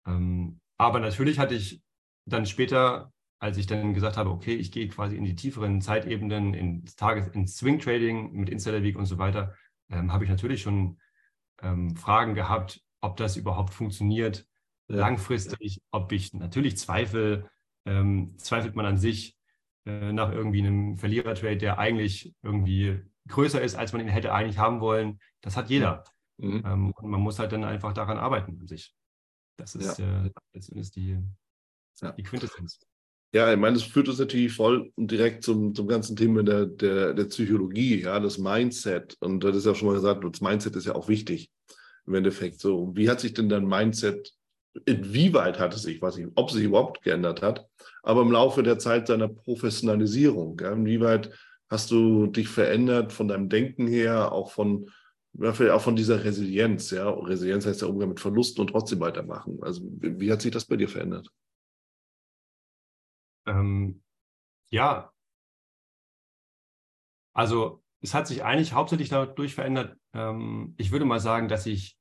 Ähm, 0.06 0.60
aber 0.78 1.00
natürlich 1.00 1.38
hatte 1.38 1.54
ich 1.54 1.82
dann 2.24 2.46
später, 2.46 3.12
als 3.40 3.58
ich 3.58 3.66
dann 3.66 3.92
gesagt 3.92 4.16
habe, 4.16 4.30
okay, 4.30 4.54
ich 4.54 4.72
gehe 4.72 4.88
quasi 4.88 5.16
in 5.16 5.24
die 5.24 5.34
tieferen 5.34 5.82
Zeitebenen, 5.82 6.54
ins 6.54 6.96
Tages-, 6.96 7.28
ins 7.28 7.56
Swing 7.56 7.78
Trading 7.78 8.32
mit 8.32 8.48
Insider 8.48 8.82
Week 8.82 8.96
und 8.96 9.06
so 9.06 9.18
weiter, 9.18 9.54
ähm, 9.90 10.12
habe 10.12 10.24
ich 10.24 10.30
natürlich 10.30 10.62
schon 10.62 10.98
ähm, 11.60 11.94
Fragen 11.96 12.34
gehabt, 12.34 12.80
ob 13.00 13.16
das 13.16 13.36
überhaupt 13.36 13.74
funktioniert 13.74 14.46
ja. 14.88 14.96
langfristig, 14.96 15.80
ob 15.90 16.12
ich 16.12 16.32
natürlich 16.34 16.76
zweifle, 16.76 17.48
ähm, 17.86 18.34
zweifelt 18.38 18.74
man 18.74 18.86
an 18.86 18.98
sich 18.98 19.36
äh, 19.86 20.12
nach 20.12 20.32
irgendwie 20.32 20.60
einem 20.60 20.96
Verlierertrade, 20.96 21.56
der 21.56 21.78
eigentlich 21.78 22.34
irgendwie 22.42 23.00
größer 23.28 23.60
ist, 23.60 23.74
als 23.74 23.92
man 23.92 24.00
ihn 24.02 24.08
hätte 24.08 24.32
eigentlich 24.32 24.58
haben 24.58 24.80
wollen. 24.80 25.20
Das 25.40 25.56
hat 25.56 25.70
jeder. 25.70 26.04
Mhm. 26.38 26.62
Ähm, 26.64 26.92
und 26.92 27.10
man 27.10 27.20
muss 27.20 27.38
halt 27.38 27.52
dann 27.52 27.64
einfach 27.64 27.92
daran 27.92 28.18
arbeiten 28.18 28.58
an 28.60 28.66
sich. 28.66 28.94
Das 29.56 29.74
ist, 29.74 29.98
ja. 29.98 30.24
äh, 30.24 30.30
das 30.52 30.68
ist 30.68 30.96
die, 30.96 31.18
ja. 32.00 32.12
die 32.12 32.22
Quintessenz. 32.22 32.78
Ja, 33.34 33.52
ich 33.52 33.58
meine, 33.58 33.74
das 33.74 33.82
führt 33.82 34.08
uns 34.08 34.18
natürlich 34.18 34.54
voll 34.54 34.90
und 34.94 35.10
direkt 35.10 35.44
zum, 35.44 35.74
zum 35.74 35.86
ganzen 35.86 36.16
Thema 36.16 36.42
der, 36.42 36.64
der, 36.64 37.12
der 37.12 37.24
Psychologie, 37.24 38.00
ja, 38.00 38.18
das 38.20 38.38
Mindset. 38.38 39.18
Und 39.20 39.44
das 39.44 39.56
ist 39.56 39.66
ja 39.66 39.74
schon 39.74 39.88
mal 39.88 39.94
gesagt, 39.94 40.24
das 40.24 40.40
Mindset 40.40 40.76
ist 40.76 40.86
ja 40.86 40.94
auch 40.94 41.08
wichtig 41.08 41.50
im 42.06 42.14
Endeffekt 42.14 42.58
so. 42.58 42.96
Wie 42.96 43.10
hat 43.10 43.20
sich 43.20 43.34
denn 43.34 43.50
dein 43.50 43.66
Mindset, 43.66 44.32
inwieweit 44.86 45.58
hat 45.58 45.74
es 45.74 45.82
sich, 45.82 46.00
weiß 46.00 46.16
ich, 46.18 46.26
ob 46.34 46.48
es 46.48 46.54
sich 46.54 46.64
überhaupt 46.64 47.02
geändert 47.02 47.42
hat, 47.42 47.68
aber 48.02 48.22
im 48.22 48.32
Laufe 48.32 48.62
der 48.62 48.78
Zeit 48.78 49.08
deiner 49.08 49.28
Professionalisierung, 49.28 50.58
ja, 50.60 50.72
inwieweit 50.72 51.30
hast 51.68 51.90
du 51.90 52.26
dich 52.26 52.48
verändert 52.48 53.12
von 53.12 53.28
deinem 53.28 53.48
Denken 53.48 53.86
her, 53.86 54.32
auch 54.32 54.50
von, 54.50 54.90
auch 55.38 55.80
von 55.80 55.96
dieser 55.96 56.24
Resilienz, 56.24 56.90
ja, 56.90 57.08
Resilienz 57.10 57.66
heißt 57.66 57.82
ja 57.82 57.88
Umgang 57.88 58.10
mit 58.10 58.20
Verlusten 58.20 58.62
und 58.62 58.68
trotzdem 58.68 59.00
weitermachen. 59.00 59.58
Also 59.62 59.82
wie 60.00 60.32
hat 60.32 60.40
sich 60.40 60.52
das 60.52 60.64
bei 60.64 60.76
dir 60.76 60.88
verändert? 60.88 61.30
Ähm, 63.46 64.02
ja, 64.70 65.12
also 67.34 67.82
es 68.00 68.14
hat 68.14 68.26
sich 68.26 68.44
eigentlich 68.44 68.72
hauptsächlich 68.72 69.08
dadurch 69.08 69.54
verändert. 69.54 69.96
Ähm, 70.12 70.74
ich 70.76 70.90
würde 70.90 71.04
mal 71.04 71.20
sagen, 71.20 71.48
dass 71.48 71.66
ich 71.66 71.97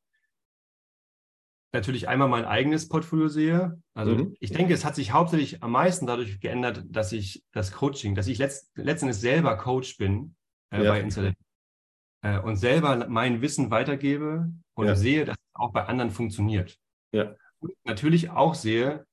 natürlich 1.73 2.08
einmal 2.08 2.27
mein 2.27 2.45
eigenes 2.45 2.88
Portfolio 2.88 3.27
sehe. 3.27 3.82
Also 3.93 4.15
mhm. 4.15 4.36
ich 4.39 4.51
denke, 4.51 4.73
es 4.73 4.86
hat 4.86 4.95
sich 4.95 5.12
hauptsächlich 5.12 5.63
am 5.63 5.71
meisten 5.71 6.08
dadurch 6.08 6.39
geändert, 6.39 6.84
dass 6.88 7.12
ich 7.12 7.43
das 7.51 7.71
Coaching, 7.71 8.15
dass 8.15 8.27
ich 8.27 8.38
letzt, 8.38 8.71
letztendlich 8.75 9.19
selber 9.19 9.58
Coach 9.58 9.97
bin 9.97 10.36
äh, 10.71 10.84
ja. 10.84 10.91
bei 10.91 11.01
Insider 11.01 11.34
äh, 12.21 12.39
und 12.39 12.56
selber 12.56 13.08
mein 13.10 13.41
Wissen 13.41 13.69
weitergebe 13.69 14.51
und 14.75 14.88
ja. 14.88 14.95
sehe, 14.95 15.25
dass 15.25 15.36
es 15.36 15.56
auch 15.56 15.73
bei 15.73 15.86
anderen 15.86 16.12
funktioniert. 16.12 16.77
Ja. 17.12 17.36
Und 17.60 17.73
natürlich 17.84 18.30
auch 18.30 18.56
sehe, 18.56 19.06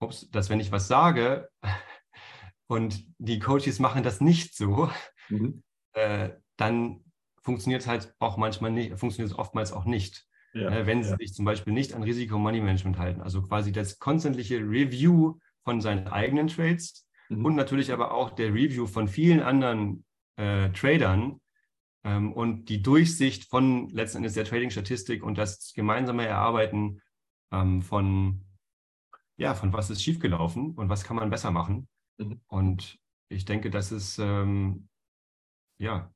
ups, 0.00 0.30
dass 0.30 0.50
wenn 0.50 0.60
ich 0.60 0.72
was 0.72 0.88
sage 0.88 1.48
und 2.68 3.04
die 3.18 3.38
Coaches 3.38 3.78
machen 3.78 4.02
das 4.02 4.20
nicht 4.20 4.54
so, 4.54 4.90
mhm. 5.28 5.62
äh, 5.92 6.30
dann 6.56 7.04
funktioniert 7.42 7.82
es 7.82 7.88
halt 7.88 8.14
auch 8.18 8.36
manchmal 8.36 8.70
nicht, 8.70 8.98
funktioniert 8.98 9.32
es 9.32 9.38
oftmals 9.38 9.72
auch 9.72 9.84
nicht 9.84 10.26
ja, 10.56 10.70
äh, 10.70 10.86
wenn 10.86 11.02
sie 11.02 11.10
ja. 11.10 11.16
sich 11.16 11.34
zum 11.34 11.44
Beispiel 11.44 11.72
nicht 11.72 11.94
an 11.94 12.02
Risiko-Money-Management 12.02 12.98
halten. 12.98 13.20
Also 13.20 13.42
quasi 13.42 13.72
das 13.72 13.98
konstantliche 13.98 14.58
Review 14.58 15.38
von 15.64 15.80
seinen 15.80 16.08
eigenen 16.08 16.48
Trades 16.48 17.06
mhm. 17.28 17.44
und 17.44 17.54
natürlich 17.56 17.92
aber 17.92 18.12
auch 18.12 18.30
der 18.30 18.54
Review 18.54 18.86
von 18.86 19.08
vielen 19.08 19.40
anderen 19.40 20.04
äh, 20.36 20.70
Tradern 20.70 21.40
ähm, 22.04 22.32
und 22.32 22.68
die 22.68 22.82
Durchsicht 22.82 23.44
von 23.44 23.90
letzten 23.90 24.18
Endes 24.18 24.34
der 24.34 24.44
Trading-Statistik 24.44 25.22
und 25.22 25.36
das 25.38 25.72
gemeinsame 25.74 26.26
Erarbeiten 26.26 27.02
ähm, 27.52 27.82
von, 27.82 28.44
ja, 29.36 29.54
von 29.54 29.72
was 29.72 29.90
ist 29.90 30.02
schiefgelaufen 30.02 30.72
und 30.72 30.88
was 30.88 31.04
kann 31.04 31.16
man 31.16 31.30
besser 31.30 31.50
machen. 31.50 31.88
Mhm. 32.18 32.40
Und 32.46 32.98
ich 33.28 33.44
denke, 33.44 33.70
das 33.70 33.92
ist, 33.92 34.18
ähm, 34.18 34.88
ja, 35.78 36.12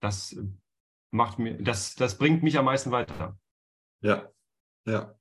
das 0.00 0.36
macht 1.12 1.38
mir, 1.38 1.62
das, 1.62 1.94
das 1.94 2.18
bringt 2.18 2.42
mich 2.42 2.58
am 2.58 2.64
meisten 2.64 2.90
weiter. 2.90 3.38
Ja, 4.00 4.28
ja, 4.86 5.14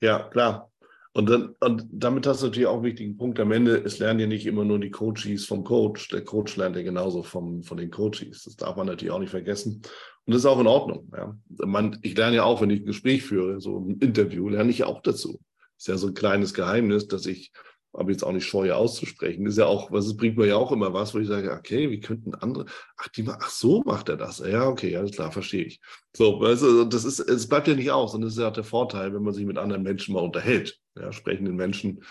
ja, 0.00 0.28
klar. 0.30 0.72
Und, 1.12 1.30
dann, 1.30 1.54
und 1.60 1.86
damit 1.90 2.26
hast 2.26 2.42
du 2.42 2.46
natürlich 2.46 2.66
auch 2.66 2.74
einen 2.74 2.84
wichtigen 2.84 3.16
Punkt. 3.16 3.40
Am 3.40 3.50
Ende, 3.50 3.78
es 3.78 3.98
lernen 3.98 4.20
ja 4.20 4.26
nicht 4.26 4.46
immer 4.46 4.66
nur 4.66 4.78
die 4.78 4.90
Coaches 4.90 5.46
vom 5.46 5.64
Coach. 5.64 6.08
Der 6.10 6.22
Coach 6.22 6.56
lernt 6.56 6.76
ja 6.76 6.82
genauso 6.82 7.22
vom, 7.22 7.62
von 7.62 7.78
den 7.78 7.90
Coaches. 7.90 8.42
Das 8.44 8.56
darf 8.56 8.76
man 8.76 8.86
natürlich 8.86 9.12
auch 9.12 9.18
nicht 9.18 9.30
vergessen. 9.30 9.80
Und 10.26 10.34
das 10.34 10.42
ist 10.42 10.46
auch 10.46 10.60
in 10.60 10.66
Ordnung. 10.66 11.10
Ja. 11.16 11.34
Man, 11.64 11.98
ich 12.02 12.16
lerne 12.18 12.36
ja 12.36 12.44
auch, 12.44 12.60
wenn 12.60 12.68
ich 12.68 12.80
ein 12.80 12.86
Gespräch 12.86 13.22
führe, 13.22 13.62
so 13.62 13.78
ein 13.78 13.98
Interview, 14.00 14.50
lerne 14.50 14.70
ich 14.70 14.84
auch 14.84 15.00
dazu. 15.00 15.40
Ist 15.78 15.88
ja 15.88 15.96
so 15.96 16.08
ein 16.08 16.14
kleines 16.14 16.52
Geheimnis, 16.52 17.08
dass 17.08 17.24
ich 17.24 17.50
aber 17.96 18.10
jetzt 18.10 18.24
auch 18.24 18.32
nicht 18.32 18.46
scheue 18.46 18.76
auszusprechen. 18.76 19.46
Ist 19.46 19.58
ja 19.58 19.66
auch, 19.66 19.90
was 19.90 20.16
bringt 20.16 20.36
mir 20.36 20.46
ja 20.46 20.56
auch 20.56 20.72
immer 20.72 20.92
was, 20.92 21.14
wo 21.14 21.18
ich 21.18 21.28
sage, 21.28 21.52
okay, 21.52 21.90
wie 21.90 22.00
könnten 22.00 22.34
andere, 22.34 22.66
ach, 22.96 23.08
die, 23.08 23.26
ach 23.28 23.50
so 23.50 23.82
macht 23.84 24.08
er 24.08 24.16
das. 24.16 24.38
Ja, 24.38 24.68
okay, 24.68 24.96
alles 24.96 25.12
klar, 25.12 25.32
verstehe 25.32 25.64
ich. 25.64 25.80
So, 26.14 26.38
du, 26.40 26.84
das 26.84 27.04
ist, 27.04 27.20
es 27.20 27.48
bleibt 27.48 27.68
ja 27.68 27.74
nicht 27.74 27.90
aus 27.90 28.14
und 28.14 28.22
das 28.22 28.32
ist 28.32 28.38
ja 28.38 28.48
auch 28.48 28.52
der 28.52 28.64
Vorteil, 28.64 29.14
wenn 29.14 29.22
man 29.22 29.34
sich 29.34 29.46
mit 29.46 29.58
anderen 29.58 29.82
Menschen 29.82 30.14
mal 30.14 30.22
unterhält. 30.22 30.78
Ja, 30.96 31.12
sprechenden 31.12 31.56
Menschen 31.56 32.02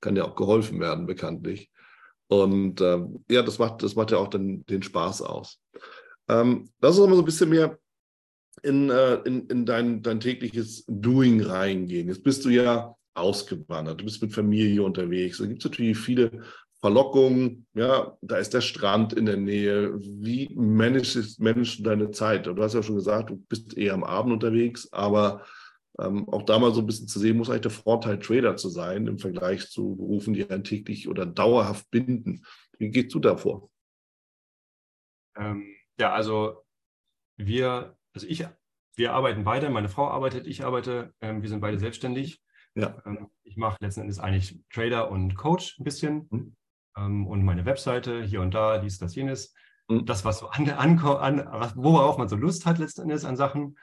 kann 0.00 0.16
ja 0.16 0.24
auch 0.24 0.34
geholfen 0.34 0.80
werden, 0.80 1.06
bekanntlich. 1.06 1.70
Und 2.28 2.80
ähm, 2.80 3.24
ja, 3.30 3.42
das 3.42 3.58
macht, 3.58 3.82
das 3.82 3.94
macht 3.94 4.10
ja 4.10 4.18
auch 4.18 4.28
dann 4.28 4.64
den 4.66 4.82
Spaß 4.82 5.22
aus. 5.22 5.60
Ähm, 6.28 6.70
lass 6.80 6.98
uns 6.98 7.08
mal 7.08 7.16
so 7.16 7.22
ein 7.22 7.26
bisschen 7.26 7.50
mehr 7.50 7.78
in, 8.62 8.90
äh, 8.90 9.14
in, 9.24 9.46
in 9.48 9.66
dein, 9.66 10.02
dein 10.02 10.20
tägliches 10.20 10.84
Doing 10.86 11.42
reingehen. 11.42 12.08
Jetzt 12.08 12.22
bist 12.22 12.44
du 12.44 12.48
ja 12.48 12.96
ausgewandert, 13.14 14.00
du 14.00 14.04
bist 14.04 14.22
mit 14.22 14.32
Familie 14.32 14.82
unterwegs. 14.82 15.38
Da 15.38 15.46
gibt 15.46 15.64
es 15.64 15.70
natürlich 15.70 15.98
viele 15.98 16.42
Verlockung, 16.80 17.66
ja, 17.74 18.16
da 18.22 18.36
ist 18.38 18.54
der 18.54 18.60
Strand 18.60 19.12
in 19.12 19.26
der 19.26 19.36
Nähe. 19.36 19.94
Wie 20.00 20.50
managst, 20.54 21.40
managst 21.40 21.78
du 21.78 21.82
deine 21.84 22.10
Zeit? 22.10 22.46
Du 22.46 22.56
hast 22.60 22.74
ja 22.74 22.82
schon 22.82 22.96
gesagt, 22.96 23.30
du 23.30 23.36
bist 23.36 23.76
eher 23.76 23.94
am 23.94 24.02
Abend 24.02 24.32
unterwegs, 24.32 24.92
aber 24.92 25.44
ähm, 26.00 26.28
auch 26.28 26.42
da 26.42 26.58
mal 26.58 26.72
so 26.72 26.80
ein 26.80 26.86
bisschen 26.86 27.06
zu 27.06 27.18
sehen, 27.18 27.36
muss 27.36 27.50
eigentlich 27.50 27.62
der 27.62 27.70
Vorteil, 27.70 28.18
Trader 28.18 28.56
zu 28.56 28.68
sein 28.68 29.06
im 29.06 29.18
Vergleich 29.18 29.68
zu 29.68 29.94
Berufen, 29.94 30.34
die 30.34 30.48
einen 30.48 30.64
täglich 30.64 31.06
oder 31.08 31.26
dauerhaft 31.26 31.90
binden. 31.90 32.44
Wie 32.78 32.90
gehst 32.90 33.14
du 33.14 33.20
da 33.20 33.36
vor? 33.36 33.70
Ähm, 35.36 35.76
ja, 35.98 36.12
also 36.12 36.64
wir, 37.36 37.96
also 38.12 38.26
ich, 38.26 38.44
wir 38.96 39.12
arbeiten 39.12 39.44
beide, 39.44 39.70
meine 39.70 39.88
Frau 39.88 40.08
arbeitet, 40.08 40.46
ich 40.46 40.64
arbeite, 40.64 41.14
ähm, 41.20 41.42
wir 41.42 41.48
sind 41.48 41.60
beide 41.60 41.78
selbstständig. 41.78 42.42
Ja. 42.74 42.96
Ähm, 43.04 43.28
ich 43.44 43.56
mache 43.56 43.76
letzten 43.80 44.02
Endes 44.02 44.18
eigentlich 44.18 44.60
Trader 44.72 45.10
und 45.10 45.34
Coach 45.36 45.78
ein 45.78 45.84
bisschen 45.84 46.26
mhm. 46.30 46.56
ähm, 46.96 47.26
und 47.26 47.44
meine 47.44 47.64
Webseite 47.64 48.22
hier 48.22 48.40
und 48.40 48.54
da, 48.54 48.78
dies, 48.78 48.98
das, 48.98 49.14
jenes. 49.14 49.54
Mhm. 49.88 50.06
Das, 50.06 50.24
was 50.24 50.38
so 50.38 50.48
an, 50.48 50.68
an, 50.70 50.98
an, 50.98 51.72
worauf 51.76 52.18
man 52.18 52.28
so 52.28 52.36
Lust 52.36 52.66
hat 52.66 52.78
letzten 52.78 53.02
Endes 53.02 53.24
an 53.24 53.36
Sachen. 53.36 53.76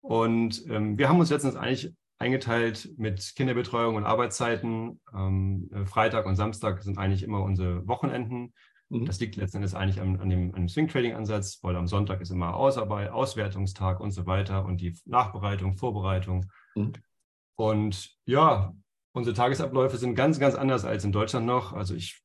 Und 0.00 0.64
ähm, 0.68 0.98
wir 0.98 1.08
haben 1.08 1.20
uns 1.20 1.30
letztens 1.30 1.56
eigentlich 1.56 1.94
eingeteilt 2.18 2.88
mit 2.98 3.34
Kinderbetreuung 3.36 3.96
und 3.96 4.04
Arbeitszeiten. 4.04 5.00
Ähm, 5.14 5.70
äh, 5.72 5.86
Freitag 5.86 6.26
und 6.26 6.36
Samstag 6.36 6.82
sind 6.82 6.98
eigentlich 6.98 7.22
immer 7.22 7.42
unsere 7.42 7.86
Wochenenden. 7.86 8.52
Mhm. 8.88 9.06
Das 9.06 9.20
liegt 9.20 9.36
letztendlich 9.36 9.74
eigentlich 9.74 10.00
an, 10.00 10.20
an 10.20 10.28
dem, 10.28 10.54
an 10.54 10.62
dem 10.62 10.68
Swing-Trading-Ansatz, 10.68 11.60
weil 11.62 11.76
am 11.76 11.86
Sonntag 11.86 12.20
ist 12.20 12.30
immer 12.30 12.54
Ausarbeit, 12.54 13.10
Auswertungstag 13.10 14.00
und 14.00 14.10
so 14.10 14.26
weiter 14.26 14.64
und 14.64 14.80
die 14.80 14.96
Nachbereitung, 15.04 15.76
Vorbereitung. 15.76 16.46
Mhm. 16.74 16.92
Und 17.56 18.10
ja, 18.24 18.74
unsere 19.12 19.34
Tagesabläufe 19.34 19.96
sind 19.96 20.14
ganz, 20.14 20.38
ganz 20.38 20.54
anders 20.54 20.84
als 20.84 21.04
in 21.04 21.12
Deutschland 21.12 21.46
noch. 21.46 21.72
Also 21.72 21.94
ich 21.94 22.22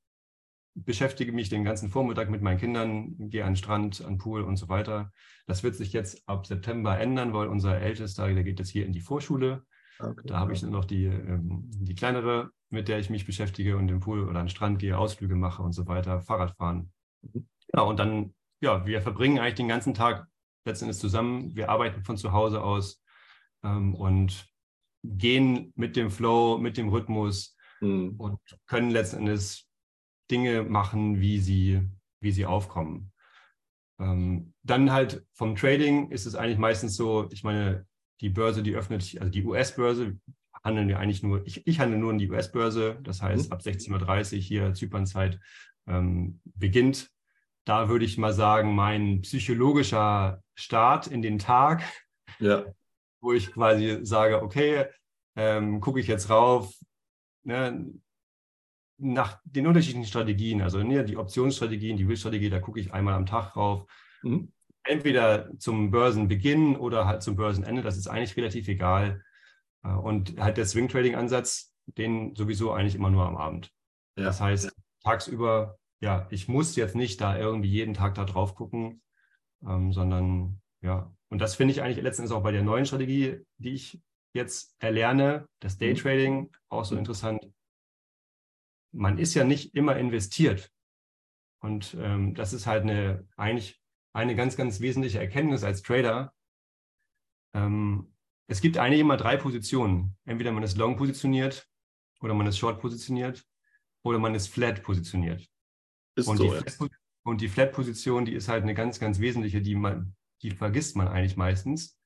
beschäftige 0.73 1.31
mich 1.31 1.49
den 1.49 1.63
ganzen 1.63 1.89
Vormittag 1.89 2.29
mit 2.29 2.41
meinen 2.41 2.59
Kindern, 2.59 3.15
gehe 3.29 3.43
an 3.43 3.51
den 3.51 3.57
Strand, 3.57 4.01
an 4.01 4.13
den 4.13 4.17
Pool 4.19 4.41
und 4.41 4.57
so 4.57 4.69
weiter. 4.69 5.11
Das 5.47 5.63
wird 5.63 5.75
sich 5.75 5.93
jetzt 5.93 6.27
ab 6.27 6.45
September 6.45 6.99
ändern, 6.99 7.33
weil 7.33 7.47
unser 7.47 7.79
Ältester, 7.79 8.31
der 8.33 8.43
geht 8.43 8.59
jetzt 8.59 8.69
hier 8.69 8.85
in 8.85 8.93
die 8.93 9.01
Vorschule. 9.01 9.63
Okay, 9.99 10.21
da 10.25 10.39
habe 10.39 10.53
ich 10.53 10.61
dann 10.61 10.69
noch 10.69 10.85
die, 10.85 11.05
ähm, 11.05 11.63
die 11.71 11.95
kleinere, 11.95 12.51
mit 12.69 12.87
der 12.87 12.99
ich 12.99 13.09
mich 13.09 13.25
beschäftige 13.25 13.77
und 13.77 13.89
im 13.89 13.99
Pool 13.99 14.21
oder 14.27 14.39
an 14.39 14.45
den 14.45 14.49
Strand 14.49 14.77
gehe, 14.79 14.97
Ausflüge 14.97 15.35
mache 15.35 15.63
und 15.63 15.73
so 15.73 15.87
weiter, 15.87 16.21
Fahrrad 16.21 16.55
fahren. 16.55 16.91
Mhm. 17.23 17.47
Ja, 17.73 17.81
und 17.81 17.97
dann, 17.97 18.35
ja, 18.61 18.85
wir 18.85 19.01
verbringen 19.01 19.39
eigentlich 19.39 19.55
den 19.55 19.67
ganzen 19.67 19.93
Tag 19.93 20.27
letztendlich 20.65 20.99
zusammen. 20.99 21.55
Wir 21.55 21.69
arbeiten 21.69 22.03
von 22.03 22.17
zu 22.17 22.31
Hause 22.31 22.61
aus 22.61 23.01
ähm, 23.63 23.95
und 23.95 24.47
gehen 25.17 25.71
mit 25.75 25.95
dem 25.95 26.09
Flow, 26.09 26.57
mit 26.57 26.77
dem 26.77 26.89
Rhythmus 26.89 27.55
mhm. 27.81 28.15
und 28.17 28.39
können 28.67 28.91
letztendlich 28.91 29.65
Dinge 30.29 30.63
machen, 30.63 31.21
wie 31.21 31.39
sie, 31.39 31.81
wie 32.19 32.31
sie 32.31 32.45
aufkommen. 32.45 33.11
Ähm, 33.99 34.53
dann 34.63 34.91
halt 34.91 35.25
vom 35.33 35.55
Trading 35.55 36.11
ist 36.11 36.25
es 36.25 36.35
eigentlich 36.35 36.57
meistens 36.57 36.95
so, 36.95 37.27
ich 37.31 37.43
meine, 37.43 37.85
die 38.21 38.29
Börse, 38.29 38.63
die 38.63 38.75
öffnet, 38.75 39.17
also 39.19 39.31
die 39.31 39.43
US-Börse, 39.43 40.17
handeln 40.63 40.87
wir 40.87 40.99
eigentlich 40.99 41.23
nur, 41.23 41.45
ich, 41.45 41.65
ich 41.65 41.79
handle 41.79 41.97
nur 41.97 42.11
in 42.11 42.17
die 42.17 42.29
US-Börse, 42.29 42.99
das 43.03 43.21
heißt 43.21 43.47
mhm. 43.47 43.53
ab 43.53 43.61
16.30 43.61 44.35
Uhr 44.35 44.41
hier 44.41 44.73
Zypernzeit 44.73 45.39
ähm, 45.87 46.41
beginnt. 46.43 47.09
Da 47.65 47.89
würde 47.89 48.05
ich 48.05 48.17
mal 48.17 48.33
sagen, 48.33 48.75
mein 48.75 49.21
psychologischer 49.21 50.41
Start 50.55 51.07
in 51.07 51.21
den 51.21 51.39
Tag, 51.39 51.83
ja. 52.39 52.65
Wo 53.21 53.33
ich 53.33 53.51
quasi 53.51 53.99
sage, 54.03 54.41
okay, 54.41 54.85
ähm, 55.35 55.79
gucke 55.81 55.99
ich 55.99 56.07
jetzt 56.07 56.29
rauf, 56.29 56.73
ne, 57.43 57.93
nach 58.99 59.39
den 59.43 59.67
unterschiedlichen 59.67 60.07
Strategien, 60.07 60.61
also 60.61 60.81
ne, 60.83 61.03
die 61.03 61.17
Optionsstrategien, 61.17 61.97
die 61.97 62.07
Will-Strategie, 62.07 62.49
da 62.49 62.59
gucke 62.59 62.79
ich 62.79 62.93
einmal 62.93 63.13
am 63.13 63.25
Tag 63.25 63.53
drauf. 63.53 63.85
Mhm. 64.23 64.51
Entweder 64.83 65.51
zum 65.59 65.91
Börsenbeginn 65.91 66.75
oder 66.75 67.05
halt 67.05 67.21
zum 67.21 67.35
Börsenende, 67.35 67.81
das 67.81 67.97
ist 67.97 68.07
eigentlich 68.07 68.35
relativ 68.37 68.67
egal. 68.67 69.21
Äh, 69.83 69.89
und 69.89 70.39
halt 70.39 70.57
der 70.57 70.65
Swing-Trading-Ansatz, 70.65 71.73
den 71.85 72.35
sowieso 72.35 72.71
eigentlich 72.71 72.95
immer 72.95 73.09
nur 73.09 73.25
am 73.25 73.37
Abend. 73.37 73.71
Ja. 74.17 74.25
Das 74.25 74.41
heißt, 74.41 74.73
tagsüber, 75.03 75.77
ja, 75.99 76.27
ich 76.31 76.47
muss 76.47 76.75
jetzt 76.75 76.95
nicht 76.95 77.21
da 77.21 77.37
irgendwie 77.37 77.69
jeden 77.69 77.93
Tag 77.93 78.15
da 78.15 78.25
drauf 78.25 78.55
gucken, 78.55 79.01
ähm, 79.65 79.93
sondern 79.93 80.61
ja, 80.81 81.11
und 81.29 81.39
das 81.39 81.55
finde 81.55 81.73
ich 81.73 81.81
eigentlich 81.81 82.03
letztendlich 82.03 82.35
auch 82.35 82.43
bei 82.43 82.51
der 82.51 82.63
neuen 82.63 82.85
Strategie, 82.85 83.39
die 83.57 83.73
ich 83.73 84.01
jetzt 84.33 84.75
erlerne, 84.79 85.47
das 85.59 85.75
mhm. 85.75 85.79
Daytrading, 85.79 86.51
auch 86.69 86.85
so 86.85 86.95
mhm. 86.95 86.99
interessant 86.99 87.47
man 88.97 89.17
ist 89.17 89.33
ja 89.35 89.43
nicht 89.43 89.75
immer 89.75 89.97
investiert. 89.97 90.71
Und 91.59 91.95
ähm, 91.99 92.33
das 92.33 92.53
ist 92.53 92.67
halt 92.67 92.83
eine, 92.83 93.27
eigentlich 93.35 93.81
eine 94.13 94.35
ganz, 94.35 94.57
ganz 94.57 94.79
wesentliche 94.79 95.19
Erkenntnis 95.19 95.63
als 95.63 95.81
Trader. 95.81 96.33
Ähm, 97.53 98.13
es 98.47 98.61
gibt 98.61 98.77
eigentlich 98.77 98.99
immer 98.99 99.17
drei 99.17 99.37
Positionen. 99.37 100.17
Entweder 100.25 100.51
man 100.51 100.63
ist 100.63 100.77
long 100.77 100.97
positioniert 100.97 101.67
oder 102.21 102.33
man 102.33 102.47
ist 102.47 102.57
short 102.57 102.79
positioniert 102.81 103.45
oder 104.03 104.19
man 104.19 104.35
ist 104.35 104.47
flat 104.47 104.83
positioniert. 104.83 105.47
Ist 106.15 106.27
und, 106.27 106.37
so, 106.37 106.43
die 106.45 106.49
Flat, 106.49 106.91
und 107.23 107.41
die 107.41 107.49
Flat-Position, 107.49 108.25
die 108.25 108.33
ist 108.33 108.47
halt 108.47 108.63
eine 108.63 108.73
ganz, 108.73 108.99
ganz 108.99 109.19
wesentliche, 109.19 109.61
die 109.61 109.75
man, 109.75 110.15
die 110.41 110.51
vergisst 110.51 110.95
man 110.95 111.07
eigentlich 111.07 111.37
meistens. 111.37 111.99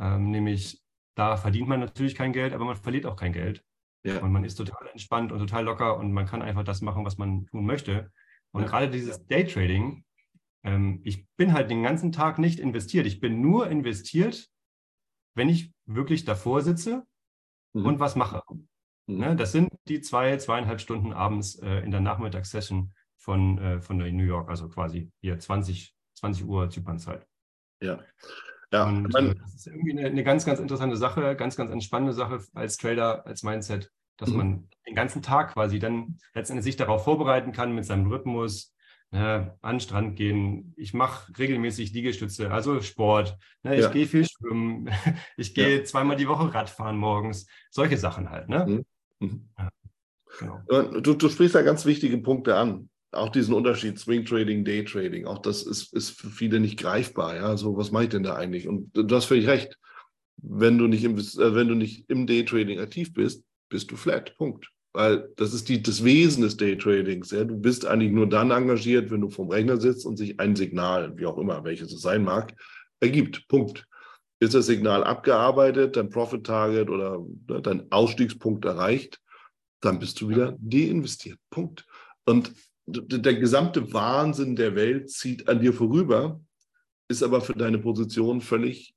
Ähm, 0.00 0.30
nämlich, 0.30 0.82
da 1.14 1.36
verdient 1.36 1.68
man 1.68 1.80
natürlich 1.80 2.14
kein 2.14 2.32
Geld, 2.32 2.52
aber 2.52 2.64
man 2.64 2.76
verliert 2.76 3.06
auch 3.06 3.16
kein 3.16 3.32
Geld. 3.32 3.64
Ja. 4.04 4.20
Und 4.20 4.32
man 4.32 4.44
ist 4.44 4.54
total 4.54 4.88
entspannt 4.88 5.32
und 5.32 5.38
total 5.40 5.64
locker 5.64 5.98
und 5.98 6.12
man 6.12 6.26
kann 6.26 6.42
einfach 6.42 6.64
das 6.64 6.80
machen, 6.80 7.04
was 7.04 7.18
man 7.18 7.46
tun 7.46 7.66
möchte. 7.66 8.12
Und 8.52 8.62
ja. 8.62 8.68
gerade 8.68 8.90
dieses 8.90 9.26
Daytrading, 9.26 10.04
ähm, 10.64 11.00
ich 11.04 11.26
bin 11.36 11.52
halt 11.52 11.70
den 11.70 11.82
ganzen 11.82 12.12
Tag 12.12 12.38
nicht 12.38 12.60
investiert. 12.60 13.06
Ich 13.06 13.20
bin 13.20 13.40
nur 13.40 13.68
investiert, 13.68 14.48
wenn 15.34 15.48
ich 15.48 15.72
wirklich 15.86 16.24
davor 16.24 16.62
sitze 16.62 17.04
mhm. 17.72 17.86
und 17.86 18.00
was 18.00 18.16
mache. 18.16 18.42
Mhm. 18.48 18.68
Ne, 19.18 19.36
das 19.36 19.52
sind 19.52 19.70
die 19.88 20.00
zwei, 20.00 20.36
zweieinhalb 20.36 20.80
Stunden 20.80 21.12
abends 21.12 21.56
äh, 21.56 21.78
in 21.78 21.90
der 21.90 22.00
Nachmittagssession 22.00 22.92
von, 23.16 23.58
äh, 23.58 23.80
von 23.80 23.96
New 23.96 24.24
York, 24.24 24.48
also 24.48 24.68
quasi 24.68 25.10
hier 25.20 25.38
20, 25.38 25.94
20 26.14 26.44
Uhr 26.44 26.68
Zypernzeit. 26.70 27.26
Ja. 27.80 28.00
Ja, 28.72 28.84
und 28.84 29.14
äh, 29.14 29.34
das 29.34 29.54
ist 29.54 29.66
irgendwie 29.66 29.92
eine, 29.92 30.06
eine, 30.06 30.24
ganz, 30.24 30.44
ganz 30.44 30.60
interessante 30.60 30.96
Sache, 30.96 31.36
ganz, 31.36 31.56
ganz 31.56 31.70
entspannende 31.70 32.12
Sache 32.12 32.40
als 32.52 32.76
Trader, 32.76 33.26
als 33.26 33.42
Mindset, 33.42 33.90
dass 34.18 34.30
mhm. 34.30 34.36
man 34.36 34.68
den 34.86 34.94
ganzen 34.94 35.22
Tag 35.22 35.54
quasi 35.54 35.78
dann 35.78 36.18
letztendlich 36.34 36.64
sich 36.64 36.76
darauf 36.76 37.04
vorbereiten 37.04 37.52
kann 37.52 37.74
mit 37.74 37.86
seinem 37.86 38.08
Rhythmus, 38.08 38.74
ne, 39.10 39.56
an 39.62 39.76
den 39.76 39.80
Strand 39.80 40.16
gehen. 40.16 40.74
Ich 40.76 40.92
mache 40.92 41.32
regelmäßig 41.38 41.92
Liegestütze, 41.92 42.50
also 42.50 42.82
Sport. 42.82 43.38
Ne, 43.62 43.76
ich 43.76 43.82
ja. 43.82 43.90
gehe 43.90 44.06
viel 44.06 44.26
schwimmen. 44.26 44.90
Ich 45.38 45.54
gehe 45.54 45.78
ja. 45.78 45.84
zweimal 45.84 46.16
die 46.16 46.28
Woche 46.28 46.52
Radfahren 46.52 46.98
morgens. 46.98 47.46
Solche 47.70 47.96
Sachen 47.96 48.28
halt. 48.28 48.48
Ne? 48.48 48.84
Mhm. 49.20 49.26
Mhm. 49.26 49.48
Ja, 49.58 49.70
genau. 50.38 51.00
du, 51.00 51.14
du 51.14 51.28
sprichst 51.30 51.54
da 51.54 51.62
ganz 51.62 51.86
wichtige 51.86 52.18
Punkte 52.18 52.56
an 52.56 52.90
auch 53.12 53.30
diesen 53.30 53.54
Unterschied 53.54 53.98
Swing 53.98 54.24
Trading, 54.24 54.64
Day 54.64 54.84
Trading, 54.84 55.26
auch 55.26 55.38
das 55.38 55.62
ist, 55.62 55.92
ist 55.94 56.10
für 56.10 56.28
viele 56.28 56.60
nicht 56.60 56.78
greifbar. 56.78 57.36
Ja, 57.36 57.56
so 57.56 57.76
was 57.76 57.90
mache 57.90 58.04
ich 58.04 58.10
denn 58.10 58.22
da 58.22 58.34
eigentlich? 58.34 58.68
Und 58.68 58.90
du 58.94 59.14
hast 59.14 59.26
völlig 59.26 59.46
recht. 59.46 59.78
Wenn 60.36 60.78
du 60.78 60.86
nicht 60.86 61.04
im, 61.04 61.16
äh, 61.18 61.54
wenn 61.54 61.68
du 61.68 61.74
nicht 61.74 62.08
im 62.08 62.26
Day 62.26 62.44
Trading 62.44 62.80
aktiv 62.80 63.12
bist, 63.12 63.44
bist 63.68 63.90
du 63.90 63.96
flat. 63.96 64.36
Punkt. 64.36 64.70
Weil 64.92 65.28
das 65.36 65.52
ist 65.52 65.68
die, 65.68 65.82
das 65.82 66.02
Wesen 66.02 66.42
des 66.42 66.56
Day 66.56 66.76
Tradings. 66.76 67.30
Ja? 67.30 67.44
Du 67.44 67.56
bist 67.56 67.86
eigentlich 67.86 68.12
nur 68.12 68.28
dann 68.28 68.50
engagiert, 68.50 69.10
wenn 69.10 69.20
du 69.20 69.30
vom 69.30 69.50
Rechner 69.50 69.80
sitzt 69.80 70.06
und 70.06 70.16
sich 70.16 70.40
ein 70.40 70.56
Signal, 70.56 71.16
wie 71.16 71.26
auch 71.26 71.38
immer, 71.38 71.62
welches 71.64 71.92
es 71.92 72.00
sein 72.00 72.24
mag, 72.24 72.54
ergibt. 73.00 73.46
Punkt. 73.48 73.86
Ist 74.40 74.54
das 74.54 74.66
Signal 74.66 75.04
abgearbeitet, 75.04 75.96
dein 75.96 76.10
Profit 76.10 76.44
Target 76.44 76.88
oder 76.90 77.24
ne, 77.48 77.60
dein 77.60 77.90
Ausstiegspunkt 77.90 78.64
erreicht, 78.64 79.20
dann 79.80 79.98
bist 79.98 80.20
du 80.20 80.28
wieder 80.28 80.56
deinvestiert. 80.60 81.38
Punkt. 81.50 81.86
Und 82.24 82.52
der 82.90 83.34
gesamte 83.34 83.92
Wahnsinn 83.92 84.56
der 84.56 84.74
Welt 84.74 85.10
zieht 85.10 85.48
an 85.48 85.60
dir 85.60 85.72
vorüber, 85.72 86.40
ist 87.08 87.22
aber 87.22 87.40
für 87.40 87.52
deine 87.52 87.78
Position 87.78 88.40
völlig 88.40 88.94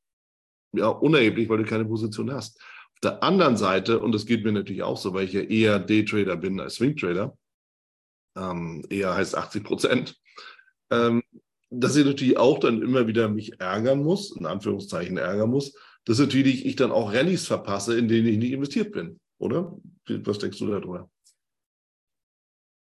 ja, 0.74 0.88
unerheblich, 0.88 1.50
weil 1.50 1.58
du 1.58 1.66
keine 1.66 1.86
Position 1.86 2.32
hast. 2.32 2.60
Auf 2.94 3.00
der 3.04 3.24
anderen 3.24 3.58
Seite, 3.58 4.00
und 4.00 4.14
das 4.14 4.26
geht 4.26 4.44
mir 4.46 4.54
natürlich 4.54 4.84
auch 4.84 4.98
so, 4.98 5.14
weil 5.14 5.26
ich 5.26 5.34
ja 5.34 5.42
eher 5.42 5.80
Daytrader 5.80 6.38
bin 6.38 6.60
als 6.60 6.76
Swingtrader, 6.76 7.38
ähm, 8.38 8.86
eher 8.90 9.14
heißt 9.14 9.36
80 9.36 9.64
Prozent, 9.64 10.18
ähm, 10.90 11.22
dass 11.70 11.96
ich 11.96 12.06
natürlich 12.06 12.38
auch 12.38 12.60
dann 12.60 12.82
immer 12.82 13.08
wieder 13.08 13.28
mich 13.28 13.60
ärgern 13.60 14.04
muss, 14.04 14.36
in 14.36 14.46
Anführungszeichen 14.46 15.18
ärgern 15.18 15.50
muss, 15.50 15.74
dass 16.06 16.20
natürlich 16.20 16.66
ich 16.66 16.76
dann 16.76 16.92
auch 16.92 17.14
Rallyes 17.14 17.48
verpasse, 17.48 17.98
in 17.98 18.08
denen 18.08 18.28
ich 18.28 18.38
nicht 18.38 18.54
investiert 18.54 18.92
bin, 18.92 19.20
oder? 19.38 19.78
Was 20.08 20.40
denkst 20.40 20.60
du 20.60 20.68
darüber? 20.68 21.10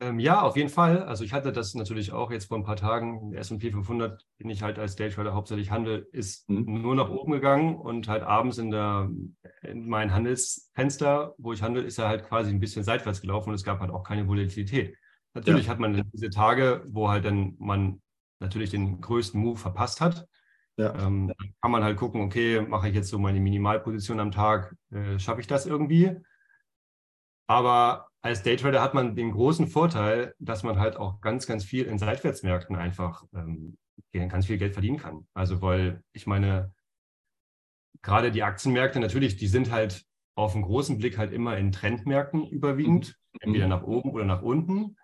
Ähm, 0.03 0.19
ja, 0.19 0.43
auf 0.43 0.57
jeden 0.57 0.69
Fall. 0.69 1.05
Also 1.05 1.23
ich 1.23 1.33
hatte 1.33 1.53
das 1.53 1.75
natürlich 1.75 2.13
auch 2.13 2.33
jetzt 2.33 2.47
vor 2.47 2.59
ein 2.59 2.65
paar 2.65 2.77
Tagen. 2.77 3.33
S&P 3.35 3.71
500, 3.71 4.27
den 4.41 4.51
ich 4.51 4.63
halt 4.63 4.79
als 4.79 4.97
Daytrader 4.97 5.33
hauptsächlich 5.33 5.71
handle, 5.71 5.99
ist 6.11 6.49
mhm. 6.49 6.83
nur 6.83 6.97
nach 6.97 7.09
oben 7.09 7.31
gegangen 7.31 7.77
und 7.77 8.09
halt 8.09 8.25
abends 8.25 8.59
in, 8.59 8.73
der, 8.73 9.11
in 9.63 9.89
mein 9.89 10.13
Handelsfenster, 10.13 11.35
wo 11.39 11.53
ich 11.53 11.63
handle, 11.63 11.83
ist 11.83 11.99
er 11.99 12.09
halt 12.09 12.25
quasi 12.25 12.51
ein 12.51 12.59
bisschen 12.59 12.83
seitwärts 12.83 13.21
gelaufen 13.21 13.51
und 13.51 13.55
es 13.55 13.63
gab 13.63 13.79
halt 13.79 13.93
auch 13.93 14.03
keine 14.03 14.27
Volatilität. 14.27 14.97
Natürlich 15.35 15.67
ja. 15.67 15.73
hat 15.73 15.79
man 15.79 16.03
diese 16.13 16.31
Tage, 16.31 16.85
wo 16.89 17.09
halt 17.09 17.25
dann 17.25 17.55
man 17.59 18.03
natürlich 18.41 18.71
den 18.71 19.01
größten 19.01 19.41
Move 19.41 19.57
verpasst 19.57 20.01
hat. 20.01 20.27
Ja. 20.77 20.95
Ähm, 21.07 21.33
kann 21.61 21.71
man 21.71 21.85
halt 21.85 21.97
gucken, 21.97 22.23
okay, 22.23 22.61
mache 22.61 22.89
ich 22.89 22.95
jetzt 22.95 23.09
so 23.09 23.19
meine 23.21 23.39
Minimalposition 23.39 24.19
am 24.19 24.33
Tag, 24.33 24.75
äh, 24.91 25.19
schaffe 25.21 25.41
ich 25.41 25.47
das 25.47 25.65
irgendwie? 25.65 26.17
Aber 27.47 28.09
als 28.23 28.43
Daytrader 28.43 28.81
hat 28.81 28.95
man 28.95 29.17
den 29.17 29.33
großen 29.33 29.67
Vorteil, 29.67 30.35
dass 30.39 30.63
man 30.63 30.79
halt 30.79 30.97
auch 30.97 31.21
ganz, 31.21 31.47
ganz 31.47 31.65
viel 31.65 31.85
in 31.85 31.99
Seitwärtsmärkten 31.99 32.77
einfach 32.77 33.25
ähm, 33.35 33.77
ganz 34.13 34.47
viel 34.47 34.59
Geld 34.59 34.75
verdienen 34.75 34.99
kann. 34.99 35.27
Also 35.35 35.61
weil 35.61 36.03
ich 36.13 36.27
meine, 36.27 36.73
gerade 38.01 38.31
die 38.31 38.45
Aktienmärkte 38.45 39.01
natürlich, 39.01 39.37
die 39.37 39.49
sind 39.49 39.73
halt 39.73 40.05
auf 40.35 40.55
einen 40.55 40.65
großen 40.65 40.99
Blick 40.99 41.19
halt 41.19 41.33
immer 41.33 41.59
in 41.59 41.73
Trendmärkten 41.73 42.47
überwiegend, 42.47 43.19
mhm. 43.33 43.39
entweder 43.41 43.67
nach 43.67 43.83
oben 43.83 44.13
oder 44.13 44.25
nach 44.25 44.43
unten. 44.43 44.97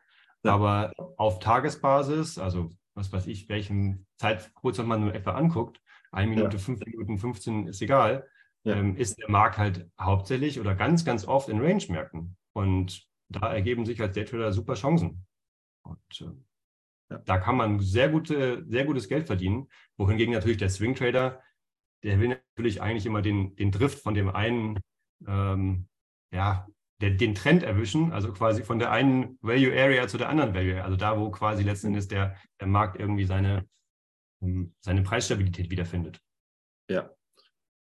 Aber 0.45 0.93
auf 1.17 1.41
Tagesbasis, 1.41 2.39
also 2.39 2.71
was 2.95 3.13
weiß 3.13 3.27
ich, 3.27 3.49
welchen 3.49 4.07
Zeithorizont 4.17 4.89
man 4.89 5.01
nur 5.01 5.15
etwa 5.15 5.33
anguckt, 5.33 5.81
eine 6.13 6.29
Minute, 6.29 6.57
ja. 6.57 6.63
fünf 6.63 6.81
Minuten, 6.85 7.19
15 7.19 7.67
ist 7.67 7.83
egal, 7.83 8.27
ja. 8.63 8.77
ähm, 8.77 8.97
ist 8.97 9.19
der 9.19 9.31
Markt 9.31 9.59
halt 9.59 9.91
hauptsächlich 10.01 10.61
oder 10.61 10.75
ganz, 10.75 11.05
ganz 11.05 11.27
oft 11.27 11.49
in 11.49 11.61
Range-Märkten. 11.61 12.37
Und 12.55 13.07
da 13.29 13.53
ergeben 13.53 13.87
sich 13.87 14.01
als 14.01 14.15
Daytrader 14.15 14.53
super 14.53 14.75
Chancen. 14.75 15.27
Und 15.85 16.21
äh, 16.21 17.15
ja. 17.15 17.19
da 17.19 17.39
kann 17.39 17.57
man 17.57 17.81
sehr, 17.81 18.09
gute, 18.09 18.65
sehr 18.69 18.85
gutes 18.85 19.09
Geld 19.09 19.27
verdienen, 19.27 19.69
wohingegen 19.97 20.33
natürlich 20.33 20.59
der 20.59 20.71
Swing-Trader, 20.71 21.43
der 22.05 22.21
will 22.21 22.41
natürlich 22.57 22.81
eigentlich 22.81 23.07
immer 23.07 23.23
den, 23.23 23.57
den 23.57 23.73
Drift 23.73 23.99
von 24.01 24.15
dem 24.15 24.29
einen 24.31 24.79
ähm, 25.27 25.89
ja, 26.33 26.67
der, 27.01 27.11
den 27.11 27.35
Trend 27.35 27.63
erwischen, 27.63 28.13
also 28.13 28.33
quasi 28.33 28.63
von 28.63 28.79
der 28.79 28.91
einen 28.91 29.39
Value 29.41 29.73
Area 29.73 30.09
zu 30.09 30.19
der 30.19 30.29
anderen 30.29 30.55
Value 30.55 30.73
Area, 30.73 30.85
also 30.85 30.97
da, 30.97 31.19
wo 31.19 31.31
quasi 31.31 31.63
letzten 31.63 31.89
Endes 31.89 32.09
der, 32.09 32.37
der 32.61 32.67
Markt 32.69 32.99
irgendwie 32.99 33.25
seine, 33.25 33.69
ähm, 34.43 34.75
seine 34.81 35.03
Preisstabilität 35.03 35.71
wiederfindet. 35.71 36.21
Ja. 36.91 37.11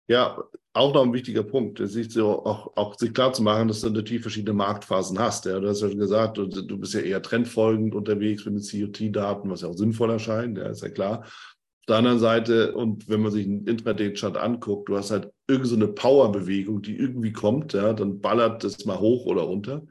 Ja, 0.07 0.43
auch 0.75 0.93
noch 0.93 1.03
ein 1.03 1.13
wichtiger 1.13 1.43
Punkt, 1.43 1.79
sich 1.87 2.11
so 2.11 2.45
auch, 2.45 2.75
auch 2.75 2.97
sich 2.97 3.13
klar 3.13 3.31
zu 3.31 3.41
machen, 3.41 3.69
dass 3.69 3.81
du 3.81 3.89
natürlich 3.89 4.21
verschiedene 4.21 4.53
Marktphasen 4.53 5.17
hast. 5.17 5.45
Ja, 5.45 5.59
du 5.59 5.69
hast 5.69 5.81
ja 5.81 5.89
schon 5.89 5.99
gesagt, 5.99 6.37
du, 6.37 6.77
bist 6.77 6.93
ja 6.93 6.99
eher 6.99 7.21
trendfolgend 7.21 7.95
unterwegs 7.95 8.45
mit 8.45 8.55
den 8.55 8.91
COT-Daten, 8.91 9.49
was 9.49 9.61
ja 9.61 9.69
auch 9.69 9.77
sinnvoll 9.77 10.11
erscheint, 10.11 10.57
ja, 10.57 10.65
ist 10.65 10.83
ja 10.83 10.89
klar. 10.89 11.21
Auf 11.21 11.85
der 11.87 11.95
anderen 11.97 12.19
Seite, 12.19 12.75
und 12.75 13.07
wenn 13.07 13.21
man 13.21 13.31
sich 13.31 13.45
einen 13.45 13.65
Intraday-Chart 13.65 14.35
anguckt, 14.35 14.89
du 14.89 14.97
hast 14.97 15.11
halt 15.11 15.31
irgend 15.47 15.67
so 15.67 15.75
eine 15.75 15.87
Powerbewegung, 15.87 16.81
die 16.81 16.97
irgendwie 16.97 17.31
kommt, 17.31 17.71
ja, 17.71 17.93
dann 17.93 18.19
ballert 18.19 18.63
das 18.65 18.83
mal 18.85 18.99
hoch 18.99 19.25
oder 19.25 19.43
runter. 19.43 19.83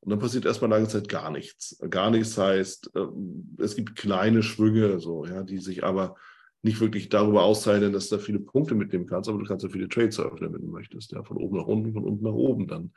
Und 0.00 0.10
dann 0.10 0.18
passiert 0.18 0.46
erstmal 0.46 0.70
lange 0.70 0.88
Zeit 0.88 1.10
gar 1.10 1.30
nichts. 1.30 1.78
Gar 1.90 2.10
nichts 2.10 2.38
heißt, 2.38 2.92
ähm, 2.96 3.56
es 3.58 3.76
gibt 3.76 3.96
kleine 3.96 4.42
Schwünge, 4.42 5.00
so, 5.00 5.26
ja, 5.26 5.42
die 5.42 5.58
sich 5.58 5.84
aber 5.84 6.16
nicht 6.62 6.80
wirklich 6.80 7.08
darüber 7.08 7.42
auszeichnen, 7.42 7.92
dass 7.92 8.08
du 8.08 8.16
da 8.16 8.22
viele 8.22 8.40
Punkte 8.40 8.74
mitnehmen 8.74 9.06
kannst, 9.06 9.28
aber 9.28 9.38
du 9.38 9.44
kannst 9.44 9.64
ja 9.64 9.70
viele 9.70 9.88
Trades 9.88 10.18
eröffnen, 10.18 10.52
wenn 10.52 10.60
du 10.60 10.68
möchtest, 10.68 11.12
ja, 11.12 11.22
von 11.22 11.38
oben 11.38 11.56
nach 11.56 11.66
unten, 11.66 11.92
von 11.92 12.04
unten 12.04 12.24
nach 12.24 12.32
oben 12.32 12.66
dann 12.66 12.92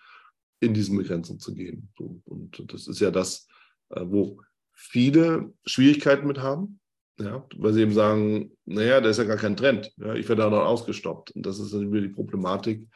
in 0.59 0.73
diesen 0.73 0.97
Begrenzung 0.97 1.39
zu 1.39 1.53
gehen. 1.53 1.89
So, 1.97 2.21
und 2.25 2.73
das 2.73 2.87
ist 2.87 2.99
ja 2.99 3.11
das, 3.11 3.47
äh, 3.89 4.01
wo 4.05 4.39
viele 4.73 5.53
Schwierigkeiten 5.65 6.27
mit 6.27 6.39
haben, 6.39 6.79
ja, 7.19 7.45
weil 7.55 7.73
sie 7.73 7.81
eben 7.81 7.93
sagen, 7.93 8.51
naja, 8.65 8.99
da 8.99 9.09
ist 9.09 9.17
ja 9.17 9.23
gar 9.23 9.37
kein 9.37 9.55
Trend. 9.55 9.91
Ja, 9.97 10.15
ich 10.15 10.27
werde 10.27 10.41
da 10.41 10.49
noch 10.49 10.65
ausgestoppt. 10.65 11.31
Und 11.31 11.45
das 11.45 11.59
ist 11.59 11.73
dann 11.73 11.91
wieder 11.91 12.01
die 12.01 12.13
Problematik 12.13 12.87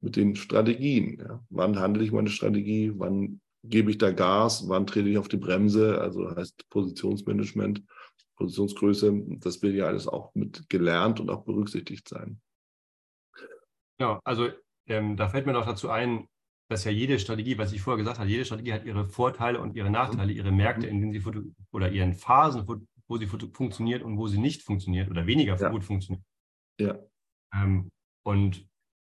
mit 0.00 0.16
den 0.16 0.36
Strategien. 0.36 1.18
Ja. 1.18 1.42
Wann 1.48 1.78
handle 1.78 2.04
ich 2.04 2.12
meine 2.12 2.28
Strategie? 2.28 2.92
Wann 2.96 3.40
gebe 3.62 3.90
ich 3.90 3.98
da 3.98 4.10
Gas? 4.10 4.68
Wann 4.68 4.86
trete 4.86 5.08
ich 5.08 5.18
auf 5.18 5.28
die 5.28 5.38
Bremse? 5.38 5.98
Also 5.98 6.36
heißt 6.36 6.68
Positionsmanagement, 6.68 7.82
Positionsgröße. 8.36 9.38
Das 9.38 9.62
will 9.62 9.74
ja 9.74 9.86
alles 9.86 10.08
auch 10.08 10.34
mit 10.34 10.68
gelernt 10.68 11.20
und 11.20 11.30
auch 11.30 11.44
berücksichtigt 11.44 12.08
sein. 12.08 12.40
Ja, 14.00 14.20
also 14.24 14.48
ähm, 14.86 15.16
da 15.16 15.28
fällt 15.28 15.46
mir 15.46 15.52
noch 15.52 15.66
dazu 15.66 15.88
ein, 15.90 16.28
dass 16.68 16.84
ja 16.84 16.90
jede 16.90 17.18
Strategie, 17.18 17.58
was 17.58 17.72
ich 17.72 17.82
vorher 17.82 17.98
gesagt 17.98 18.18
habe, 18.18 18.28
jede 18.28 18.44
Strategie 18.44 18.72
hat 18.72 18.84
ihre 18.84 19.06
Vorteile 19.06 19.60
und 19.60 19.76
ihre 19.76 19.90
Nachteile, 19.90 20.32
ihre 20.32 20.50
Märkte, 20.50 20.86
in 20.86 21.00
denen 21.00 21.12
sie 21.12 21.22
oder 21.72 21.90
ihren 21.90 22.14
Phasen, 22.14 22.66
wo 23.06 23.18
sie 23.18 23.26
funktioniert 23.26 24.02
und 24.02 24.16
wo 24.16 24.26
sie 24.26 24.38
nicht 24.38 24.62
funktioniert 24.62 25.10
oder 25.10 25.26
weniger 25.26 25.56
ja. 25.56 25.68
gut 25.68 25.84
funktioniert. 25.84 26.24
Ja. 26.80 26.98
Ähm, 27.54 27.90
und 28.24 28.66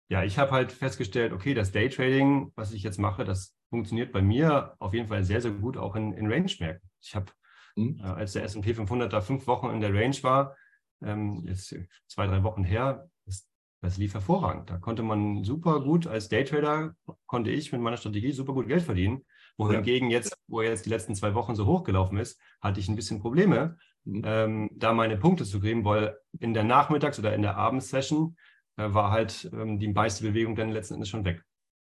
ja, 0.09 0.23
ich 0.23 0.37
habe 0.37 0.51
halt 0.51 0.71
festgestellt, 0.71 1.33
okay, 1.33 1.53
das 1.53 1.71
Daytrading, 1.71 2.51
was 2.55 2.73
ich 2.73 2.83
jetzt 2.83 2.99
mache, 2.99 3.23
das 3.23 3.55
funktioniert 3.69 4.11
bei 4.11 4.21
mir 4.21 4.75
auf 4.79 4.93
jeden 4.93 5.07
Fall 5.07 5.23
sehr, 5.23 5.41
sehr 5.41 5.51
gut 5.51 5.77
auch 5.77 5.95
in, 5.95 6.13
in 6.13 6.31
Range-Märkten. 6.31 6.89
Ich 7.01 7.15
habe, 7.15 7.31
mhm. 7.75 7.99
äh, 7.99 8.03
als 8.03 8.33
der 8.33 8.43
S&P 8.43 8.73
500 8.73 9.11
da 9.11 9.21
fünf 9.21 9.47
Wochen 9.47 9.69
in 9.69 9.81
der 9.81 9.93
Range 9.93 10.17
war, 10.21 10.55
ähm, 11.03 11.43
jetzt 11.45 11.75
zwei, 12.07 12.27
drei 12.27 12.43
Wochen 12.43 12.63
her, 12.63 13.09
das, 13.25 13.47
das 13.81 13.97
lief 13.97 14.13
hervorragend. 14.13 14.69
Da 14.69 14.77
konnte 14.77 15.03
man 15.03 15.43
super 15.43 15.81
gut 15.81 16.07
als 16.07 16.29
Daytrader, 16.29 16.95
konnte 17.25 17.51
ich 17.51 17.71
mit 17.71 17.81
meiner 17.81 17.97
Strategie 17.97 18.31
super 18.31 18.53
gut 18.53 18.67
Geld 18.67 18.83
verdienen. 18.83 19.25
Wohingegen 19.57 20.09
ja. 20.09 20.17
jetzt, 20.17 20.37
wo 20.47 20.61
er 20.61 20.69
jetzt 20.69 20.85
die 20.85 20.89
letzten 20.89 21.15
zwei 21.15 21.33
Wochen 21.33 21.55
so 21.55 21.65
hochgelaufen 21.65 22.17
ist, 22.17 22.39
hatte 22.61 22.79
ich 22.79 22.89
ein 22.89 22.95
bisschen 22.95 23.21
Probleme, 23.21 23.77
mhm. 24.03 24.21
ähm, 24.25 24.69
da 24.73 24.93
meine 24.93 25.17
Punkte 25.17 25.45
zu 25.45 25.61
kriegen, 25.61 25.85
weil 25.85 26.17
in 26.39 26.53
der 26.53 26.63
Nachmittags- 26.63 27.19
oder 27.19 27.33
in 27.33 27.41
der 27.41 27.55
Abendsession 27.55 28.35
äh, 28.77 28.93
war 28.93 29.11
halt 29.11 29.49
ähm, 29.53 29.79
die 29.79 29.87
meiste 29.87 30.25
Bewegung 30.25 30.55
dann 30.55 30.69
letzten 30.69 30.95
Endes 30.95 31.09
schon 31.09 31.23
weg. 31.23 31.41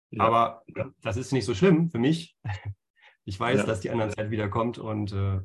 Ja. 0.10 0.26
Aber 0.26 0.64
das 1.02 1.16
ist 1.16 1.32
nicht 1.32 1.46
so 1.46 1.56
schlimm 1.56 1.90
für 1.90 2.00
mich. 2.00 2.36
Ich 3.24 3.40
weiß, 3.40 3.60
ja. 3.60 3.66
dass 3.68 3.82
die 3.82 3.92
andere 3.92 4.10
Zeit 4.10 4.32
wieder 4.32 4.50
kommt 4.50 4.80
und 4.80 5.14
äh, 5.14 5.42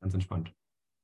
ganz 0.00 0.14
entspannt. 0.14 0.52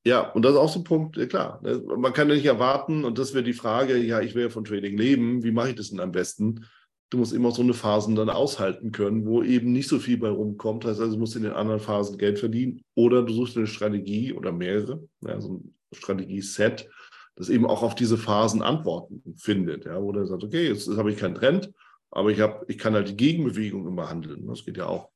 Ja, 0.05 0.33
und 0.33 0.43
das 0.43 0.53
ist 0.53 0.59
auch 0.59 0.69
so 0.69 0.81
ein 0.81 0.85
Punkt, 0.85 1.17
klar. 1.29 1.61
Ne, 1.63 1.81
man 1.97 2.13
kann 2.13 2.29
ja 2.29 2.35
nicht 2.35 2.47
erwarten, 2.47 3.05
und 3.05 3.19
das 3.19 3.35
wäre 3.35 3.45
die 3.45 3.53
Frage, 3.53 3.97
ja, 3.97 4.21
ich 4.21 4.35
will 4.35 4.45
ja 4.45 4.49
von 4.51 4.65
Trading 4.65 4.97
leben, 4.97 5.45
wie 5.45 5.53
mache 5.53 5.71
ich 5.71 5.77
das 5.77 5.91
denn 5.91 6.01
am 6.01 6.13
besten? 6.13 6.67
du 7.13 7.19
musst 7.19 7.35
immer 7.35 7.51
so 7.51 7.63
eine 7.63 7.75
Phasen 7.75 8.15
dann 8.15 8.31
aushalten 8.31 8.91
können, 8.91 9.27
wo 9.27 9.43
eben 9.43 9.73
nicht 9.73 9.89
so 9.89 9.99
viel 9.99 10.17
bei 10.17 10.31
rumkommt. 10.31 10.85
Das 10.85 10.93
heißt 10.93 11.01
also, 11.01 11.15
du 11.15 11.21
musst 11.21 11.37
in 11.37 11.43
den 11.43 11.53
anderen 11.53 11.81
Phasen 11.81 12.17
Geld 12.17 12.39
verdienen 12.39 12.81
oder 12.95 13.23
du 13.23 13.35
suchst 13.35 13.57
eine 13.57 13.67
Strategie 13.67 14.33
oder 14.33 14.51
mehrere, 14.51 15.07
ja, 15.21 15.41
so 15.41 15.55
ein 15.55 15.75
Strategieset, 15.93 16.89
das 17.37 17.51
eben 17.51 17.67
auch 17.67 17.83
auf 17.83 17.95
diese 17.95 18.17
Phasen 18.17 18.63
Antworten 18.63 19.23
findet, 19.37 19.85
ja, 19.85 20.01
wo 20.03 20.13
du 20.13 20.25
sagst, 20.25 20.45
okay, 20.45 20.69
jetzt, 20.69 20.87
jetzt 20.87 20.97
habe 20.97 21.13
ich 21.13 21.19
keinen 21.19 21.35
Trend, 21.35 21.71
aber 22.11 22.31
ich, 22.31 22.41
hab, 22.41 22.69
ich 22.69 22.79
kann 22.79 22.95
halt 22.95 23.09
die 23.09 23.17
Gegenbewegung 23.17 23.87
immer 23.87 24.09
handeln. 24.09 24.47
Das 24.47 24.65
geht 24.65 24.79
ja 24.79 24.87
auch 24.87 25.11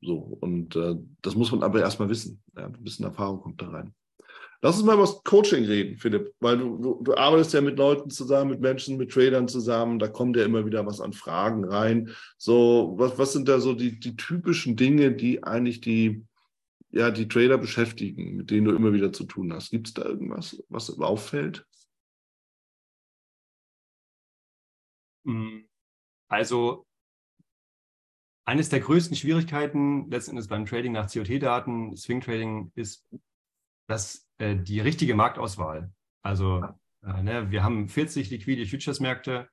so. 0.00 0.38
Und 0.40 0.76
äh, 0.76 0.96
das 1.22 1.34
muss 1.34 1.50
man 1.52 1.62
aber 1.62 1.80
erstmal 1.80 2.08
wissen. 2.08 2.42
Ja, 2.56 2.66
ein 2.66 2.72
bisschen 2.84 3.04
Erfahrung 3.04 3.40
kommt 3.40 3.62
da 3.62 3.68
rein. 3.68 3.94
Lass 4.62 4.76
uns 4.76 4.86
mal 4.86 4.94
über 4.94 5.06
Coaching 5.24 5.64
reden, 5.64 5.96
Philipp, 5.96 6.34
weil 6.40 6.58
du, 6.58 6.78
du, 6.78 7.02
du, 7.02 7.14
arbeitest 7.14 7.52
ja 7.52 7.60
mit 7.60 7.78
Leuten 7.78 8.08
zusammen, 8.08 8.50
mit 8.50 8.60
Menschen, 8.60 8.96
mit 8.96 9.12
Tradern 9.12 9.48
zusammen, 9.48 9.98
da 9.98 10.08
kommt 10.08 10.36
ja 10.36 10.44
immer 10.44 10.64
wieder 10.64 10.86
was 10.86 11.00
an 11.00 11.12
Fragen 11.12 11.64
rein. 11.66 12.10
So, 12.38 12.94
was, 12.96 13.18
was 13.18 13.32
sind 13.32 13.48
da 13.48 13.60
so 13.60 13.74
die, 13.74 14.00
die 14.00 14.16
typischen 14.16 14.74
Dinge, 14.74 15.12
die 15.12 15.44
eigentlich 15.44 15.82
die, 15.82 16.24
ja, 16.90 17.10
die 17.10 17.28
Trader 17.28 17.58
beschäftigen, 17.58 18.36
mit 18.36 18.50
denen 18.50 18.64
du 18.66 18.74
immer 18.74 18.92
wieder 18.94 19.12
zu 19.12 19.24
tun 19.24 19.52
hast? 19.52 19.70
Gibt 19.70 19.88
es 19.88 19.94
da 19.94 20.04
irgendwas, 20.04 20.62
was 20.70 20.98
auffällt? 20.98 21.66
Hm, 25.26 25.68
also, 26.28 26.85
eines 28.46 28.68
der 28.68 28.80
größten 28.80 29.16
Schwierigkeiten 29.16 30.08
letzten 30.08 30.30
Endes 30.32 30.46
beim 30.46 30.66
Trading 30.66 30.92
nach 30.92 31.12
COT-Daten, 31.12 31.96
Swing 31.96 32.20
Trading, 32.20 32.70
ist, 32.76 33.04
dass 33.88 34.26
äh, 34.38 34.56
die 34.56 34.80
richtige 34.80 35.14
Marktauswahl. 35.14 35.92
Also 36.22 36.64
äh, 37.02 37.22
ne, 37.22 37.50
wir 37.50 37.64
haben 37.64 37.88
40 37.88 38.30
liquide 38.30 38.64
Futures-Märkte. 38.64 39.48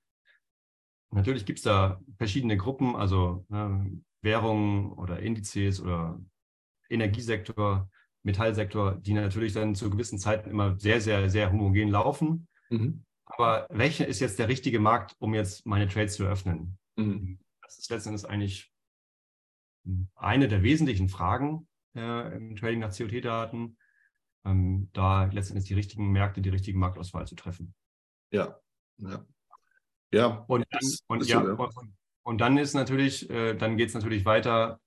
Natürlich 1.11 1.45
gibt 1.45 1.59
es 1.59 1.63
da 1.63 1.99
verschiedene 2.17 2.55
Gruppen, 2.55 2.95
also 2.95 3.45
ne, 3.49 3.99
Währungen 4.21 4.91
oder 4.93 5.19
Indizes 5.19 5.81
oder 5.81 6.21
Energiesektor, 6.89 7.89
Metallsektor, 8.21 8.95
die 8.95 9.13
natürlich 9.13 9.53
dann 9.53 9.73
zu 9.73 9.89
gewissen 9.89 10.19
Zeiten 10.19 10.51
immer 10.51 10.79
sehr, 10.79 11.01
sehr, 11.01 11.29
sehr 11.31 11.51
homogen 11.51 11.89
laufen. 11.89 12.47
Mhm. 12.69 13.03
Aber 13.25 13.65
welcher 13.71 14.07
ist 14.07 14.19
jetzt 14.19 14.37
der 14.37 14.49
richtige 14.49 14.79
Markt, 14.79 15.15
um 15.17 15.33
jetzt 15.33 15.65
meine 15.65 15.87
Trades 15.87 16.15
zu 16.15 16.25
eröffnen? 16.25 16.77
Mhm. 16.95 17.39
Das 17.63 17.79
ist 17.79 17.89
letztendlich 17.89 18.29
eigentlich 18.29 18.72
eine 20.15 20.47
der 20.47 20.63
wesentlichen 20.63 21.09
Fragen 21.09 21.67
äh, 21.95 22.35
im 22.35 22.55
Trading 22.55 22.79
nach 22.79 22.95
COT-Daten 22.95 23.77
ähm, 24.45 24.89
da 24.93 25.25
letztendlich 25.25 25.67
die 25.67 25.73
richtigen 25.73 26.11
Märkte, 26.11 26.41
die 26.41 26.49
richtige 26.49 26.77
Marktauswahl 26.77 27.27
zu 27.27 27.35
treffen. 27.35 27.73
Ja, 28.31 28.59
ja. 28.97 29.25
Ja, 30.11 30.45
und 30.47 30.65
dann, 30.69 30.91
und, 31.07 31.25
ja, 31.25 31.43
so, 31.43 31.55
und, 31.55 31.93
und, 32.21 32.37
dann 32.41 32.57
ist 32.57 32.75
natürlich, 32.75 33.27
äh, 33.31 33.55
dann 33.55 33.77
geht 33.77 33.89
es 33.89 33.95
natürlich 33.95 34.25
weiter. 34.25 34.79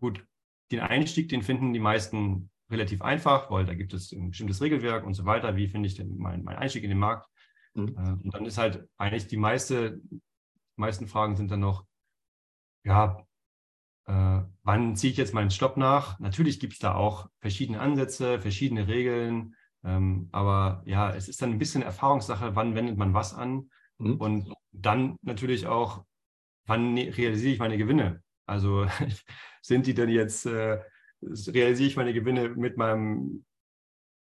Gut, 0.00 0.26
den 0.72 0.80
Einstieg, 0.80 1.28
den 1.28 1.42
finden 1.42 1.72
die 1.72 1.78
meisten 1.78 2.50
relativ 2.70 3.00
einfach, 3.02 3.50
weil 3.52 3.66
da 3.66 3.74
gibt 3.74 3.94
es 3.94 4.10
ein 4.10 4.30
bestimmtes 4.30 4.60
Regelwerk 4.60 5.04
und 5.06 5.14
so 5.14 5.24
weiter. 5.24 5.54
Wie 5.54 5.68
finde 5.68 5.86
ich 5.86 5.94
denn 5.94 6.16
meinen 6.16 6.42
mein 6.42 6.56
Einstieg 6.56 6.82
in 6.82 6.90
den 6.90 6.98
Markt? 6.98 7.28
Mhm. 7.74 7.88
Äh, 7.96 8.24
und 8.24 8.34
dann 8.34 8.46
ist 8.46 8.58
halt 8.58 8.88
eigentlich 8.96 9.28
die 9.28 9.36
meiste, 9.36 10.00
meisten 10.74 11.06
Fragen 11.06 11.36
sind 11.36 11.52
dann 11.52 11.60
noch, 11.60 11.86
ja, 12.82 13.24
äh, 14.06 14.40
wann 14.62 14.96
ziehe 14.96 15.12
ich 15.12 15.16
jetzt 15.16 15.34
meinen 15.34 15.50
Stopp 15.50 15.76
nach? 15.76 16.18
Natürlich 16.18 16.60
gibt 16.60 16.74
es 16.74 16.78
da 16.78 16.94
auch 16.94 17.28
verschiedene 17.40 17.80
Ansätze, 17.80 18.40
verschiedene 18.40 18.88
Regeln, 18.88 19.54
ähm, 19.84 20.28
aber 20.32 20.82
ja, 20.86 21.14
es 21.14 21.28
ist 21.28 21.42
dann 21.42 21.50
ein 21.50 21.58
bisschen 21.58 21.82
Erfahrungssache, 21.82 22.56
wann 22.56 22.74
wendet 22.74 22.96
man 22.96 23.14
was 23.14 23.34
an 23.34 23.70
mhm. 23.98 24.16
und 24.16 24.54
dann 24.72 25.16
natürlich 25.22 25.66
auch, 25.66 26.04
wann 26.66 26.94
ne-, 26.94 27.16
realisiere 27.16 27.52
ich 27.52 27.58
meine 27.58 27.78
Gewinne? 27.78 28.22
Also 28.46 28.86
sind 29.62 29.86
die 29.86 29.94
denn 29.94 30.08
jetzt, 30.08 30.46
äh, 30.46 30.82
realisiere 31.22 31.88
ich 31.88 31.96
meine 31.96 32.14
Gewinne 32.14 32.50
mit 32.50 32.76
meinem 32.76 33.44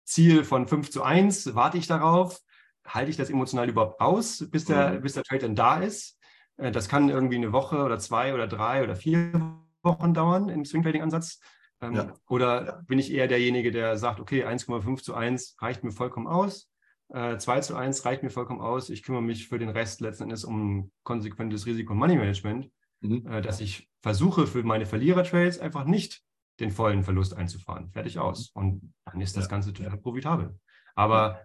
Ziel 0.05 0.43
von 0.43 0.67
5 0.67 0.91
zu 0.91 1.03
1? 1.03 1.55
Warte 1.55 1.77
ich 1.77 1.87
darauf? 1.87 2.39
Halte 2.85 3.11
ich 3.11 3.17
das 3.17 3.29
emotional 3.29 3.69
überhaupt 3.69 3.99
aus, 4.01 4.47
bis 4.49 4.65
der, 4.65 4.93
mhm. 4.93 5.01
bis 5.01 5.13
der 5.13 5.23
Trade 5.23 5.41
dann 5.41 5.55
da 5.55 5.79
ist? 5.79 6.18
Äh, 6.59 6.71
das 6.71 6.89
kann 6.89 7.09
irgendwie 7.09 7.37
eine 7.37 7.51
Woche 7.51 7.83
oder 7.83 7.97
zwei 7.99 8.33
oder 8.33 8.47
drei 8.47 8.83
oder 8.83 8.95
vier 8.95 9.57
Wochen 9.81 10.13
dauern 10.13 10.49
im 10.49 10.65
Swing 10.65 10.83
Trading 10.83 11.01
Ansatz. 11.01 11.39
Ähm, 11.81 11.95
ja. 11.95 12.13
Oder 12.27 12.65
ja. 12.65 12.81
bin 12.87 12.99
ich 12.99 13.11
eher 13.11 13.27
derjenige, 13.27 13.71
der 13.71 13.97
sagt, 13.97 14.19
okay, 14.19 14.45
1,5 14.45 15.01
zu 15.01 15.15
1 15.15 15.55
reicht 15.59 15.83
mir 15.83 15.91
vollkommen 15.91 16.27
aus. 16.27 16.69
Äh, 17.09 17.37
2 17.37 17.61
zu 17.61 17.75
1 17.75 18.05
reicht 18.05 18.21
mir 18.21 18.29
vollkommen 18.29 18.61
aus. 18.61 18.89
Ich 18.89 19.03
kümmere 19.03 19.23
mich 19.23 19.47
für 19.47 19.57
den 19.57 19.69
Rest 19.69 20.01
letzten 20.01 20.23
Endes 20.23 20.43
um 20.43 20.91
konsequentes 21.03 21.65
Risiko- 21.65 21.93
und 21.93 21.99
Money-Management, 21.99 22.69
mhm. 23.01 23.27
äh, 23.27 23.41
dass 23.41 23.61
ich 23.61 23.89
versuche, 24.01 24.45
für 24.45 24.63
meine 24.63 24.85
Verlierer-Trades 24.85 25.59
einfach 25.59 25.85
nicht 25.85 26.21
den 26.59 26.71
vollen 26.71 27.03
Verlust 27.03 27.33
einzufahren. 27.33 27.89
Fertig 27.91 28.19
aus. 28.19 28.51
Und 28.53 28.93
dann 29.05 29.21
ist 29.21 29.37
das 29.37 29.45
ja. 29.45 29.49
Ganze 29.49 29.73
total 29.73 29.97
profitabel. 29.97 30.59
Aber 30.95 31.39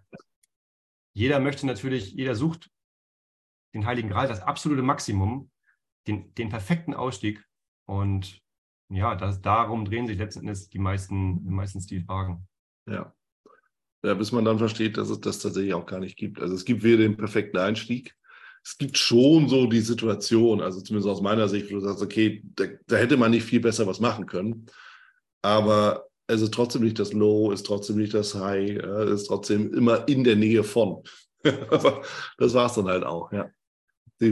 jeder 1.12 1.38
möchte 1.38 1.66
natürlich, 1.66 2.12
jeder 2.12 2.34
sucht 2.34 2.70
den 3.74 3.86
Heiligen 3.86 4.08
Gral, 4.08 4.28
das 4.28 4.40
absolute 4.40 4.82
Maximum, 4.82 5.50
den, 6.06 6.32
den 6.34 6.48
perfekten 6.48 6.94
Ausstieg. 6.94 7.44
Und 7.86 8.40
ja, 8.88 9.14
das, 9.14 9.42
darum 9.42 9.84
drehen 9.84 10.06
sich 10.06 10.18
letzten 10.18 10.40
Endes 10.40 10.68
die 10.68 10.78
meisten, 10.78 11.44
meistens 11.44 11.86
die 11.86 12.00
Fragen. 12.00 12.46
Ja. 12.88 13.12
ja. 14.04 14.14
Bis 14.14 14.32
man 14.32 14.44
dann 14.44 14.58
versteht, 14.58 14.96
dass 14.96 15.10
es 15.10 15.20
das 15.20 15.40
tatsächlich 15.40 15.74
auch 15.74 15.86
gar 15.86 16.00
nicht 16.00 16.16
gibt. 16.16 16.40
Also 16.40 16.54
es 16.54 16.64
gibt 16.64 16.82
weder 16.82 17.02
den 17.02 17.16
perfekten 17.16 17.58
Einstieg. 17.58 18.14
Es 18.62 18.78
gibt 18.78 18.96
schon 18.96 19.48
so 19.48 19.66
die 19.66 19.80
Situation, 19.80 20.62
also 20.62 20.80
zumindest 20.80 21.10
aus 21.10 21.20
meiner 21.20 21.48
Sicht, 21.48 21.70
wo 21.70 21.74
du 21.74 21.80
sagst, 21.80 22.02
okay, 22.02 22.42
da, 22.56 22.64
da 22.86 22.96
hätte 22.96 23.18
man 23.18 23.30
nicht 23.30 23.44
viel 23.44 23.60
besser 23.60 23.86
was 23.86 24.00
machen 24.00 24.24
können. 24.24 24.66
Aber 25.42 26.06
es 26.26 26.40
ist 26.40 26.54
trotzdem 26.54 26.82
nicht 26.82 26.98
das 26.98 27.12
Low, 27.12 27.50
ist 27.50 27.66
trotzdem 27.66 27.96
nicht 27.96 28.14
das 28.14 28.34
High, 28.34 28.78
ist 29.10 29.26
trotzdem 29.26 29.74
immer 29.74 30.08
in 30.08 30.24
der 30.24 30.36
Nähe 30.36 30.64
von. 30.64 31.02
Das 32.38 32.54
war 32.54 32.66
es 32.66 32.72
dann 32.72 32.86
halt 32.86 33.04
auch, 33.04 33.30
ja. 33.30 33.50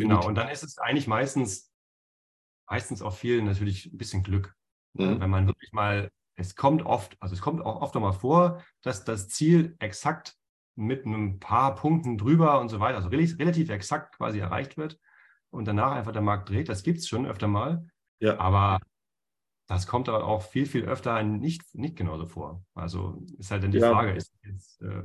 Genau, 0.00 0.26
und 0.26 0.34
dann 0.34 0.48
ist 0.48 0.62
es 0.62 0.78
eigentlich 0.78 1.06
meistens, 1.06 1.72
meistens 2.68 3.02
auch 3.02 3.14
viel 3.14 3.42
natürlich 3.42 3.86
ein 3.92 3.98
bisschen 3.98 4.22
Glück. 4.22 4.54
Mhm. 4.94 5.20
Wenn 5.20 5.30
man 5.30 5.46
wirklich 5.46 5.72
mal, 5.72 6.10
es 6.36 6.56
kommt 6.56 6.84
oft, 6.84 7.16
also 7.20 7.34
es 7.34 7.40
kommt 7.40 7.64
auch 7.64 7.80
oft 7.80 7.94
mal 7.94 8.12
vor, 8.12 8.62
dass 8.82 9.04
das 9.04 9.28
Ziel 9.28 9.76
exakt 9.78 10.36
mit 10.74 11.04
ein 11.04 11.38
paar 11.38 11.74
Punkten 11.74 12.16
drüber 12.16 12.60
und 12.60 12.68
so 12.68 12.80
weiter, 12.80 12.96
also 12.96 13.08
relativ, 13.08 13.38
relativ 13.38 13.68
exakt 13.68 14.16
quasi 14.16 14.38
erreicht 14.38 14.76
wird 14.76 14.98
und 15.50 15.66
danach 15.66 15.92
einfach 15.92 16.12
der 16.12 16.22
Markt 16.22 16.48
dreht. 16.48 16.68
Das 16.68 16.82
gibt 16.82 16.98
es 16.98 17.08
schon 17.08 17.26
öfter 17.26 17.48
mal. 17.48 17.86
Ja. 18.20 18.38
Aber 18.38 18.80
das 19.68 19.86
kommt 19.86 20.08
aber 20.08 20.24
auch 20.24 20.42
viel, 20.42 20.66
viel 20.66 20.84
öfter 20.84 21.22
nicht, 21.22 21.62
nicht 21.74 21.96
genauso 21.96 22.26
vor. 22.26 22.64
Also 22.74 23.22
ist 23.38 23.50
halt 23.50 23.62
dann 23.62 23.70
die 23.70 23.78
ja. 23.78 23.90
Frage, 23.90 24.12
ist 24.12 24.32
jetzt, 24.42 24.80
äh, 24.82 25.02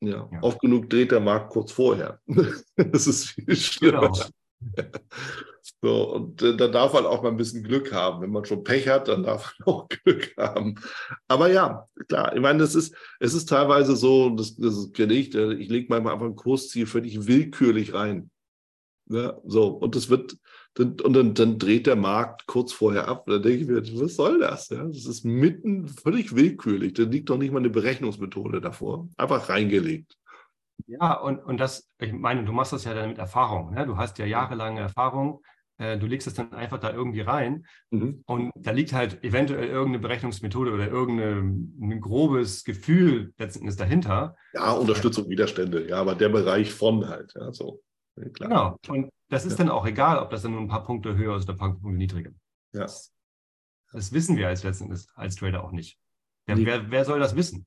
ja, 0.00 0.28
ja, 0.30 0.42
oft 0.42 0.60
genug 0.60 0.88
dreht 0.88 1.10
der 1.10 1.20
Markt 1.20 1.50
kurz 1.50 1.72
vorher. 1.72 2.20
das 2.76 3.06
ist 3.06 3.26
viel 3.28 3.56
schlimmer. 3.56 4.12
Genau. 4.12 4.86
So, 5.80 6.12
und 6.14 6.42
äh, 6.42 6.56
da 6.56 6.66
darf 6.66 6.92
man 6.92 7.06
auch 7.06 7.22
mal 7.22 7.28
ein 7.28 7.36
bisschen 7.36 7.62
Glück 7.62 7.92
haben. 7.92 8.20
Wenn 8.20 8.30
man 8.30 8.44
schon 8.44 8.64
Pech 8.64 8.88
hat, 8.88 9.08
dann 9.08 9.22
darf 9.22 9.54
man 9.58 9.68
auch 9.74 9.88
Glück 9.88 10.34
haben. 10.36 10.74
Aber 11.28 11.52
ja, 11.52 11.88
klar, 12.08 12.34
ich 12.34 12.40
meine, 12.40 12.58
das 12.58 12.74
ist, 12.74 12.94
es 13.20 13.34
ist 13.34 13.48
teilweise 13.48 13.94
so, 13.94 14.30
das, 14.30 14.56
das 14.56 14.90
kenne 14.92 15.14
ich, 15.14 15.34
äh, 15.34 15.54
ich 15.54 15.68
lege 15.68 15.86
manchmal 15.88 16.14
einfach 16.14 16.26
ein 16.26 16.36
Kursziel 16.36 16.86
völlig 16.86 17.26
willkürlich 17.26 17.94
rein. 17.94 18.30
Ja, 19.10 19.38
so, 19.44 19.68
und 19.68 19.96
das 19.96 20.10
wird, 20.10 20.36
und 20.78 21.02
dann, 21.02 21.34
dann, 21.34 21.58
dreht 21.58 21.86
der 21.86 21.96
Markt 21.96 22.46
kurz 22.46 22.72
vorher 22.72 23.08
ab. 23.08 23.24
Da 23.26 23.38
denke 23.38 23.62
ich 23.62 23.66
mir, 23.66 24.00
was 24.00 24.16
soll 24.16 24.38
das? 24.40 24.68
Ja, 24.68 24.84
das 24.84 25.06
ist 25.06 25.24
mitten 25.24 25.88
völlig 25.88 26.36
willkürlich. 26.36 26.92
Da 26.92 27.04
liegt 27.04 27.30
doch 27.30 27.38
nicht 27.38 27.52
mal 27.52 27.58
eine 27.58 27.70
Berechnungsmethode 27.70 28.60
davor. 28.60 29.08
Einfach 29.16 29.48
reingelegt. 29.48 30.16
Ja, 30.86 31.14
und, 31.14 31.38
und 31.38 31.58
das, 31.58 31.88
ich 31.98 32.12
meine, 32.12 32.44
du 32.44 32.52
machst 32.52 32.72
das 32.72 32.84
ja 32.84 32.94
dann 32.94 33.08
mit 33.08 33.18
Erfahrung. 33.18 33.74
Ne? 33.74 33.86
Du 33.86 33.96
hast 33.96 34.18
ja 34.18 34.26
jahrelange 34.26 34.80
Erfahrung. 34.80 35.42
Äh, 35.78 35.96
du 35.96 36.06
legst 36.06 36.26
es 36.26 36.34
dann 36.34 36.52
einfach 36.52 36.78
da 36.78 36.92
irgendwie 36.92 37.22
rein. 37.22 37.66
Mhm. 37.90 38.22
Und 38.26 38.52
da 38.54 38.70
liegt 38.70 38.92
halt 38.92 39.24
eventuell 39.24 39.68
irgendeine 39.68 40.00
Berechnungsmethode 40.00 40.72
oder 40.72 40.88
irgendein 40.88 42.00
grobes 42.00 42.64
Gefühl 42.64 43.32
letztendlich 43.38 43.76
dahinter. 43.76 44.36
Ja, 44.52 44.72
Unterstützung, 44.72 45.28
Widerstände. 45.28 45.88
Ja, 45.88 46.00
aber 46.00 46.14
der 46.14 46.28
Bereich 46.28 46.72
von 46.72 47.08
halt. 47.08 47.32
Ja, 47.34 47.52
so. 47.52 47.80
Klar. 48.32 48.78
Genau. 48.82 48.94
Und 48.94 49.10
das 49.28 49.44
ist 49.44 49.52
ja. 49.52 49.58
dann 49.58 49.70
auch 49.70 49.86
egal, 49.86 50.18
ob 50.18 50.30
das 50.30 50.42
dann 50.42 50.52
nur 50.52 50.60
ein 50.60 50.68
paar 50.68 50.84
Punkte 50.84 51.16
höher 51.16 51.36
ist 51.36 51.44
oder 51.44 51.54
ein 51.54 51.58
paar 51.58 51.72
Punkte 51.72 51.98
niedriger. 51.98 52.30
Ja. 52.72 52.82
Das, 52.82 53.12
das 53.92 54.12
wissen 54.12 54.36
wir 54.36 54.48
als 54.48 54.64
letztendlich 54.64 55.06
als 55.14 55.36
Trader 55.36 55.64
auch 55.64 55.72
nicht. 55.72 55.98
Wer, 56.46 56.56
nee. 56.56 56.66
wer, 56.66 56.90
wer 56.90 57.04
soll 57.04 57.20
das 57.20 57.36
wissen? 57.36 57.66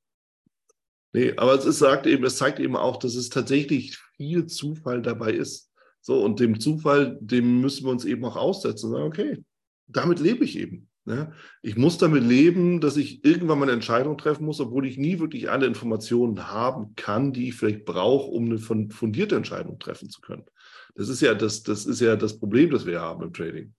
Nee, 1.14 1.34
aber 1.36 1.54
es, 1.54 1.66
ist, 1.66 1.80
sagt 1.80 2.08
eben, 2.08 2.24
es 2.24 2.38
zeigt 2.38 2.60
eben 2.60 2.76
auch, 2.76 2.98
dass 2.98 3.16
es 3.16 3.30
tatsächlich 3.30 3.98
viel 4.16 4.46
Zufall 4.48 5.02
dabei 5.02 5.32
ist. 5.34 5.72
So, 6.00 6.24
und 6.24 6.40
dem 6.40 6.60
Zufall, 6.60 7.18
dem 7.22 7.62
müssen 7.62 7.86
wir 7.86 7.92
uns 7.92 8.06
eben 8.06 8.24
auch 8.26 8.36
aussetzen 8.36 8.88
und 8.88 8.92
sagen, 8.94 9.08
okay, 9.08 9.44
damit 9.88 10.20
lebe 10.20 10.46
ich 10.46 10.58
eben. 10.58 10.90
Ne? 11.06 11.34
Ich 11.64 11.78
muss 11.78 11.98
damit 11.98 12.24
leben, 12.24 12.80
dass 12.80 12.96
ich 12.96 13.26
irgendwann 13.26 13.58
mal 13.60 13.66
eine 13.66 13.74
Entscheidung 13.74 14.18
treffen 14.18 14.46
muss, 14.46 14.60
obwohl 14.60 14.86
ich 14.86 14.98
nie 14.98 15.20
wirklich 15.20 15.50
alle 15.50 15.66
Informationen 15.66 16.52
haben 16.52 16.96
kann, 16.96 17.34
die 17.34 17.50
ich 17.50 17.56
vielleicht 17.56 17.86
brauche, 17.86 18.30
um 18.30 18.46
eine 18.46 18.60
fundierte 18.60 19.36
Entscheidung 19.36 19.80
treffen 19.80 20.10
zu 20.10 20.22
können. 20.22 20.46
Das 20.94 21.10
ist 21.10 21.22
ja 21.22 21.34
das, 21.34 21.64
das 21.64 21.86
ist 21.86 22.02
ja 22.02 22.16
das 22.16 22.38
Problem, 22.38 22.70
das 22.70 22.86
wir 22.86 23.02
haben 23.02 23.24
im 23.24 23.34
Trading. 23.34 23.74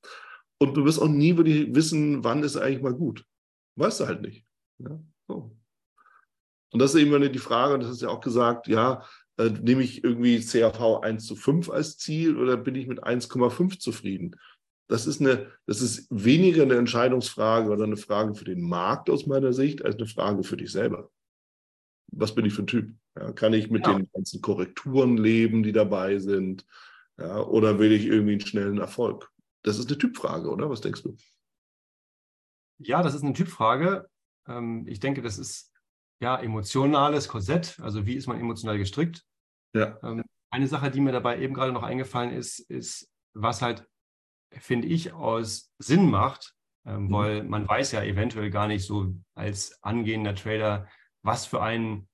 Und 0.58 0.76
du 0.76 0.84
wirst 0.84 1.00
auch 1.00 1.08
nie 1.08 1.36
wirklich 1.36 1.72
wissen, 1.74 2.24
wann 2.24 2.42
ist 2.42 2.56
eigentlich 2.56 2.82
mal 2.82 2.94
gut. 2.94 3.24
Weißt 3.76 4.00
du 4.00 4.06
halt 4.06 4.22
nicht. 4.22 4.44
Ja? 4.78 5.00
So. 5.28 5.56
Und 6.72 6.78
das 6.80 6.94
ist 6.94 7.00
eben 7.00 7.32
die 7.32 7.38
Frage, 7.38 7.74
und 7.74 7.82
das 7.82 7.90
ist 7.90 8.02
ja 8.02 8.08
auch 8.08 8.20
gesagt, 8.20 8.66
ja, 8.66 9.04
äh, 9.36 9.50
nehme 9.50 9.82
ich 9.82 10.02
irgendwie 10.02 10.40
CAV 10.44 11.00
1 11.02 11.26
zu 11.26 11.36
5 11.36 11.70
als 11.70 11.98
Ziel 11.98 12.36
oder 12.36 12.56
bin 12.56 12.74
ich 12.74 12.86
mit 12.86 13.04
1,5 13.04 13.78
zufrieden? 13.78 14.36
Das 14.92 15.06
ist, 15.06 15.22
eine, 15.22 15.50
das 15.64 15.80
ist 15.80 16.06
weniger 16.10 16.64
eine 16.64 16.76
Entscheidungsfrage 16.76 17.70
oder 17.70 17.84
eine 17.84 17.96
Frage 17.96 18.34
für 18.34 18.44
den 18.44 18.60
Markt 18.60 19.08
aus 19.08 19.24
meiner 19.24 19.54
Sicht, 19.54 19.82
als 19.82 19.96
eine 19.96 20.06
Frage 20.06 20.44
für 20.44 20.58
dich 20.58 20.70
selber. 20.70 21.10
Was 22.08 22.34
bin 22.34 22.44
ich 22.44 22.52
für 22.52 22.62
ein 22.62 22.66
Typ? 22.66 22.94
Ja, 23.16 23.32
kann 23.32 23.54
ich 23.54 23.70
mit 23.70 23.86
ja. 23.86 23.94
den 23.94 24.10
ganzen 24.12 24.42
Korrekturen 24.42 25.16
leben, 25.16 25.62
die 25.62 25.72
dabei 25.72 26.18
sind? 26.18 26.66
Ja, 27.18 27.40
oder 27.40 27.78
will 27.78 27.90
ich 27.90 28.04
irgendwie 28.04 28.32
einen 28.32 28.42
schnellen 28.42 28.76
Erfolg? 28.76 29.32
Das 29.62 29.78
ist 29.78 29.88
eine 29.88 29.96
Typfrage, 29.96 30.50
oder? 30.50 30.68
Was 30.68 30.82
denkst 30.82 31.04
du? 31.04 31.16
Ja, 32.76 33.02
das 33.02 33.14
ist 33.14 33.24
eine 33.24 33.32
Typfrage. 33.32 34.10
Ähm, 34.46 34.84
ich 34.86 35.00
denke, 35.00 35.22
das 35.22 35.38
ist 35.38 35.72
ja 36.20 36.36
emotionales 36.36 37.28
Korsett. 37.28 37.80
Also 37.80 38.04
wie 38.04 38.16
ist 38.16 38.26
man 38.26 38.38
emotional 38.38 38.76
gestrickt? 38.76 39.24
Ja. 39.74 39.98
Ähm, 40.02 40.22
eine 40.50 40.68
Sache, 40.68 40.90
die 40.90 41.00
mir 41.00 41.12
dabei 41.12 41.40
eben 41.40 41.54
gerade 41.54 41.72
noch 41.72 41.82
eingefallen 41.82 42.34
ist, 42.34 42.58
ist, 42.58 43.10
was 43.32 43.62
halt 43.62 43.86
finde 44.60 44.88
ich, 44.88 45.12
aus 45.12 45.72
Sinn 45.78 46.10
macht, 46.10 46.54
ähm, 46.84 47.04
mhm. 47.04 47.12
weil 47.12 47.42
man 47.44 47.68
weiß 47.68 47.92
ja 47.92 48.02
eventuell 48.02 48.50
gar 48.50 48.68
nicht 48.68 48.84
so 48.84 49.14
als 49.34 49.82
angehender 49.82 50.34
Trader, 50.34 50.86
was 51.22 51.46
für 51.46 51.62
ein 51.62 52.08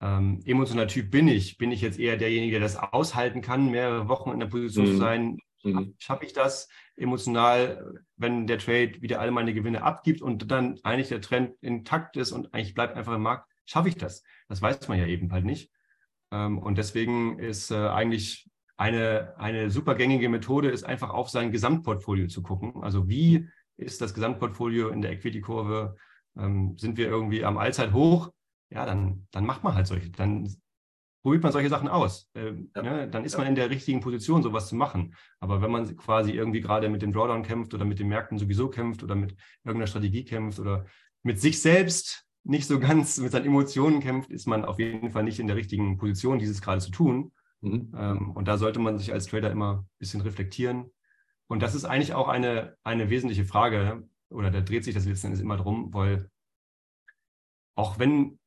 ähm, 0.00 0.40
emotionaler 0.44 0.88
Typ 0.88 1.10
bin 1.10 1.28
ich. 1.28 1.58
Bin 1.58 1.72
ich 1.72 1.80
jetzt 1.80 1.98
eher 1.98 2.16
derjenige, 2.16 2.52
der 2.52 2.60
das 2.60 2.76
aushalten 2.76 3.42
kann, 3.42 3.70
mehrere 3.70 4.08
Wochen 4.08 4.30
in 4.30 4.40
der 4.40 4.46
Position 4.46 4.86
mhm. 4.86 4.90
zu 4.90 4.96
sein? 4.96 5.38
Mhm. 5.62 5.94
Schaffe 5.98 6.24
ich 6.24 6.32
das 6.32 6.68
emotional, 6.96 8.02
wenn 8.16 8.46
der 8.46 8.58
Trade 8.58 9.00
wieder 9.00 9.20
alle 9.20 9.30
meine 9.30 9.54
Gewinne 9.54 9.82
abgibt 9.82 10.22
und 10.22 10.50
dann 10.50 10.78
eigentlich 10.82 11.08
der 11.08 11.20
Trend 11.20 11.54
intakt 11.60 12.16
ist 12.16 12.32
und 12.32 12.52
eigentlich 12.54 12.74
bleibt 12.74 12.96
einfach 12.96 13.14
im 13.14 13.22
Markt? 13.22 13.46
Schaffe 13.66 13.88
ich 13.88 13.96
das? 13.96 14.22
Das 14.48 14.62
weiß 14.62 14.88
man 14.88 14.98
ja 14.98 15.06
eben 15.06 15.32
halt 15.32 15.44
nicht. 15.44 15.70
Ähm, 16.32 16.58
und 16.58 16.78
deswegen 16.78 17.38
ist 17.38 17.70
äh, 17.70 17.88
eigentlich 17.88 18.48
eine, 18.80 19.34
eine 19.36 19.70
super 19.70 19.94
gängige 19.94 20.30
Methode 20.30 20.70
ist 20.70 20.84
einfach 20.84 21.10
auf 21.10 21.28
sein 21.28 21.52
Gesamtportfolio 21.52 22.28
zu 22.28 22.42
gucken. 22.42 22.82
Also 22.82 23.10
wie 23.10 23.46
ist 23.76 24.00
das 24.00 24.14
Gesamtportfolio 24.14 24.88
in 24.88 25.02
der 25.02 25.12
Equity-Kurve? 25.12 25.96
Ähm, 26.38 26.78
sind 26.78 26.96
wir 26.96 27.06
irgendwie 27.06 27.44
am 27.44 27.58
Allzeithoch? 27.58 28.32
Ja, 28.70 28.86
dann, 28.86 29.26
dann 29.32 29.44
macht 29.44 29.64
man 29.64 29.74
halt 29.74 29.86
solche, 29.86 30.08
dann 30.08 30.48
probiert 31.22 31.42
man 31.42 31.52
solche 31.52 31.68
Sachen 31.68 31.88
aus. 31.88 32.30
Ähm, 32.34 32.70
ja. 32.74 32.82
ne? 32.82 33.08
Dann 33.10 33.26
ist 33.26 33.36
man 33.36 33.46
in 33.46 33.54
der 33.54 33.68
richtigen 33.68 34.00
Position, 34.00 34.42
sowas 34.42 34.68
zu 34.68 34.76
machen. 34.76 35.14
Aber 35.40 35.60
wenn 35.60 35.70
man 35.70 35.94
quasi 35.98 36.32
irgendwie 36.32 36.62
gerade 36.62 36.88
mit 36.88 37.02
dem 37.02 37.12
Drawdown 37.12 37.42
kämpft 37.42 37.74
oder 37.74 37.84
mit 37.84 37.98
den 37.98 38.08
Märkten 38.08 38.38
sowieso 38.38 38.70
kämpft 38.70 39.02
oder 39.02 39.14
mit 39.14 39.36
irgendeiner 39.62 39.88
Strategie 39.88 40.24
kämpft 40.24 40.58
oder 40.58 40.86
mit 41.22 41.38
sich 41.38 41.60
selbst 41.60 42.24
nicht 42.44 42.66
so 42.66 42.80
ganz 42.80 43.18
mit 43.18 43.30
seinen 43.30 43.44
Emotionen 43.44 44.00
kämpft, 44.00 44.30
ist 44.30 44.46
man 44.46 44.64
auf 44.64 44.78
jeden 44.78 45.10
Fall 45.10 45.24
nicht 45.24 45.38
in 45.38 45.48
der 45.48 45.56
richtigen 45.56 45.98
Position, 45.98 46.38
dieses 46.38 46.62
gerade 46.62 46.80
zu 46.80 46.90
tun. 46.90 47.32
Mhm. 47.60 47.92
Ähm, 47.96 48.30
und 48.32 48.48
da 48.48 48.58
sollte 48.58 48.78
man 48.78 48.98
sich 48.98 49.12
als 49.12 49.26
Trader 49.26 49.50
immer 49.50 49.80
ein 49.82 49.88
bisschen 49.98 50.20
reflektieren. 50.20 50.90
und 51.48 51.60
das 51.62 51.74
ist 51.74 51.84
eigentlich 51.84 52.14
auch 52.14 52.28
eine, 52.28 52.76
eine 52.84 53.10
wesentliche 53.10 53.44
Frage, 53.44 54.08
oder 54.30 54.50
da 54.50 54.60
dreht 54.60 54.84
sich 54.84 54.94
das 54.94 55.06
letzten 55.06 55.28
Endes 55.28 55.40
immer 55.40 55.56
drum, 55.56 55.92
weil 55.92 56.30
auch 57.76 57.98
wenn 57.98 58.38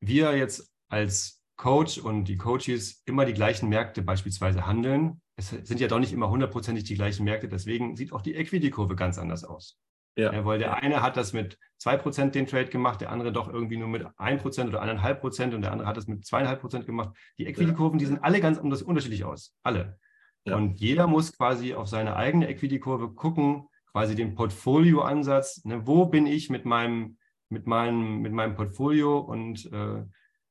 wir 0.00 0.36
jetzt 0.36 0.70
als 0.88 1.42
Coach 1.56 1.98
und 1.98 2.26
die 2.26 2.36
Coaches 2.36 3.02
immer 3.06 3.24
die 3.24 3.32
gleichen 3.32 3.68
Märkte 3.68 4.02
beispielsweise 4.02 4.66
handeln, 4.66 5.20
es 5.36 5.50
sind 5.50 5.80
ja 5.80 5.88
doch 5.88 5.98
nicht 5.98 6.12
immer 6.12 6.30
hundertprozentig 6.30 6.84
die 6.84 6.94
gleichen 6.94 7.24
Märkte, 7.24 7.48
deswegen 7.48 7.96
sieht 7.96 8.12
auch 8.12 8.22
die 8.22 8.34
Equity-Kurve 8.34 8.94
ganz 8.94 9.18
anders 9.18 9.44
aus. 9.44 9.78
Ja. 10.16 10.32
ja. 10.32 10.44
weil 10.44 10.58
der 10.58 10.76
eine 10.76 11.02
hat 11.02 11.16
das 11.16 11.32
mit 11.32 11.58
2% 11.82 12.30
den 12.30 12.46
Trade 12.46 12.70
gemacht, 12.70 13.00
der 13.00 13.10
andere 13.10 13.32
doch 13.32 13.52
irgendwie 13.52 13.76
nur 13.76 13.88
mit 13.88 14.04
1% 14.04 14.68
oder 14.68 14.82
1,5% 14.82 15.54
und 15.54 15.62
der 15.62 15.72
andere 15.72 15.86
hat 15.86 15.96
das 15.96 16.06
mit 16.06 16.24
2,5% 16.24 16.84
gemacht. 16.84 17.14
Die 17.38 17.46
Equity-Kurven, 17.46 17.98
die 17.98 18.06
sehen 18.06 18.22
alle 18.22 18.40
ganz 18.40 18.58
unterschiedlich 18.58 19.24
aus. 19.24 19.54
Alle. 19.62 19.98
Ja. 20.44 20.56
Und 20.56 20.80
jeder 20.80 21.06
muss 21.06 21.36
quasi 21.36 21.74
auf 21.74 21.88
seine 21.88 22.16
eigene 22.16 22.48
Equity-Kurve 22.48 23.12
gucken, 23.14 23.68
quasi 23.92 24.14
den 24.14 24.34
Portfolio-Ansatz. 24.34 25.64
Ne, 25.64 25.86
wo 25.86 26.06
bin 26.06 26.26
ich 26.26 26.50
mit 26.50 26.64
meinem, 26.64 27.18
mit 27.48 27.66
meinem, 27.66 28.22
mit 28.22 28.32
meinem 28.32 28.54
Portfolio 28.54 29.18
und 29.18 29.66
äh, 29.72 30.04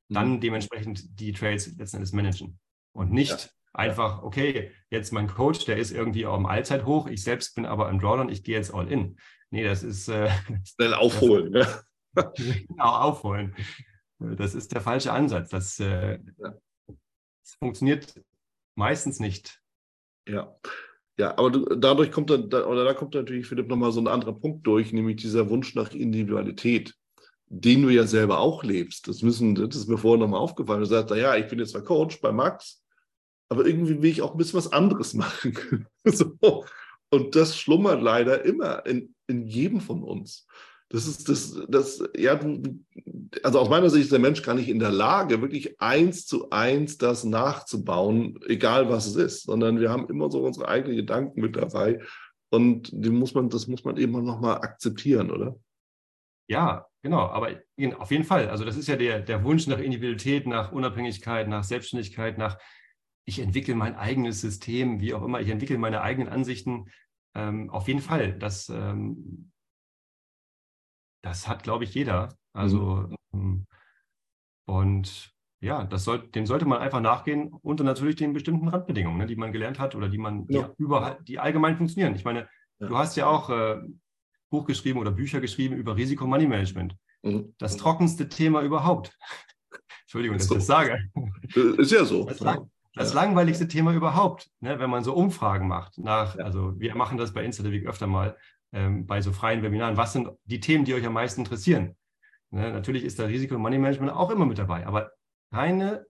dann 0.10 0.32
mhm. 0.34 0.40
dementsprechend 0.42 1.20
die 1.20 1.32
Trades 1.32 1.76
letzten 1.78 1.98
Endes 1.98 2.14
managen. 2.14 2.60
Und 2.92 3.12
nicht 3.12 3.32
ja. 3.32 3.50
Einfach, 3.76 4.24
okay, 4.24 4.72
jetzt 4.90 5.12
mein 5.12 5.28
Coach, 5.28 5.66
der 5.66 5.78
ist 5.78 5.92
irgendwie 5.92 6.26
auch 6.26 6.38
im 6.38 6.46
Allzeithoch, 6.46 7.08
ich 7.08 7.24
selbst 7.24 7.56
bin 7.56 7.66
aber 7.66 7.90
im 7.90 8.00
Drawdown, 8.00 8.30
ich 8.30 8.44
gehe 8.44 8.56
jetzt 8.56 8.74
all 8.74 8.92
in. 8.92 9.18
Nee, 9.52 9.64
das 9.64 9.84
ist. 9.84 10.08
Äh, 10.08 10.30
Schnell 10.66 10.94
aufholen, 10.94 11.54
das, 11.54 11.86
ja. 12.16 12.32
genau, 12.68 12.90
aufholen. 12.90 13.56
Das 14.20 14.56
ist 14.56 14.72
der 14.72 14.82
falsche 14.82 15.12
Ansatz. 15.12 15.50
Das, 15.50 15.80
äh, 15.80 16.20
das 16.38 17.56
funktioniert 17.60 18.22
meistens 18.76 19.20
nicht. 19.20 19.62
Ja. 20.28 20.56
Ja, 21.18 21.38
aber 21.38 21.52
dadurch 21.78 22.12
kommt 22.12 22.30
dann, 22.30 22.46
oder 22.46 22.84
da 22.84 22.94
kommt 22.94 23.14
natürlich, 23.14 23.48
Philipp, 23.48 23.70
nochmal 23.70 23.94
so 23.94 24.02
ein 24.02 24.08
anderer 24.08 24.34
Punkt 24.34 24.68
durch, 24.68 24.92
nämlich 24.92 25.16
dieser 25.18 25.50
Wunsch 25.50 25.74
nach 25.74 25.94
Individualität, 25.94 26.94
den 27.48 27.84
du 27.84 27.90
ja 27.90 28.06
selber 28.06 28.40
auch 28.40 28.64
lebst. 28.64 29.08
Das 29.08 29.22
müssen, 29.22 29.56
das 29.56 29.78
ist 29.78 29.88
mir 29.88 29.98
vorher 29.98 30.20
nochmal 30.20 30.42
aufgefallen. 30.42 30.82
Du 30.82 30.86
sagst, 30.86 31.16
ja, 31.16 31.38
ich 31.38 31.48
bin 31.48 31.60
jetzt 31.60 31.72
zwar 31.72 31.84
Coach 31.84 32.20
bei 32.20 32.34
Max, 32.34 32.85
aber 33.50 33.66
irgendwie 33.66 34.02
will 34.02 34.10
ich 34.10 34.22
auch 34.22 34.32
ein 34.32 34.38
bisschen 34.38 34.58
was 34.58 34.72
anderes 34.72 35.14
machen. 35.14 35.88
so. 36.04 36.66
Und 37.12 37.36
das 37.36 37.58
schlummert 37.58 38.02
leider 38.02 38.44
immer 38.44 38.86
in, 38.86 39.16
in 39.28 39.46
jedem 39.46 39.82
von 39.82 40.04
uns. 40.04 40.48
Das 40.90 41.08
ist 41.08 41.30
das, 41.30 41.60
das, 41.68 42.04
ja, 42.16 42.40
also 43.44 43.60
aus 43.60 43.70
meiner 43.70 43.90
Sicht 43.90 44.04
ist 44.04 44.12
der 44.12 44.20
Mensch 44.20 44.44
gar 44.44 44.54
nicht 44.54 44.70
in 44.70 44.80
der 44.80 44.92
Lage, 44.92 45.42
wirklich 45.42 45.82
eins 45.82 46.26
zu 46.26 46.52
eins 46.52 46.98
das 46.98 47.24
nachzubauen, 47.24 48.40
egal 48.48 48.90
was 48.90 49.08
es 49.08 49.16
ist, 49.16 49.44
sondern 49.44 49.80
wir 49.80 49.90
haben 49.90 50.08
immer 50.10 50.30
so 50.30 50.44
unsere 50.44 50.68
eigenen 50.68 50.96
Gedanken 50.96 51.42
mit 51.42 51.56
dabei. 51.56 52.00
Und 52.52 52.90
die 52.94 53.10
muss 53.10 53.34
man, 53.34 53.50
das 53.50 53.68
muss 53.68 53.84
man 53.84 53.98
eben 53.98 54.12
nochmal 54.24 54.58
akzeptieren, 54.58 55.32
oder? 55.32 55.56
Ja, 56.48 56.86
genau, 57.02 57.22
aber 57.22 57.50
auf 57.98 58.12
jeden 58.12 58.24
Fall. 58.24 58.50
Also 58.50 58.64
das 58.64 58.78
ist 58.78 58.88
ja 58.88 58.96
der, 58.96 59.22
der 59.22 59.44
Wunsch 59.44 59.66
nach 59.66 59.80
Individualität, 59.80 60.46
nach 60.46 60.72
Unabhängigkeit, 60.72 61.48
nach 61.48 61.64
Selbstständigkeit, 61.64 62.38
nach 62.38 62.60
ich 63.26 63.40
entwickle 63.40 63.76
mein 63.76 63.96
eigenes 63.96 64.42
System, 64.42 65.00
wie 65.02 65.14
auch 65.14 65.24
immer, 65.24 65.42
ich 65.42 65.50
entwickle 65.50 65.78
meine 65.78 66.02
eigenen 66.02 66.30
Ansichten. 66.30 66.86
Ähm, 67.34 67.70
auf 67.70 67.88
jeden 67.88 68.02
Fall, 68.02 68.38
das, 68.38 68.70
ähm, 68.70 69.52
das 71.24 71.48
hat, 71.48 71.64
glaube 71.64 71.84
ich, 71.84 71.94
jeder. 71.94 72.38
Also 72.54 73.10
mhm. 73.32 73.66
und 74.66 75.32
ja, 75.60 75.84
das 75.84 76.04
soll, 76.04 76.28
dem 76.28 76.46
sollte 76.46 76.66
man 76.66 76.80
einfach 76.80 77.02
nachgehen 77.02 77.52
unter 77.62 77.84
natürlich 77.84 78.16
den 78.16 78.34
bestimmten 78.34 78.68
Randbedingungen, 78.68 79.18
ne, 79.18 79.26
die 79.26 79.36
man 79.36 79.52
gelernt 79.52 79.80
hat 79.80 79.96
oder 79.96 80.10
die 80.10 80.20
man 80.20 80.46
ja. 80.50 80.68
die, 80.68 80.84
überall, 80.84 81.18
die 81.24 81.40
allgemein 81.40 81.78
funktionieren. 81.78 82.16
Ich 82.16 82.24
meine, 82.24 82.48
ja. 82.80 82.88
du 82.88 82.98
hast 82.98 83.18
ja 83.18 83.26
auch 83.26 83.50
äh, 83.50 83.82
Buch 84.52 84.66
geschrieben 84.66 85.00
oder 85.00 85.12
Bücher 85.12 85.42
geschrieben 85.42 85.76
über 85.76 85.96
Risiko-Money-Management. 85.96 86.96
Mhm. 87.24 87.56
Das 87.58 87.78
trockenste 87.78 88.30
Thema 88.30 88.62
überhaupt. 88.62 89.18
Entschuldigung, 90.04 90.38
dass 90.38 90.46
ich 90.46 90.56
das 90.56 90.68
sage. 90.68 91.10
Ist 91.56 91.92
ja 91.92 92.06
so. 92.06 92.26
Das, 92.26 92.40
lang, 92.40 92.70
das 92.96 93.14
langweiligste 93.14 93.68
Thema 93.68 93.94
überhaupt, 93.94 94.50
ne, 94.62 94.80
wenn 94.80 94.90
man 94.90 95.04
so 95.04 95.14
Umfragen 95.14 95.68
macht. 95.68 95.98
Nach, 95.98 96.38
also 96.38 96.80
wir 96.80 96.96
machen 96.96 97.18
das 97.18 97.34
bei 97.34 97.44
InstaDevic 97.44 97.86
öfter 97.86 98.08
mal 98.08 98.38
ähm, 98.72 99.06
bei 99.06 99.22
so 99.22 99.34
freien 99.34 99.62
Webinaren. 99.62 99.98
Was 99.98 100.14
sind 100.14 100.30
die 100.46 100.62
Themen, 100.62 100.86
die 100.86 100.94
euch 100.94 101.06
am 101.06 101.14
meisten 101.14 101.42
interessieren? 101.42 101.96
Ne, 102.52 102.72
natürlich 102.72 103.04
ist 103.04 103.20
da 103.20 103.26
Risiko- 103.26 103.56
und 103.56 103.62
Money-Management 103.62 104.12
auch 104.14 104.30
immer 104.30 104.46
mit 104.46 104.58
dabei, 104.58 104.88
aber 104.88 105.12
keine, 105.52 106.06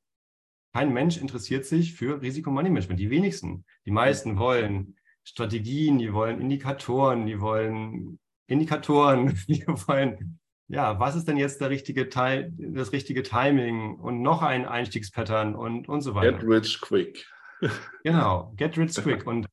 kein 0.73 0.93
Mensch 0.93 1.17
interessiert 1.17 1.65
sich 1.65 1.93
für 1.93 2.21
Risiko- 2.21 2.51
und 2.51 2.55
Money-Management. 2.55 2.99
Die 2.99 3.09
wenigsten. 3.09 3.65
Die 3.86 3.91
meisten 3.91 4.38
wollen 4.38 4.95
Strategien, 5.23 5.97
die 5.97 6.13
wollen 6.13 6.39
Indikatoren, 6.39 7.25
die 7.25 7.41
wollen 7.41 8.19
Indikatoren, 8.47 9.39
die 9.47 9.65
wollen, 9.65 10.39
ja, 10.68 10.99
was 10.99 11.16
ist 11.16 11.28
denn 11.28 11.38
jetzt 11.38 11.61
der 11.61 11.70
richtige 11.70 12.09
Teil, 12.09 12.51
das 12.57 12.91
richtige 12.91 13.24
Timing 13.24 13.95
und 13.99 14.22
noch 14.22 14.41
ein 14.41 14.66
Einstiegspattern 14.66 15.55
und, 15.55 15.88
und 15.88 16.01
so 16.01 16.16
weiter. 16.16 16.38
Get 16.38 16.47
rich 16.47 16.82
quick. 16.82 17.26
genau, 18.03 18.53
get 18.55 18.78
rich 18.78 18.95
quick. 18.95 19.26
Und 19.28 19.47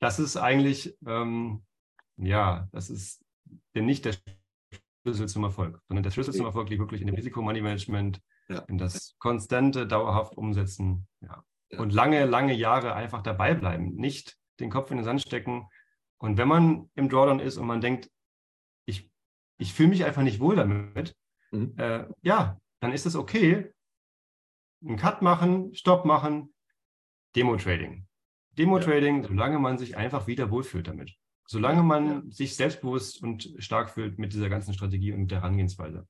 das 0.00 0.18
ist 0.18 0.36
eigentlich, 0.36 0.96
ähm, 1.06 1.62
ja, 2.16 2.68
das 2.72 2.90
ist 2.90 3.22
nicht 3.74 4.04
der 4.04 4.14
Schlüssel 5.02 5.28
zum 5.28 5.44
Erfolg, 5.44 5.80
sondern 5.88 6.02
der 6.02 6.10
Schlüssel 6.10 6.34
zum 6.34 6.46
Erfolg 6.46 6.68
liegt 6.70 6.80
wirklich 6.80 7.00
in 7.00 7.06
dem 7.06 7.16
Risikomoney-Management, 7.16 8.20
ja. 8.48 8.60
in 8.68 8.78
das 8.78 9.14
konstante, 9.18 9.86
dauerhaft 9.86 10.36
Umsetzen 10.36 11.06
ja. 11.20 11.44
ja. 11.70 11.78
und 11.80 11.92
lange, 11.92 12.24
lange 12.24 12.54
Jahre 12.54 12.94
einfach 12.94 13.22
dabei 13.22 13.54
bleiben, 13.54 13.94
nicht 13.94 14.38
den 14.60 14.70
Kopf 14.70 14.90
in 14.90 14.96
den 14.96 15.04
Sand 15.04 15.20
stecken. 15.22 15.66
Und 16.18 16.38
wenn 16.38 16.48
man 16.48 16.90
im 16.94 17.08
Drawdown 17.08 17.40
ist 17.40 17.56
und 17.56 17.66
man 17.66 17.80
denkt, 17.80 18.10
ich 19.62 19.72
fühle 19.72 19.90
mich 19.90 20.04
einfach 20.04 20.22
nicht 20.22 20.40
wohl 20.40 20.56
damit, 20.56 21.16
mhm. 21.52 21.74
äh, 21.78 22.06
ja, 22.22 22.58
dann 22.80 22.92
ist 22.92 23.06
es 23.06 23.14
okay, 23.16 23.72
einen 24.84 24.96
Cut 24.96 25.22
machen, 25.22 25.74
Stopp 25.74 26.04
machen, 26.04 26.52
Demo-Trading. 27.36 28.06
Demo-Trading, 28.58 29.22
ja. 29.22 29.28
solange 29.28 29.58
man 29.58 29.78
sich 29.78 29.96
einfach 29.96 30.26
wieder 30.26 30.50
wohlfühlt 30.50 30.88
damit. 30.88 31.14
Solange 31.46 31.82
man 31.82 32.06
ja. 32.06 32.22
sich 32.28 32.56
selbstbewusst 32.56 33.22
und 33.22 33.54
stark 33.58 33.90
fühlt 33.90 34.18
mit 34.18 34.32
dieser 34.32 34.48
ganzen 34.48 34.74
Strategie 34.74 35.12
und 35.12 35.30
der 35.30 35.40
Herangehensweise. 35.40 36.06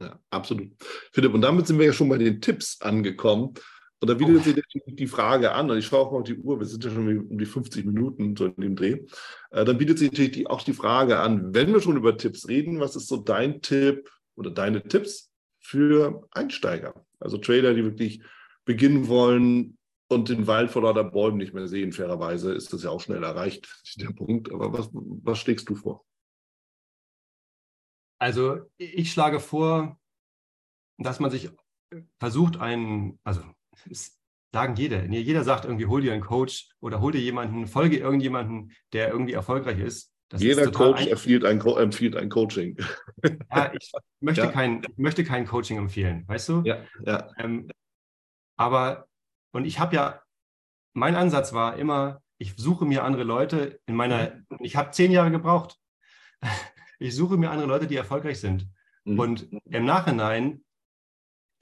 Ja, 0.00 0.18
absolut. 0.30 0.72
Philipp, 1.12 1.34
und 1.34 1.42
damit 1.42 1.66
sind 1.66 1.78
wir 1.78 1.86
ja 1.86 1.92
schon 1.92 2.08
bei 2.08 2.18
den 2.18 2.40
Tipps 2.40 2.80
angekommen. 2.80 3.54
Und 4.02 4.08
da 4.08 4.14
bietet 4.14 4.36
oh. 4.36 4.40
sich 4.40 4.64
die 4.84 5.06
Frage 5.06 5.52
an, 5.52 5.70
und 5.70 5.78
ich 5.78 5.86
schaue 5.86 6.00
auch 6.00 6.10
mal 6.10 6.18
auf 6.18 6.24
die 6.24 6.34
Uhr, 6.34 6.58
wir 6.58 6.66
sind 6.66 6.82
ja 6.82 6.90
schon 6.90 7.20
um 7.20 7.38
die 7.38 7.46
50 7.46 7.84
Minuten 7.84 8.34
so 8.36 8.46
in 8.46 8.56
dem 8.56 8.74
Dreh. 8.74 9.06
Äh, 9.52 9.64
dann 9.64 9.78
bietet 9.78 10.00
sich 10.00 10.10
natürlich 10.10 10.32
die, 10.32 10.48
auch 10.48 10.64
die 10.64 10.72
Frage 10.72 11.20
an, 11.20 11.54
wenn 11.54 11.72
wir 11.72 11.80
schon 11.80 11.96
über 11.96 12.16
Tipps 12.16 12.48
reden, 12.48 12.80
was 12.80 12.96
ist 12.96 13.06
so 13.06 13.18
dein 13.18 13.62
Tipp 13.62 14.10
oder 14.34 14.50
deine 14.50 14.82
Tipps 14.82 15.30
für 15.60 16.26
Einsteiger? 16.32 17.06
Also 17.20 17.38
Trader, 17.38 17.74
die 17.74 17.84
wirklich 17.84 18.20
beginnen 18.64 19.06
wollen 19.06 19.78
und 20.08 20.30
den 20.30 20.48
Wald 20.48 20.72
vor 20.72 20.82
lauter 20.82 21.04
Bäumen 21.04 21.36
nicht 21.36 21.54
mehr 21.54 21.68
sehen, 21.68 21.92
fairerweise 21.92 22.52
ist 22.54 22.72
das 22.72 22.82
ja 22.82 22.90
auch 22.90 23.00
schnell 23.00 23.22
erreicht, 23.22 23.68
der 24.00 24.10
Punkt. 24.10 24.50
Aber 24.52 24.72
was, 24.72 24.90
was 24.92 25.38
schlägst 25.38 25.68
du 25.68 25.76
vor? 25.76 26.04
Also 28.18 28.62
ich 28.78 29.12
schlage 29.12 29.38
vor, 29.38 29.96
dass 30.98 31.20
man 31.20 31.30
sich 31.30 31.50
versucht, 32.18 32.56
einen, 32.56 33.20
also 33.22 33.42
sagen 34.52 34.76
jeder. 34.76 35.04
Jeder 35.04 35.44
sagt 35.44 35.64
irgendwie, 35.64 35.86
hol 35.86 36.00
dir 36.00 36.12
einen 36.12 36.22
Coach 36.22 36.68
oder 36.80 37.00
hol 37.00 37.12
dir 37.12 37.20
jemanden, 37.20 37.66
folge 37.66 37.98
irgendjemanden, 37.98 38.72
der 38.92 39.08
irgendwie 39.08 39.32
erfolgreich 39.32 39.78
ist. 39.78 40.12
Das 40.28 40.42
jeder 40.42 40.62
ist 40.62 40.72
Coach 40.72 41.06
empfiehlt 41.06 41.44
ein, 41.44 41.60
empfiehlt 41.60 42.16
ein 42.16 42.30
Coaching. 42.30 42.78
Ja, 43.50 43.70
ich 43.78 43.92
möchte, 44.20 44.44
ja. 44.44 44.50
Kein, 44.50 44.82
ich 44.82 44.96
möchte 44.96 45.24
kein 45.24 45.46
Coaching 45.46 45.76
empfehlen, 45.76 46.26
weißt 46.26 46.48
du? 46.48 46.62
Ja, 46.64 46.78
ja. 47.04 47.28
Ähm, 47.36 47.68
aber, 48.56 49.06
und 49.52 49.66
ich 49.66 49.78
habe 49.78 49.94
ja, 49.94 50.22
mein 50.94 51.16
Ansatz 51.16 51.52
war 51.52 51.76
immer, 51.76 52.22
ich 52.38 52.54
suche 52.56 52.86
mir 52.86 53.04
andere 53.04 53.24
Leute 53.24 53.78
in 53.86 53.94
meiner, 53.94 54.42
ich 54.60 54.76
habe 54.76 54.90
zehn 54.90 55.12
Jahre 55.12 55.30
gebraucht. 55.30 55.78
Ich 56.98 57.16
suche 57.16 57.36
mir 57.36 57.50
andere 57.50 57.66
Leute, 57.66 57.88
die 57.88 57.96
erfolgreich 57.96 58.38
sind. 58.38 58.68
Mhm. 59.04 59.18
Und 59.18 59.48
im 59.64 59.84
Nachhinein 59.84 60.62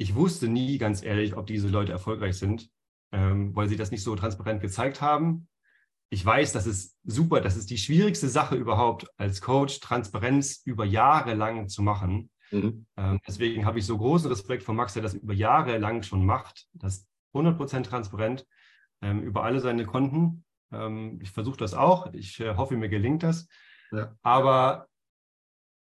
ich 0.00 0.14
wusste 0.14 0.48
nie 0.48 0.78
ganz 0.78 1.02
ehrlich, 1.02 1.36
ob 1.36 1.46
diese 1.46 1.68
Leute 1.68 1.92
erfolgreich 1.92 2.38
sind, 2.38 2.70
ähm, 3.12 3.54
weil 3.54 3.68
sie 3.68 3.76
das 3.76 3.90
nicht 3.90 4.02
so 4.02 4.16
transparent 4.16 4.62
gezeigt 4.62 5.02
haben. 5.02 5.46
Ich 6.08 6.24
weiß, 6.24 6.52
das 6.52 6.66
ist 6.66 6.96
super, 7.04 7.42
das 7.42 7.56
ist 7.56 7.68
die 7.68 7.76
schwierigste 7.76 8.30
Sache 8.30 8.56
überhaupt 8.56 9.06
als 9.18 9.42
Coach, 9.42 9.78
Transparenz 9.80 10.62
über 10.64 10.86
Jahre 10.86 11.34
lang 11.34 11.68
zu 11.68 11.82
machen. 11.82 12.30
Mhm. 12.50 12.86
Ähm, 12.96 13.20
deswegen 13.28 13.66
habe 13.66 13.78
ich 13.78 13.84
so 13.84 13.98
großen 13.98 14.30
Respekt 14.30 14.62
vor 14.62 14.74
Max, 14.74 14.94
der 14.94 15.02
das 15.02 15.12
über 15.12 15.34
Jahre 15.34 15.76
lang 15.76 16.02
schon 16.02 16.24
macht. 16.24 16.66
Das 16.72 17.06
100% 17.34 17.82
transparent 17.82 18.46
ähm, 19.02 19.22
über 19.22 19.44
alle 19.44 19.60
seine 19.60 19.84
Konten. 19.84 20.44
Ähm, 20.72 21.18
ich 21.20 21.30
versuche 21.30 21.58
das 21.58 21.74
auch. 21.74 22.10
Ich 22.14 22.40
äh, 22.40 22.56
hoffe, 22.56 22.74
mir 22.74 22.88
gelingt 22.88 23.22
das. 23.22 23.48
Ja. 23.92 24.16
Aber 24.22 24.86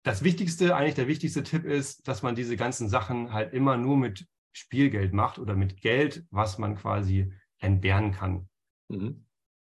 das 0.04 0.24
Wichtigste, 0.24 0.76
eigentlich 0.76 0.96
der 0.96 1.08
wichtigste 1.08 1.44
Tipp 1.44 1.66
ist, 1.66 2.08
dass 2.08 2.22
man 2.22 2.36
diese 2.36 2.58
ganzen 2.58 2.90
Sachen 2.90 3.34
halt 3.34 3.54
immer 3.54 3.78
nur 3.78 3.98
mit 3.98 4.28
Spielgeld 4.52 5.14
macht 5.14 5.40
oder 5.40 5.56
mit 5.56 5.82
Geld, 5.82 6.26
was 6.30 6.58
man 6.58 6.76
quasi 6.76 7.34
entbehren 7.60 8.12
kann. 8.12 8.50
Mhm. 8.90 9.26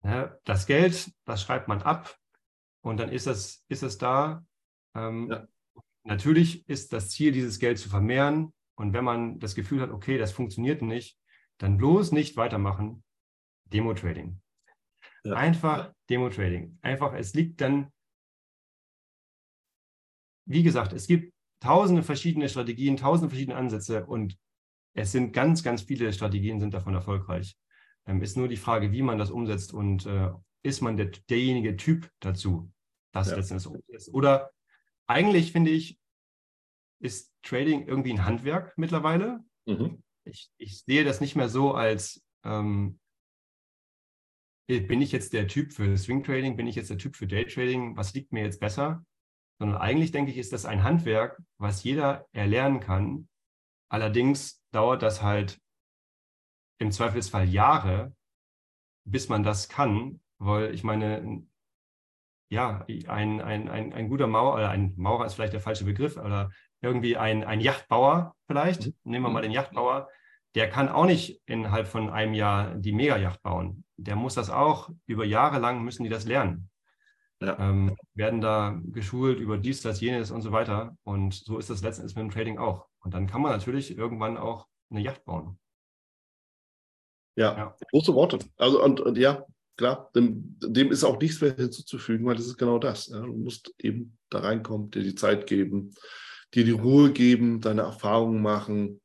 Ja, 0.04 0.38
das 0.44 0.66
Geld, 0.66 1.12
das 1.26 1.42
schreibt 1.42 1.68
man 1.68 1.82
ab 1.82 2.16
und 2.82 3.00
dann 3.00 3.10
ist 3.10 3.28
es, 3.28 3.64
ist 3.70 3.84
es 3.84 3.98
da. 3.98 4.46
Ähm, 4.96 5.30
ja. 5.32 5.48
Natürlich 6.04 6.68
ist 6.70 6.94
das 6.94 7.10
Ziel, 7.10 7.32
dieses 7.32 7.60
Geld 7.60 7.80
zu 7.80 7.90
vermehren. 7.90 8.54
Und 8.76 8.94
wenn 8.94 9.04
man 9.04 9.40
das 9.40 9.56
Gefühl 9.56 9.82
hat, 9.82 9.90
okay, 9.90 10.18
das 10.18 10.32
funktioniert 10.32 10.82
nicht, 10.82 11.18
dann 11.58 11.78
bloß 11.78 12.12
nicht 12.12 12.38
weitermachen. 12.38 13.04
Demo-Trading. 13.66 14.40
Ja. 15.24 15.34
Einfach 15.34 15.92
Demo-Trading. 16.10 16.78
Einfach, 16.82 17.14
es 17.14 17.34
liegt 17.34 17.62
dann, 17.62 17.92
wie 20.46 20.64
gesagt, 20.64 20.94
es 20.94 21.08
gibt 21.08 21.34
tausende 21.60 22.04
verschiedene 22.04 22.50
Strategien, 22.50 22.98
tausende 22.98 23.30
verschiedene 23.30 23.58
Ansätze 23.58 24.06
und 24.06 24.38
es 24.94 25.12
sind 25.12 25.34
ganz, 25.34 25.64
ganz 25.64 25.82
viele 25.82 26.14
Strategien 26.14 26.60
sind 26.60 26.74
davon 26.74 26.94
erfolgreich. 26.94 27.58
Ähm, 28.06 28.22
ist 28.22 28.38
nur 28.38 28.48
die 28.48 28.58
Frage, 28.58 28.92
wie 28.92 29.02
man 29.02 29.18
das 29.18 29.32
umsetzt 29.32 29.74
und 29.74 30.06
äh, 30.06 30.32
ist 30.64 30.82
man 30.82 30.98
der, 30.98 31.08
derjenige 31.30 31.76
Typ 31.76 32.10
dazu, 32.20 32.72
das 33.12 33.30
ja. 33.30 33.38
letztendlich 33.38 33.68
umsetzt. 33.68 34.14
Oder 34.14 34.52
eigentlich 35.08 35.52
finde 35.52 35.72
ich, 35.72 36.00
ist 37.02 37.34
Trading 37.44 37.88
irgendwie 37.88 38.14
ein 38.14 38.26
Handwerk 38.26 38.78
mittlerweile. 38.78 39.44
Mhm. 39.66 40.02
Ich, 40.24 40.50
ich, 40.58 40.82
sehe 40.82 41.04
das 41.04 41.22
nicht 41.22 41.36
mehr 41.36 41.50
so 41.50 41.74
als, 41.74 42.24
ähm, 42.44 43.00
bin 44.68 45.02
ich 45.02 45.12
jetzt 45.12 45.34
der 45.34 45.48
Typ 45.48 45.74
für 45.74 45.96
Swing 45.98 46.24
Trading, 46.24 46.56
bin 46.56 46.68
ich 46.68 46.76
jetzt 46.76 46.90
der 46.90 46.98
Typ 46.98 47.16
für 47.16 47.28
Day 47.28 47.46
Trading, 47.46 47.96
was 47.96 48.14
liegt 48.14 48.32
mir 48.32 48.44
jetzt 48.44 48.60
besser? 48.60 49.06
Sondern 49.60 49.78
eigentlich 49.78 50.12
denke 50.12 50.32
ich, 50.32 50.38
ist 50.38 50.54
das 50.54 50.66
ein 50.66 50.84
Handwerk, 50.84 51.42
was 51.58 51.84
jeder 51.84 52.28
erlernen 52.34 52.80
kann. 52.80 53.30
Allerdings 53.90 54.62
dauert 54.72 55.02
das 55.02 55.22
halt 55.22 55.60
im 56.80 56.92
Zweifelsfall 56.92 57.48
Jahre, 57.48 58.14
bis 59.06 59.30
man 59.30 59.44
das 59.44 59.70
kann, 59.70 60.20
weil 60.40 60.74
ich 60.74 60.84
meine, 60.84 61.44
ja, 62.50 62.86
ein, 63.08 63.42
ein, 63.42 63.70
ein, 63.70 63.94
ein 63.94 64.10
guter 64.10 64.28
Maurer, 64.28 64.56
oder 64.56 64.70
ein 64.70 64.94
Maurer 64.98 65.26
ist 65.26 65.36
vielleicht 65.36 65.54
der 65.54 65.62
falsche 65.62 65.86
Begriff, 65.86 66.18
oder 66.18 66.52
irgendwie 66.82 67.18
ein, 67.18 67.44
ein 67.44 67.62
Yachtbauer 67.62 68.36
vielleicht, 68.48 68.88
mhm. 68.88 68.94
nehmen 69.04 69.26
wir 69.26 69.30
mal 69.30 69.40
mhm. 69.40 69.44
den 69.44 69.52
Yachtbauer, 69.52 70.10
der 70.56 70.70
kann 70.70 70.90
auch 70.90 71.06
nicht 71.06 71.42
innerhalb 71.46 71.88
von 71.88 72.10
einem 72.10 72.34
Jahr 72.34 72.76
die 72.76 72.94
Megajacht 72.94 73.42
bauen. 73.42 73.84
Der 73.98 74.16
muss 74.16 74.36
das 74.36 74.50
auch, 74.50 74.90
über 75.06 75.26
Jahre 75.26 75.60
lang 75.60 75.84
müssen 75.84 76.04
die 76.04 76.10
das 76.10 76.26
lernen. 76.26 76.70
Ja. 77.46 77.60
Ähm, 77.60 77.96
werden 78.16 78.42
da 78.42 78.82
geschult 78.92 79.40
über 79.40 79.58
dies, 79.58 79.82
das, 79.82 80.02
jenes 80.02 80.32
und 80.32 80.42
so 80.42 80.52
weiter. 80.52 80.98
Und 81.04 81.34
so 81.34 81.58
ist 81.58 81.70
das 81.70 81.84
letztendlich 81.84 82.16
mit 82.16 82.24
dem 82.24 82.32
Trading 82.32 82.58
auch. 82.58 82.88
Und 83.00 83.14
dann 83.14 83.28
kann 83.28 83.42
man 83.42 83.52
natürlich 83.52 83.98
irgendwann 83.98 84.38
auch 84.38 84.68
eine 84.90 85.02
Yacht 85.02 85.24
bauen. 85.26 85.60
Ja, 87.38 87.56
ja. 87.58 87.76
große 87.92 88.14
Worte. 88.14 88.40
Also 88.58 88.84
und, 88.84 89.00
und 89.02 89.18
ja, 89.18 89.46
klar, 89.78 90.10
dem, 90.16 90.58
dem, 90.60 90.92
ist 90.92 91.04
auch 91.04 91.20
nichts 91.20 91.42
mehr 91.42 91.54
hinzuzufügen, 91.56 92.26
weil 92.26 92.36
das 92.36 92.48
ist 92.48 92.58
genau 92.58 92.80
das. 92.80 93.08
Ja. 93.08 93.20
Du 93.20 93.34
musst 93.34 93.74
eben 93.78 94.18
da 94.30 94.40
reinkommen, 94.40 94.90
dir 94.90 95.04
die 95.04 95.16
Zeit 95.16 95.46
geben, 95.46 95.94
dir 96.54 96.64
die 96.64 96.72
Ruhe 96.72 97.12
geben, 97.12 97.62
deine 97.62 97.82
Erfahrungen 97.82 98.42
machen. 98.42 99.02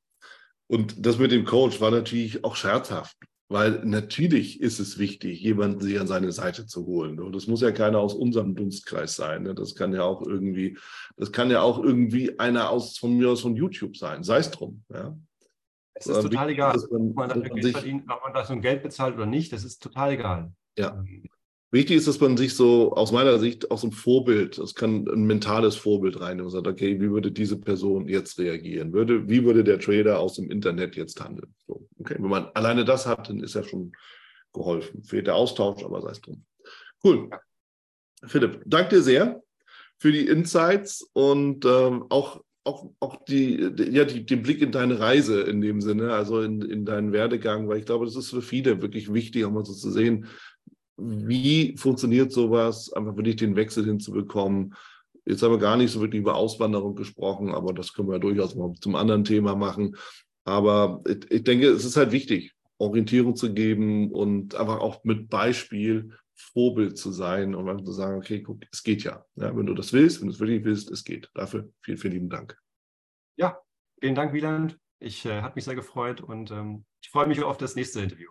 Und 0.68 1.04
das 1.04 1.18
mit 1.18 1.32
dem 1.32 1.44
Coach 1.44 1.80
war 1.80 1.90
natürlich 1.90 2.44
auch 2.44 2.54
scherzhaft, 2.54 3.16
weil 3.50 3.84
natürlich 3.84 4.60
ist 4.60 4.78
es 4.78 4.96
wichtig, 4.98 5.40
jemanden 5.40 5.80
sich 5.80 5.98
an 5.98 6.06
seine 6.06 6.30
Seite 6.30 6.66
zu 6.66 6.86
holen. 6.86 7.18
Und 7.18 7.34
das 7.34 7.48
muss 7.48 7.60
ja 7.60 7.72
keiner 7.72 7.98
aus 7.98 8.14
unserem 8.14 8.54
Dunstkreis 8.54 9.16
sein. 9.16 9.42
Ne. 9.42 9.56
Das 9.56 9.74
kann 9.74 9.92
ja 9.92 10.04
auch 10.04 10.22
irgendwie, 10.22 10.78
das 11.16 11.32
kann 11.32 11.50
ja 11.50 11.60
auch 11.60 11.82
irgendwie 11.82 12.38
einer 12.38 12.70
aus 12.70 12.96
von 12.96 13.16
mir 13.16 13.28
aus 13.28 13.40
von 13.40 13.56
YouTube 13.56 13.96
sein. 13.96 14.22
Sei 14.22 14.38
es 14.38 14.52
drum. 14.52 14.84
Ja. 14.88 15.18
Es 15.94 16.06
ist 16.06 16.22
total 16.22 16.50
egal, 16.50 16.78
man, 16.92 17.08
ob 17.10 17.14
man 17.16 17.28
dafür 17.28 17.42
Geld 17.42 17.72
verdient, 17.72 18.04
ob 18.08 18.22
man 18.22 18.32
da 18.32 18.44
so 18.44 18.52
ein 18.52 18.62
Geld 18.62 18.84
bezahlt 18.84 19.16
oder 19.16 19.26
nicht, 19.26 19.52
das 19.52 19.64
ist 19.64 19.82
total 19.82 20.12
egal. 20.12 20.52
Ja. 20.78 21.04
Wichtig 21.72 21.98
ist, 21.98 22.08
dass 22.08 22.18
man 22.20 22.36
sich 22.36 22.54
so 22.54 22.94
aus 22.94 23.12
meiner 23.12 23.38
Sicht 23.38 23.70
auch 23.70 23.78
so 23.78 23.86
ein 23.86 23.92
Vorbild, 23.92 24.58
das 24.58 24.74
kann 24.74 25.06
ein 25.08 25.24
mentales 25.24 25.76
Vorbild 25.76 26.20
rein 26.20 26.40
und 26.40 26.50
sagt, 26.50 26.66
okay, 26.66 27.00
wie 27.00 27.10
würde 27.10 27.30
diese 27.30 27.58
Person 27.58 28.08
jetzt 28.08 28.40
reagieren? 28.40 28.92
Würde, 28.92 29.28
wie 29.28 29.44
würde 29.44 29.62
der 29.62 29.78
Trader 29.78 30.18
aus 30.18 30.34
dem 30.34 30.50
Internet 30.50 30.96
jetzt 30.96 31.22
handeln? 31.22 31.54
So, 31.66 31.86
okay, 32.00 32.16
wenn 32.18 32.28
man 32.28 32.48
alleine 32.54 32.84
das 32.84 33.06
hat, 33.06 33.28
dann 33.28 33.40
ist 33.40 33.54
ja 33.54 33.62
schon 33.62 33.92
geholfen. 34.52 35.04
Fehlt 35.04 35.28
der 35.28 35.36
Austausch, 35.36 35.84
aber 35.84 36.02
sei 36.02 36.10
es 36.10 36.20
drum. 36.20 36.44
Cool. 37.04 37.30
Philipp, 38.26 38.62
danke 38.66 38.96
dir 38.96 39.02
sehr 39.02 39.42
für 39.98 40.10
die 40.10 40.26
Insights 40.26 41.08
und 41.12 41.64
ähm, 41.64 42.06
auch 42.08 42.42
auch, 42.64 42.90
auch 43.00 43.24
die, 43.24 43.72
ja, 43.90 44.04
die, 44.04 44.26
den 44.26 44.42
Blick 44.42 44.60
in 44.60 44.70
deine 44.70 45.00
Reise 45.00 45.40
in 45.40 45.60
dem 45.60 45.80
Sinne, 45.80 46.12
also 46.12 46.42
in, 46.42 46.60
in 46.60 46.84
deinen 46.84 47.12
Werdegang, 47.12 47.68
weil 47.68 47.78
ich 47.78 47.86
glaube, 47.86 48.04
das 48.04 48.16
ist 48.16 48.30
für 48.30 48.42
viele 48.42 48.82
wirklich 48.82 49.12
wichtig, 49.12 49.44
auch 49.44 49.50
mal 49.50 49.64
so 49.64 49.72
zu 49.72 49.90
sehen, 49.90 50.26
wie 51.00 51.76
funktioniert 51.76 52.32
sowas, 52.32 52.92
einfach 52.92 53.16
wirklich 53.16 53.36
den 53.36 53.56
Wechsel 53.56 53.84
hinzubekommen. 53.84 54.74
Jetzt 55.24 55.42
haben 55.42 55.52
wir 55.52 55.58
gar 55.58 55.76
nicht 55.76 55.90
so 55.90 56.00
wirklich 56.00 56.20
über 56.20 56.34
Auswanderung 56.34 56.94
gesprochen, 56.94 57.50
aber 57.50 57.72
das 57.72 57.92
können 57.92 58.08
wir 58.08 58.14
ja 58.14 58.18
durchaus 58.20 58.54
mal 58.54 58.72
zum 58.80 58.96
anderen 58.96 59.24
Thema 59.24 59.54
machen. 59.54 59.96
Aber 60.44 61.02
ich, 61.06 61.30
ich 61.30 61.44
denke, 61.44 61.68
es 61.68 61.84
ist 61.84 61.96
halt 61.96 62.12
wichtig, 62.12 62.54
Orientierung 62.78 63.36
zu 63.36 63.52
geben 63.52 64.10
und 64.10 64.54
einfach 64.54 64.80
auch 64.80 65.04
mit 65.04 65.28
Beispiel 65.28 66.16
Vorbild 66.34 66.96
zu 66.96 67.12
sein 67.12 67.54
und 67.54 67.66
dann 67.66 67.84
zu 67.84 67.92
sagen, 67.92 68.16
okay, 68.16 68.42
guck, 68.42 68.64
es 68.72 68.82
geht 68.82 69.04
ja. 69.04 69.24
ja. 69.36 69.54
Wenn 69.54 69.66
du 69.66 69.74
das 69.74 69.92
willst, 69.92 70.20
wenn 70.20 70.28
du 70.28 70.34
es 70.34 70.40
wirklich 70.40 70.64
willst, 70.64 70.90
es 70.90 71.04
geht. 71.04 71.30
Dafür 71.34 71.70
vielen, 71.82 71.98
vielen 71.98 72.14
lieben 72.14 72.30
Dank. 72.30 72.58
Ja, 73.36 73.58
vielen 74.00 74.14
Dank, 74.14 74.32
Wieland. 74.32 74.78
Ich 74.98 75.24
äh, 75.26 75.42
hat 75.42 75.56
mich 75.56 75.64
sehr 75.64 75.74
gefreut 75.74 76.20
und 76.20 76.50
ähm, 76.50 76.84
ich 77.02 77.10
freue 77.10 77.26
mich 77.26 77.42
auf 77.42 77.58
das 77.58 77.76
nächste 77.76 78.00
Interview. 78.00 78.30